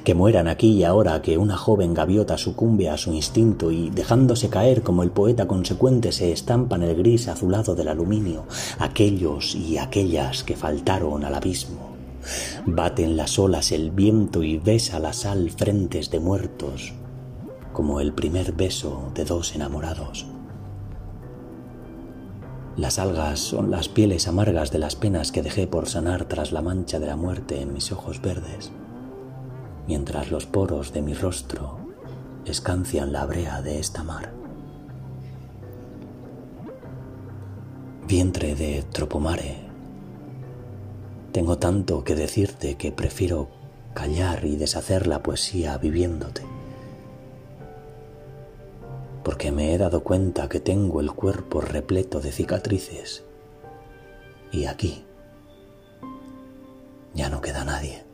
que 0.03 0.15
mueran 0.15 0.47
aquí 0.47 0.71
y 0.71 0.83
ahora 0.83 1.21
que 1.21 1.37
una 1.37 1.57
joven 1.57 1.93
gaviota 1.93 2.37
sucumbe 2.37 2.89
a 2.89 2.97
su 2.97 3.13
instinto 3.13 3.71
y 3.71 3.89
dejándose 3.89 4.49
caer 4.49 4.81
como 4.81 5.03
el 5.03 5.11
poeta 5.11 5.47
consecuente 5.47 6.11
se 6.11 6.31
estampa 6.31 6.75
en 6.75 6.83
el 6.83 6.95
gris 6.95 7.27
azulado 7.27 7.75
del 7.75 7.87
aluminio, 7.87 8.45
aquellos 8.79 9.55
y 9.55 9.77
aquellas 9.77 10.43
que 10.43 10.55
faltaron 10.55 11.23
al 11.23 11.35
abismo. 11.35 11.88
Baten 12.65 13.17
las 13.17 13.39
olas 13.39 13.71
el 13.71 13.91
viento 13.91 14.43
y 14.43 14.57
besa 14.57 14.99
la 14.99 15.13
sal 15.13 15.49
frentes 15.51 16.11
de 16.11 16.19
muertos, 16.19 16.93
como 17.73 17.99
el 17.99 18.13
primer 18.13 18.53
beso 18.53 19.11
de 19.15 19.25
dos 19.25 19.55
enamorados. 19.55 20.27
Las 22.77 22.99
algas 22.99 23.39
son 23.39 23.71
las 23.71 23.89
pieles 23.89 24.27
amargas 24.27 24.71
de 24.71 24.79
las 24.79 24.95
penas 24.95 25.31
que 25.31 25.41
dejé 25.41 25.67
por 25.67 25.89
sanar 25.89 26.25
tras 26.25 26.51
la 26.51 26.61
mancha 26.61 26.99
de 26.99 27.07
la 27.07 27.15
muerte 27.15 27.61
en 27.61 27.73
mis 27.73 27.91
ojos 27.91 28.21
verdes 28.21 28.71
mientras 29.89 30.29
los 30.29 30.45
poros 30.45 30.93
de 30.93 31.01
mi 31.01 31.15
rostro 31.15 31.79
escancian 32.45 33.11
la 33.11 33.25
brea 33.25 33.63
de 33.63 33.79
esta 33.79 34.03
mar. 34.03 34.31
Vientre 38.07 38.53
de 38.53 38.83
Tropomare, 38.83 39.68
tengo 41.39 41.57
tanto 41.57 42.03
que 42.03 42.15
decirte 42.15 42.75
que 42.75 42.91
prefiero 42.91 43.47
callar 43.93 44.43
y 44.43 44.57
deshacer 44.57 45.07
la 45.07 45.23
poesía 45.23 45.77
viviéndote, 45.77 46.41
porque 49.23 49.49
me 49.53 49.73
he 49.73 49.77
dado 49.77 50.03
cuenta 50.03 50.49
que 50.49 50.59
tengo 50.59 50.99
el 50.99 51.13
cuerpo 51.13 51.61
repleto 51.61 52.19
de 52.19 52.33
cicatrices 52.33 53.23
y 54.51 54.65
aquí 54.65 55.05
ya 57.13 57.29
no 57.29 57.39
queda 57.39 57.63
nadie. 57.63 58.08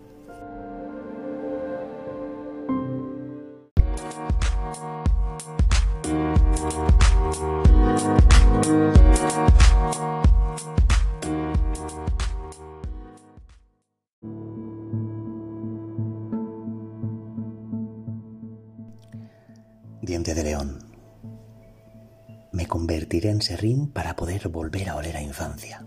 Serrín 23.45 23.87
para 23.87 24.15
poder 24.15 24.49
volver 24.49 24.89
a 24.89 24.95
oler 24.95 25.15
a 25.17 25.21
infancia. 25.21 25.85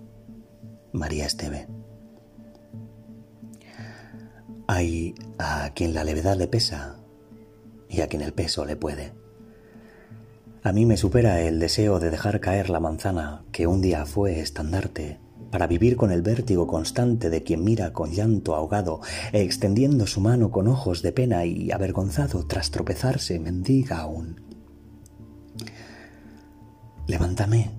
María 0.92 1.26
Esteve. 1.26 1.66
Hay 4.68 5.14
a 5.38 5.70
quien 5.74 5.92
la 5.92 6.04
levedad 6.04 6.36
le 6.36 6.46
pesa 6.46 6.96
y 7.88 8.00
a 8.00 8.06
quien 8.06 8.22
el 8.22 8.32
peso 8.32 8.64
le 8.64 8.76
puede. 8.76 9.12
A 10.62 10.72
mí 10.72 10.86
me 10.86 10.96
supera 10.96 11.40
el 11.40 11.58
deseo 11.58 11.98
de 11.98 12.10
dejar 12.10 12.40
caer 12.40 12.70
la 12.70 12.80
manzana 12.80 13.44
que 13.50 13.66
un 13.66 13.80
día 13.80 14.06
fue 14.06 14.40
estandarte 14.40 15.18
para 15.50 15.66
vivir 15.66 15.96
con 15.96 16.12
el 16.12 16.22
vértigo 16.22 16.66
constante 16.66 17.30
de 17.30 17.42
quien 17.42 17.64
mira 17.64 17.92
con 17.92 18.12
llanto 18.12 18.54
ahogado, 18.54 19.00
extendiendo 19.32 20.06
su 20.06 20.20
mano 20.20 20.50
con 20.50 20.68
ojos 20.68 21.02
de 21.02 21.12
pena 21.12 21.44
y 21.44 21.72
avergonzado 21.72 22.46
tras 22.46 22.70
tropezarse, 22.70 23.38
mendiga 23.40 23.98
aún. 23.98 24.47
Levántame. 27.08 27.70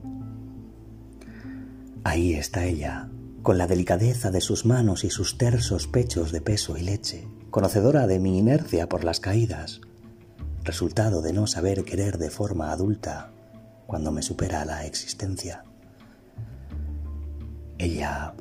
Ahí 2.04 2.34
está 2.34 2.66
ella, 2.66 3.10
con 3.44 3.60
la 3.60 3.68
delicadeza 3.68 4.32
de 4.32 4.42
sus 4.42 4.66
manos 4.66 5.04
y 5.04 5.12
sus 5.12 5.38
tersos 5.38 5.88
pechos 5.88 6.32
de 6.32 6.42
peso 6.42 6.78
y 6.78 6.82
leche, 6.82 7.28
conocedora 7.52 8.08
de 8.08 8.18
mi 8.20 8.40
inercia 8.40 8.90
por 8.90 9.04
las 9.04 9.20
caídas, 9.20 9.82
resultado 10.64 11.22
de 11.22 11.34
no 11.34 11.46
saber 11.46 11.86
querer 11.86 12.18
de 12.18 12.32
forma 12.32 12.72
adulta 12.72 13.32
cuando 13.86 14.12
me 14.12 14.24
supera 14.24 14.66
la 14.66 14.86
existencia. 14.86 15.64
Ella... 17.78 18.34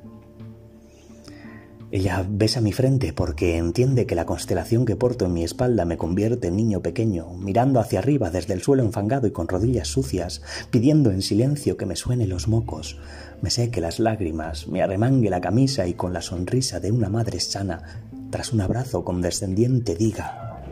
Ella 1.90 2.22
besa 2.28 2.60
mi 2.60 2.72
frente 2.72 3.14
porque 3.14 3.56
entiende 3.56 4.04
que 4.04 4.14
la 4.14 4.26
constelación 4.26 4.84
que 4.84 4.94
porto 4.94 5.24
en 5.24 5.32
mi 5.32 5.42
espalda 5.42 5.86
me 5.86 5.96
convierte 5.96 6.48
en 6.48 6.56
niño 6.56 6.82
pequeño, 6.82 7.30
mirando 7.38 7.80
hacia 7.80 8.00
arriba 8.00 8.30
desde 8.30 8.52
el 8.52 8.62
suelo 8.62 8.82
enfangado 8.82 9.26
y 9.26 9.30
con 9.30 9.48
rodillas 9.48 9.88
sucias, 9.88 10.42
pidiendo 10.70 11.10
en 11.10 11.22
silencio 11.22 11.78
que 11.78 11.86
me 11.86 11.96
suene 11.96 12.26
los 12.26 12.46
mocos, 12.46 12.98
me 13.40 13.48
seque 13.48 13.80
las 13.80 14.00
lágrimas, 14.00 14.68
me 14.68 14.82
arremangue 14.82 15.30
la 15.30 15.40
camisa 15.40 15.86
y 15.86 15.94
con 15.94 16.12
la 16.12 16.20
sonrisa 16.20 16.78
de 16.78 16.92
una 16.92 17.08
madre 17.08 17.40
sana, 17.40 18.02
tras 18.30 18.52
un 18.52 18.60
abrazo 18.60 19.02
condescendiente, 19.02 19.94
diga, 19.94 20.62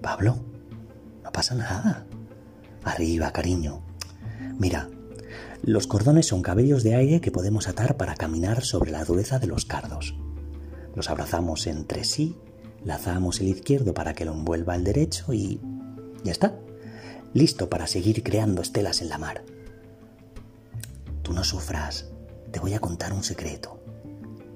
Pablo, 0.00 0.36
no 1.24 1.32
pasa 1.32 1.56
nada. 1.56 2.06
Arriba, 2.84 3.32
cariño. 3.32 3.82
Mira, 4.58 4.88
los 5.66 5.86
cordones 5.86 6.26
son 6.26 6.42
cabellos 6.42 6.82
de 6.82 6.94
aire 6.94 7.20
que 7.20 7.30
podemos 7.30 7.68
atar 7.68 7.96
para 7.96 8.14
caminar 8.16 8.64
sobre 8.64 8.90
la 8.90 9.04
dureza 9.04 9.38
de 9.38 9.46
los 9.46 9.64
cardos. 9.64 10.14
Los 10.94 11.08
abrazamos 11.08 11.66
entre 11.66 12.04
sí, 12.04 12.36
lazamos 12.84 13.40
el 13.40 13.48
izquierdo 13.48 13.94
para 13.94 14.14
que 14.14 14.26
lo 14.26 14.32
envuelva 14.32 14.76
el 14.76 14.84
derecho 14.84 15.32
y... 15.32 15.60
ya 16.22 16.32
está. 16.32 16.54
Listo 17.32 17.70
para 17.70 17.86
seguir 17.86 18.22
creando 18.22 18.60
estelas 18.60 19.00
en 19.00 19.08
la 19.08 19.18
mar. 19.18 19.42
Tú 21.22 21.32
no 21.32 21.42
sufras, 21.44 22.10
te 22.52 22.60
voy 22.60 22.74
a 22.74 22.80
contar 22.80 23.14
un 23.14 23.24
secreto. 23.24 23.80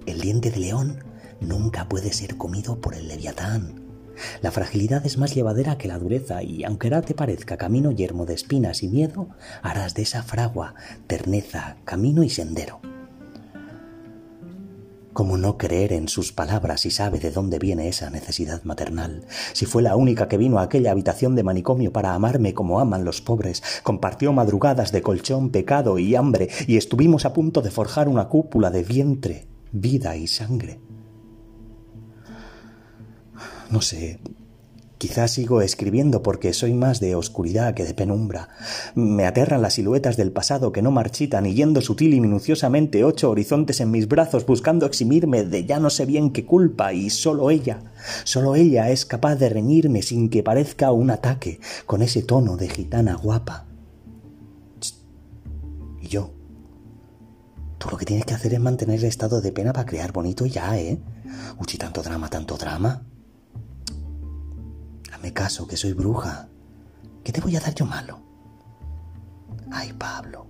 El 0.04 0.20
diente 0.20 0.50
de 0.50 0.58
león 0.58 1.04
nunca 1.40 1.88
puede 1.88 2.12
ser 2.12 2.36
comido 2.36 2.80
por 2.80 2.94
el 2.94 3.08
leviatán. 3.08 3.77
La 4.42 4.50
fragilidad 4.50 5.04
es 5.06 5.18
más 5.18 5.34
llevadera 5.34 5.78
que 5.78 5.88
la 5.88 5.98
dureza 5.98 6.42
y 6.42 6.64
aunque 6.64 6.88
ahora 6.88 7.02
te 7.02 7.14
parezca 7.14 7.56
camino 7.56 7.90
yermo 7.90 8.26
de 8.26 8.34
espinas 8.34 8.82
y 8.82 8.88
miedo, 8.88 9.28
harás 9.62 9.94
de 9.94 10.02
esa 10.02 10.22
fragua 10.22 10.74
terneza, 11.06 11.76
camino 11.84 12.22
y 12.22 12.30
sendero. 12.30 12.80
¿Cómo 15.18 15.36
no 15.36 15.58
creer 15.58 15.92
en 15.94 16.06
sus 16.06 16.32
palabras 16.32 16.82
si 16.82 16.92
sabe 16.92 17.18
de 17.18 17.32
dónde 17.32 17.58
viene 17.58 17.88
esa 17.88 18.08
necesidad 18.08 18.62
maternal? 18.62 19.24
Si 19.52 19.66
fue 19.66 19.82
la 19.82 19.96
única 19.96 20.28
que 20.28 20.36
vino 20.36 20.60
a 20.60 20.62
aquella 20.62 20.92
habitación 20.92 21.34
de 21.34 21.42
manicomio 21.42 21.92
para 21.92 22.14
amarme 22.14 22.54
como 22.54 22.78
aman 22.78 23.04
los 23.04 23.20
pobres, 23.20 23.64
compartió 23.82 24.32
madrugadas 24.32 24.92
de 24.92 25.02
colchón, 25.02 25.50
pecado 25.50 25.98
y 25.98 26.14
hambre, 26.14 26.50
y 26.68 26.76
estuvimos 26.76 27.24
a 27.24 27.32
punto 27.32 27.62
de 27.62 27.72
forjar 27.72 28.08
una 28.08 28.28
cúpula 28.28 28.70
de 28.70 28.84
vientre, 28.84 29.48
vida 29.72 30.16
y 30.16 30.28
sangre. 30.28 30.78
No 33.70 33.80
sé, 33.80 34.20
Quizás 34.98 35.30
sigo 35.30 35.62
escribiendo 35.62 36.24
porque 36.24 36.52
soy 36.52 36.74
más 36.74 36.98
de 36.98 37.14
oscuridad 37.14 37.72
que 37.74 37.84
de 37.84 37.94
penumbra. 37.94 38.48
Me 38.96 39.26
aterran 39.26 39.62
las 39.62 39.74
siluetas 39.74 40.16
del 40.16 40.32
pasado 40.32 40.72
que 40.72 40.82
no 40.82 40.90
marchitan 40.90 41.46
y 41.46 41.54
yendo 41.54 41.80
sutil 41.80 42.14
y 42.14 42.20
minuciosamente 42.20 43.04
ocho 43.04 43.30
horizontes 43.30 43.80
en 43.80 43.92
mis 43.92 44.08
brazos 44.08 44.44
buscando 44.44 44.86
eximirme 44.86 45.44
de 45.44 45.64
ya 45.64 45.78
no 45.78 45.88
sé 45.88 46.04
bien 46.04 46.32
qué 46.32 46.44
culpa 46.44 46.92
y 46.92 47.10
solo 47.10 47.50
ella, 47.50 47.80
solo 48.24 48.56
ella 48.56 48.90
es 48.90 49.06
capaz 49.06 49.36
de 49.36 49.48
reñirme 49.48 50.02
sin 50.02 50.30
que 50.30 50.42
parezca 50.42 50.90
un 50.90 51.12
ataque 51.12 51.60
con 51.86 52.02
ese 52.02 52.24
tono 52.24 52.56
de 52.56 52.68
gitana 52.68 53.14
guapa. 53.14 53.66
Y 56.00 56.08
yo, 56.08 56.32
tú 57.78 57.88
lo 57.88 57.98
que 57.98 58.04
tienes 58.04 58.26
que 58.26 58.34
hacer 58.34 58.52
es 58.52 58.60
mantener 58.60 58.98
el 58.98 59.04
estado 59.04 59.40
de 59.40 59.52
pena 59.52 59.72
para 59.72 59.86
crear 59.86 60.10
bonito 60.10 60.44
ya, 60.44 60.76
¿eh? 60.76 60.98
Uchi, 61.60 61.78
tanto 61.78 62.02
drama, 62.02 62.28
tanto 62.28 62.56
drama. 62.56 63.04
Caso, 65.32 65.66
que 65.66 65.76
soy 65.76 65.92
bruja. 65.92 66.48
¿Qué 67.22 67.32
te 67.32 67.40
voy 67.40 67.54
a 67.56 67.60
dar 67.60 67.74
yo 67.74 67.86
malo? 67.86 68.20
Ay, 69.70 69.92
Pablo, 69.92 70.46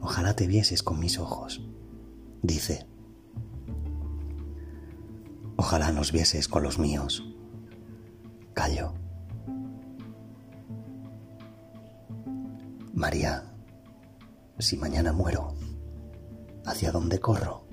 ojalá 0.00 0.34
te 0.34 0.46
vieses 0.46 0.82
con 0.82 0.98
mis 0.98 1.18
ojos. 1.18 1.62
Dice, 2.42 2.86
ojalá 5.56 5.92
nos 5.92 6.12
vieses 6.12 6.48
con 6.48 6.62
los 6.62 6.78
míos. 6.78 7.24
Callo. 8.52 8.94
María, 12.94 13.44
si 14.58 14.76
mañana 14.76 15.12
muero, 15.12 15.54
¿hacia 16.64 16.90
dónde 16.90 17.20
corro? 17.20 17.65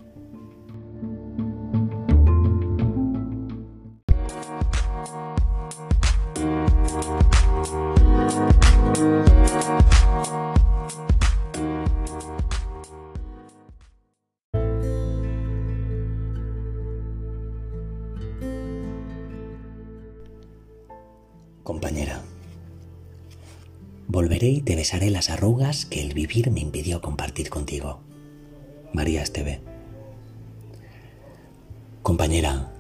Y 24.49 24.61
te 24.61 24.75
besaré 24.75 25.09
las 25.09 25.29
arrugas 25.29 25.85
que 25.85 26.01
el 26.01 26.13
vivir 26.13 26.51
me 26.51 26.59
impidió 26.59 27.01
compartir 27.01 27.49
contigo. 27.49 28.01
María 28.93 29.23
Esteve. 29.23 29.61
Compañera, 32.01 32.71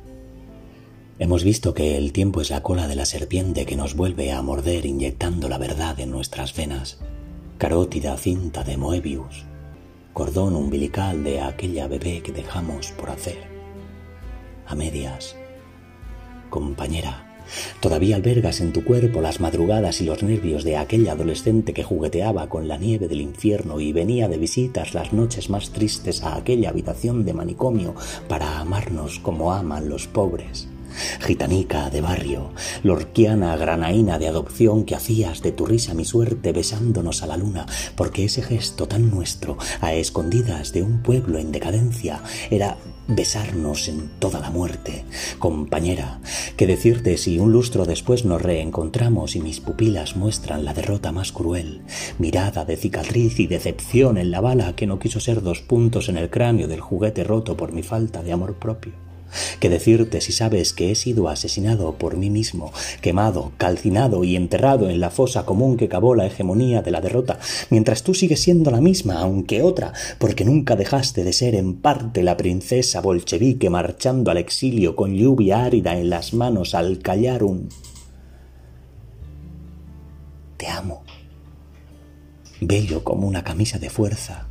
hemos 1.19 1.43
visto 1.43 1.73
que 1.73 1.97
el 1.97 2.11
tiempo 2.11 2.41
es 2.41 2.49
la 2.49 2.61
cola 2.61 2.87
de 2.87 2.95
la 2.95 3.05
serpiente 3.05 3.65
que 3.65 3.75
nos 3.75 3.95
vuelve 3.95 4.31
a 4.31 4.41
morder 4.41 4.85
inyectando 4.85 5.49
la 5.49 5.57
verdad 5.57 5.99
en 5.99 6.11
nuestras 6.11 6.55
venas. 6.55 6.99
Carótida 7.57 8.17
cinta 8.17 8.63
de 8.63 8.77
Moebius, 8.77 9.45
cordón 10.11 10.55
umbilical 10.55 11.23
de 11.23 11.41
aquella 11.41 11.87
bebé 11.87 12.21
que 12.21 12.31
dejamos 12.31 12.91
por 12.91 13.09
hacer. 13.09 13.37
A 14.67 14.75
medias. 14.75 15.35
Compañera, 16.49 17.32
Todavía 17.79 18.15
albergas 18.15 18.61
en 18.61 18.73
tu 18.73 18.83
cuerpo 18.83 19.21
las 19.21 19.39
madrugadas 19.39 20.01
y 20.01 20.05
los 20.05 20.23
nervios 20.23 20.63
de 20.63 20.77
aquella 20.77 21.13
adolescente 21.13 21.73
que 21.73 21.83
jugueteaba 21.83 22.49
con 22.49 22.67
la 22.67 22.77
nieve 22.77 23.07
del 23.07 23.21
infierno 23.21 23.79
y 23.79 23.93
venía 23.93 24.27
de 24.27 24.37
visitas 24.37 24.93
las 24.93 25.13
noches 25.13 25.49
más 25.49 25.71
tristes 25.71 26.23
a 26.23 26.35
aquella 26.35 26.69
habitación 26.69 27.25
de 27.25 27.33
manicomio 27.33 27.95
para 28.27 28.59
amarnos 28.59 29.19
como 29.19 29.53
aman 29.53 29.89
los 29.89 30.07
pobres. 30.07 30.67
Gitanica 31.21 31.89
de 31.89 32.01
barrio, 32.01 32.51
lorquiana 32.83 33.55
granaína 33.57 34.19
de 34.19 34.27
adopción 34.27 34.85
que 34.85 34.95
hacías 34.95 35.41
de 35.41 35.51
tu 35.51 35.65
risa 35.65 35.93
mi 35.93 36.05
suerte 36.05 36.51
besándonos 36.51 37.23
a 37.23 37.27
la 37.27 37.37
luna, 37.37 37.65
porque 37.95 38.25
ese 38.25 38.41
gesto 38.41 38.87
tan 38.87 39.09
nuestro, 39.09 39.57
a 39.81 39.93
escondidas 39.93 40.71
de 40.73 40.83
un 40.83 41.01
pueblo 41.01 41.39
en 41.39 41.51
decadencia, 41.51 42.21
era 42.51 42.77
besarnos 43.07 43.87
en 43.87 44.09
toda 44.19 44.39
la 44.39 44.49
muerte. 44.49 45.05
Compañera, 45.39 46.19
que 46.57 46.67
decirte 46.67 47.17
si 47.17 47.39
un 47.39 47.51
lustro 47.51 47.85
después 47.85 48.25
nos 48.25 48.41
reencontramos 48.41 49.35
y 49.35 49.39
mis 49.39 49.59
pupilas 49.59 50.15
muestran 50.15 50.65
la 50.65 50.73
derrota 50.73 51.11
más 51.11 51.31
cruel, 51.31 51.81
mirada 52.19 52.65
de 52.65 52.77
cicatriz 52.77 53.39
y 53.39 53.47
decepción 53.47 54.17
en 54.17 54.31
la 54.31 54.41
bala 54.41 54.75
que 54.75 54.87
no 54.87 54.99
quiso 54.99 55.19
ser 55.19 55.41
dos 55.41 55.61
puntos 55.61 56.09
en 56.09 56.17
el 56.17 56.29
cráneo 56.29 56.67
del 56.67 56.81
juguete 56.81 57.23
roto 57.23 57.57
por 57.57 57.71
mi 57.71 57.83
falta 57.83 58.23
de 58.23 58.31
amor 58.31 58.55
propio 58.55 59.12
que 59.59 59.69
decirte 59.69 60.21
si 60.21 60.31
sabes 60.31 60.73
que 60.73 60.91
he 60.91 60.95
sido 60.95 61.29
asesinado 61.29 61.93
por 61.97 62.17
mí 62.17 62.29
mismo, 62.29 62.71
quemado, 63.01 63.51
calcinado 63.57 64.23
y 64.23 64.35
enterrado 64.35 64.89
en 64.89 64.99
la 64.99 65.09
fosa 65.09 65.45
común 65.45 65.77
que 65.77 65.89
cavó 65.89 66.15
la 66.15 66.25
hegemonía 66.25 66.81
de 66.81 66.91
la 66.91 67.01
derrota, 67.01 67.39
mientras 67.69 68.03
tú 68.03 68.13
sigues 68.13 68.41
siendo 68.41 68.71
la 68.71 68.81
misma, 68.81 69.19
aunque 69.19 69.61
otra, 69.61 69.93
porque 70.17 70.45
nunca 70.45 70.75
dejaste 70.75 71.23
de 71.23 71.33
ser 71.33 71.55
en 71.55 71.75
parte 71.75 72.23
la 72.23 72.37
princesa 72.37 73.01
bolchevique 73.01 73.69
marchando 73.69 74.31
al 74.31 74.37
exilio 74.37 74.95
con 74.95 75.13
lluvia 75.15 75.63
árida 75.63 75.97
en 75.97 76.09
las 76.09 76.33
manos 76.33 76.75
al 76.75 76.99
callar 76.99 77.43
un... 77.43 77.69
Te 80.57 80.67
amo. 80.67 81.03
Bello 82.61 83.03
como 83.03 83.27
una 83.27 83.43
camisa 83.43 83.77
de 83.79 83.89
fuerza, 83.89 84.47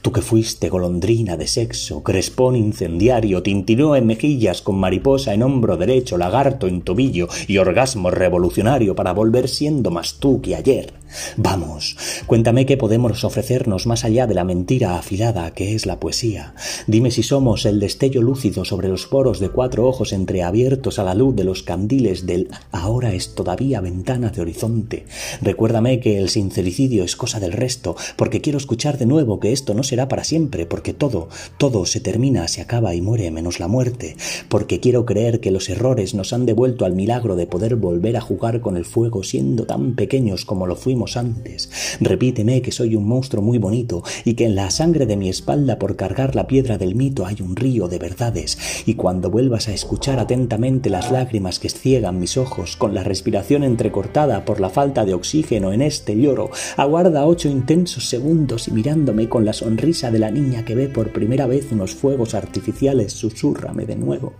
Tú 0.00 0.12
que 0.12 0.22
fuiste 0.22 0.68
golondrina 0.68 1.36
de 1.36 1.46
sexo, 1.46 2.02
crespón 2.02 2.56
incendiario, 2.56 3.42
tintinó 3.42 3.96
en 3.96 4.06
mejillas 4.06 4.62
con 4.62 4.76
mariposa 4.78 5.34
en 5.34 5.42
hombro 5.42 5.76
derecho, 5.76 6.18
lagarto 6.18 6.66
en 6.66 6.82
tobillo 6.82 7.28
y 7.46 7.58
orgasmo 7.58 8.10
revolucionario 8.10 8.94
para 8.94 9.12
volver 9.12 9.48
siendo 9.48 9.90
más 9.90 10.14
tú 10.14 10.40
que 10.40 10.56
ayer. 10.56 11.01
Vamos, 11.36 11.96
cuéntame 12.26 12.66
qué 12.66 12.76
podemos 12.76 13.24
ofrecernos 13.24 13.86
más 13.86 14.04
allá 14.04 14.26
de 14.26 14.34
la 14.34 14.44
mentira 14.44 14.98
afilada 14.98 15.52
que 15.52 15.74
es 15.74 15.86
la 15.86 16.00
poesía. 16.00 16.54
Dime 16.86 17.10
si 17.10 17.22
somos 17.22 17.66
el 17.66 17.80
destello 17.80 18.22
lúcido 18.22 18.64
sobre 18.64 18.88
los 18.88 19.06
poros 19.06 19.40
de 19.40 19.50
cuatro 19.50 19.86
ojos 19.86 20.12
entreabiertos 20.12 20.98
a 20.98 21.04
la 21.04 21.14
luz 21.14 21.34
de 21.36 21.44
los 21.44 21.62
candiles 21.62 22.26
del 22.26 22.48
ahora 22.70 23.12
es 23.12 23.34
todavía 23.34 23.80
ventana 23.80 24.30
de 24.30 24.40
horizonte. 24.40 25.06
Recuérdame 25.40 26.00
que 26.00 26.18
el 26.18 26.28
sincericidio 26.28 27.04
es 27.04 27.16
cosa 27.16 27.40
del 27.40 27.52
resto, 27.52 27.96
porque 28.16 28.40
quiero 28.40 28.58
escuchar 28.58 28.98
de 28.98 29.06
nuevo 29.06 29.40
que 29.40 29.52
esto 29.52 29.74
no 29.74 29.82
será 29.82 30.08
para 30.08 30.24
siempre, 30.24 30.66
porque 30.66 30.92
todo, 30.92 31.28
todo 31.58 31.86
se 31.86 32.00
termina, 32.00 32.48
se 32.48 32.60
acaba 32.60 32.94
y 32.94 33.00
muere 33.00 33.30
menos 33.30 33.60
la 33.60 33.68
muerte, 33.68 34.16
porque 34.48 34.80
quiero 34.80 35.04
creer 35.06 35.40
que 35.40 35.50
los 35.50 35.68
errores 35.68 36.14
nos 36.14 36.32
han 36.32 36.46
devuelto 36.46 36.84
al 36.84 36.94
milagro 36.94 37.36
de 37.36 37.46
poder 37.46 37.76
volver 37.76 38.16
a 38.16 38.20
jugar 38.20 38.60
con 38.60 38.76
el 38.76 38.84
fuego 38.84 39.22
siendo 39.22 39.66
tan 39.66 39.94
pequeños 39.94 40.44
como 40.44 40.66
lo 40.66 40.76
fuimos 40.76 41.01
antes. 41.16 41.70
Repíteme 42.00 42.62
que 42.62 42.72
soy 42.72 42.96
un 42.96 43.06
monstruo 43.06 43.42
muy 43.42 43.58
bonito 43.58 44.02
y 44.24 44.34
que 44.34 44.46
en 44.46 44.54
la 44.54 44.70
sangre 44.70 45.06
de 45.06 45.16
mi 45.16 45.28
espalda 45.28 45.78
por 45.78 45.96
cargar 45.96 46.34
la 46.34 46.46
piedra 46.46 46.78
del 46.78 46.94
mito 46.94 47.26
hay 47.26 47.36
un 47.40 47.56
río 47.56 47.88
de 47.88 47.98
verdades. 47.98 48.58
Y 48.86 48.94
cuando 48.94 49.30
vuelvas 49.30 49.68
a 49.68 49.74
escuchar 49.74 50.18
atentamente 50.18 50.90
las 50.90 51.10
lágrimas 51.10 51.58
que 51.58 51.68
ciegan 51.68 52.18
mis 52.18 52.36
ojos 52.36 52.76
con 52.76 52.94
la 52.94 53.02
respiración 53.02 53.64
entrecortada 53.64 54.44
por 54.44 54.60
la 54.60 54.70
falta 54.70 55.04
de 55.04 55.14
oxígeno 55.14 55.72
en 55.72 55.82
este 55.82 56.16
lloro, 56.16 56.50
aguarda 56.76 57.26
ocho 57.26 57.48
intensos 57.48 58.08
segundos 58.08 58.68
y 58.68 58.70
mirándome 58.70 59.28
con 59.28 59.44
la 59.44 59.52
sonrisa 59.52 60.10
de 60.10 60.18
la 60.18 60.30
niña 60.30 60.64
que 60.64 60.74
ve 60.74 60.88
por 60.88 61.12
primera 61.12 61.46
vez 61.46 61.72
unos 61.72 61.94
fuegos 61.94 62.34
artificiales, 62.34 63.12
susúrrame 63.12 63.86
de 63.86 63.96
nuevo. 63.96 64.32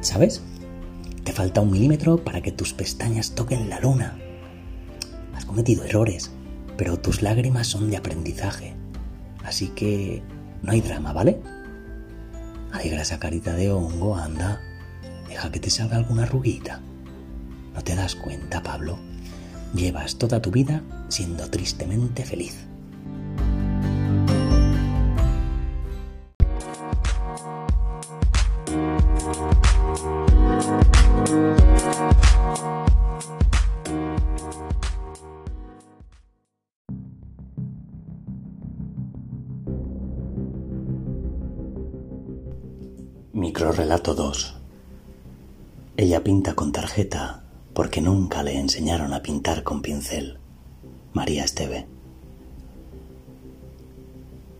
¿Sabes? 0.00 0.42
Te 1.28 1.34
falta 1.34 1.60
un 1.60 1.70
milímetro 1.70 2.24
para 2.24 2.40
que 2.40 2.52
tus 2.52 2.72
pestañas 2.72 3.32
toquen 3.32 3.68
la 3.68 3.78
luna. 3.80 4.16
Has 5.34 5.44
cometido 5.44 5.84
errores, 5.84 6.30
pero 6.78 6.98
tus 6.98 7.20
lágrimas 7.20 7.66
son 7.66 7.90
de 7.90 7.98
aprendizaje. 7.98 8.72
Así 9.44 9.68
que 9.68 10.22
no 10.62 10.72
hay 10.72 10.80
drama, 10.80 11.12
¿vale? 11.12 11.38
Alegra 12.72 13.02
esa 13.02 13.18
carita 13.18 13.52
de 13.52 13.70
hongo, 13.70 14.16
anda. 14.16 14.62
Deja 15.28 15.52
que 15.52 15.60
te 15.60 15.68
salga 15.68 15.98
alguna 15.98 16.24
ruguita. 16.24 16.80
¿No 17.74 17.84
te 17.84 17.94
das 17.94 18.14
cuenta, 18.14 18.62
Pablo? 18.62 18.98
Llevas 19.74 20.16
toda 20.16 20.40
tu 20.40 20.50
vida 20.50 20.82
siendo 21.08 21.50
tristemente 21.50 22.24
feliz. 22.24 22.67
Microrelato 43.32 44.14
2 44.14 44.54
Ella 45.96 46.22
pinta 46.24 46.54
con 46.54 46.72
tarjeta 46.72 47.44
porque 47.72 48.00
nunca 48.00 48.42
le 48.42 48.58
enseñaron 48.58 49.12
a 49.14 49.22
pintar 49.22 49.62
con 49.62 49.82
pincel. 49.82 50.38
María 51.12 51.44
Esteve. 51.44 51.86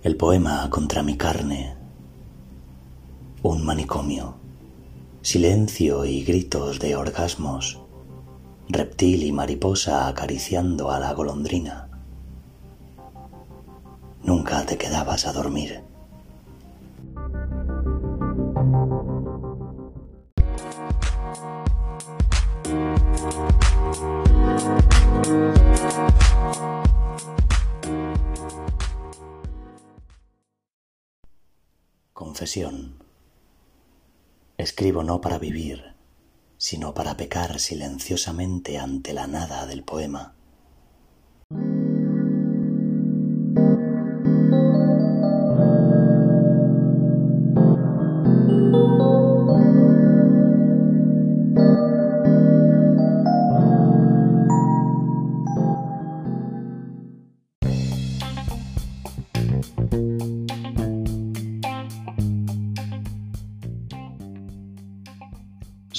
El 0.05 0.16
poema 0.16 0.70
contra 0.70 1.03
mi 1.03 1.16
carne. 1.16 1.76
Un 3.43 3.64
manicomio. 3.64 4.47
Silencio 5.22 6.04
y 6.04 6.22
gritos 6.22 6.78
de 6.78 6.94
orgasmos. 6.94 7.80
Reptil 8.68 9.24
y 9.24 9.32
mariposa 9.32 10.06
acariciando 10.06 10.90
a 10.90 11.00
la 11.00 11.12
golondrina. 11.12 11.88
Nunca 14.22 14.64
te 14.64 14.78
quedabas 14.78 15.26
a 15.26 15.32
dormir. 15.32 15.82
Confesión. 32.12 33.07
Escribo 34.59 35.04
no 35.04 35.20
para 35.20 35.38
vivir, 35.38 35.94
sino 36.56 36.92
para 36.92 37.16
pecar 37.16 37.61
silenciosamente 37.61 38.76
ante 38.76 39.12
la 39.12 39.28
nada 39.28 39.66
del 39.66 39.84
poema. 39.84 40.34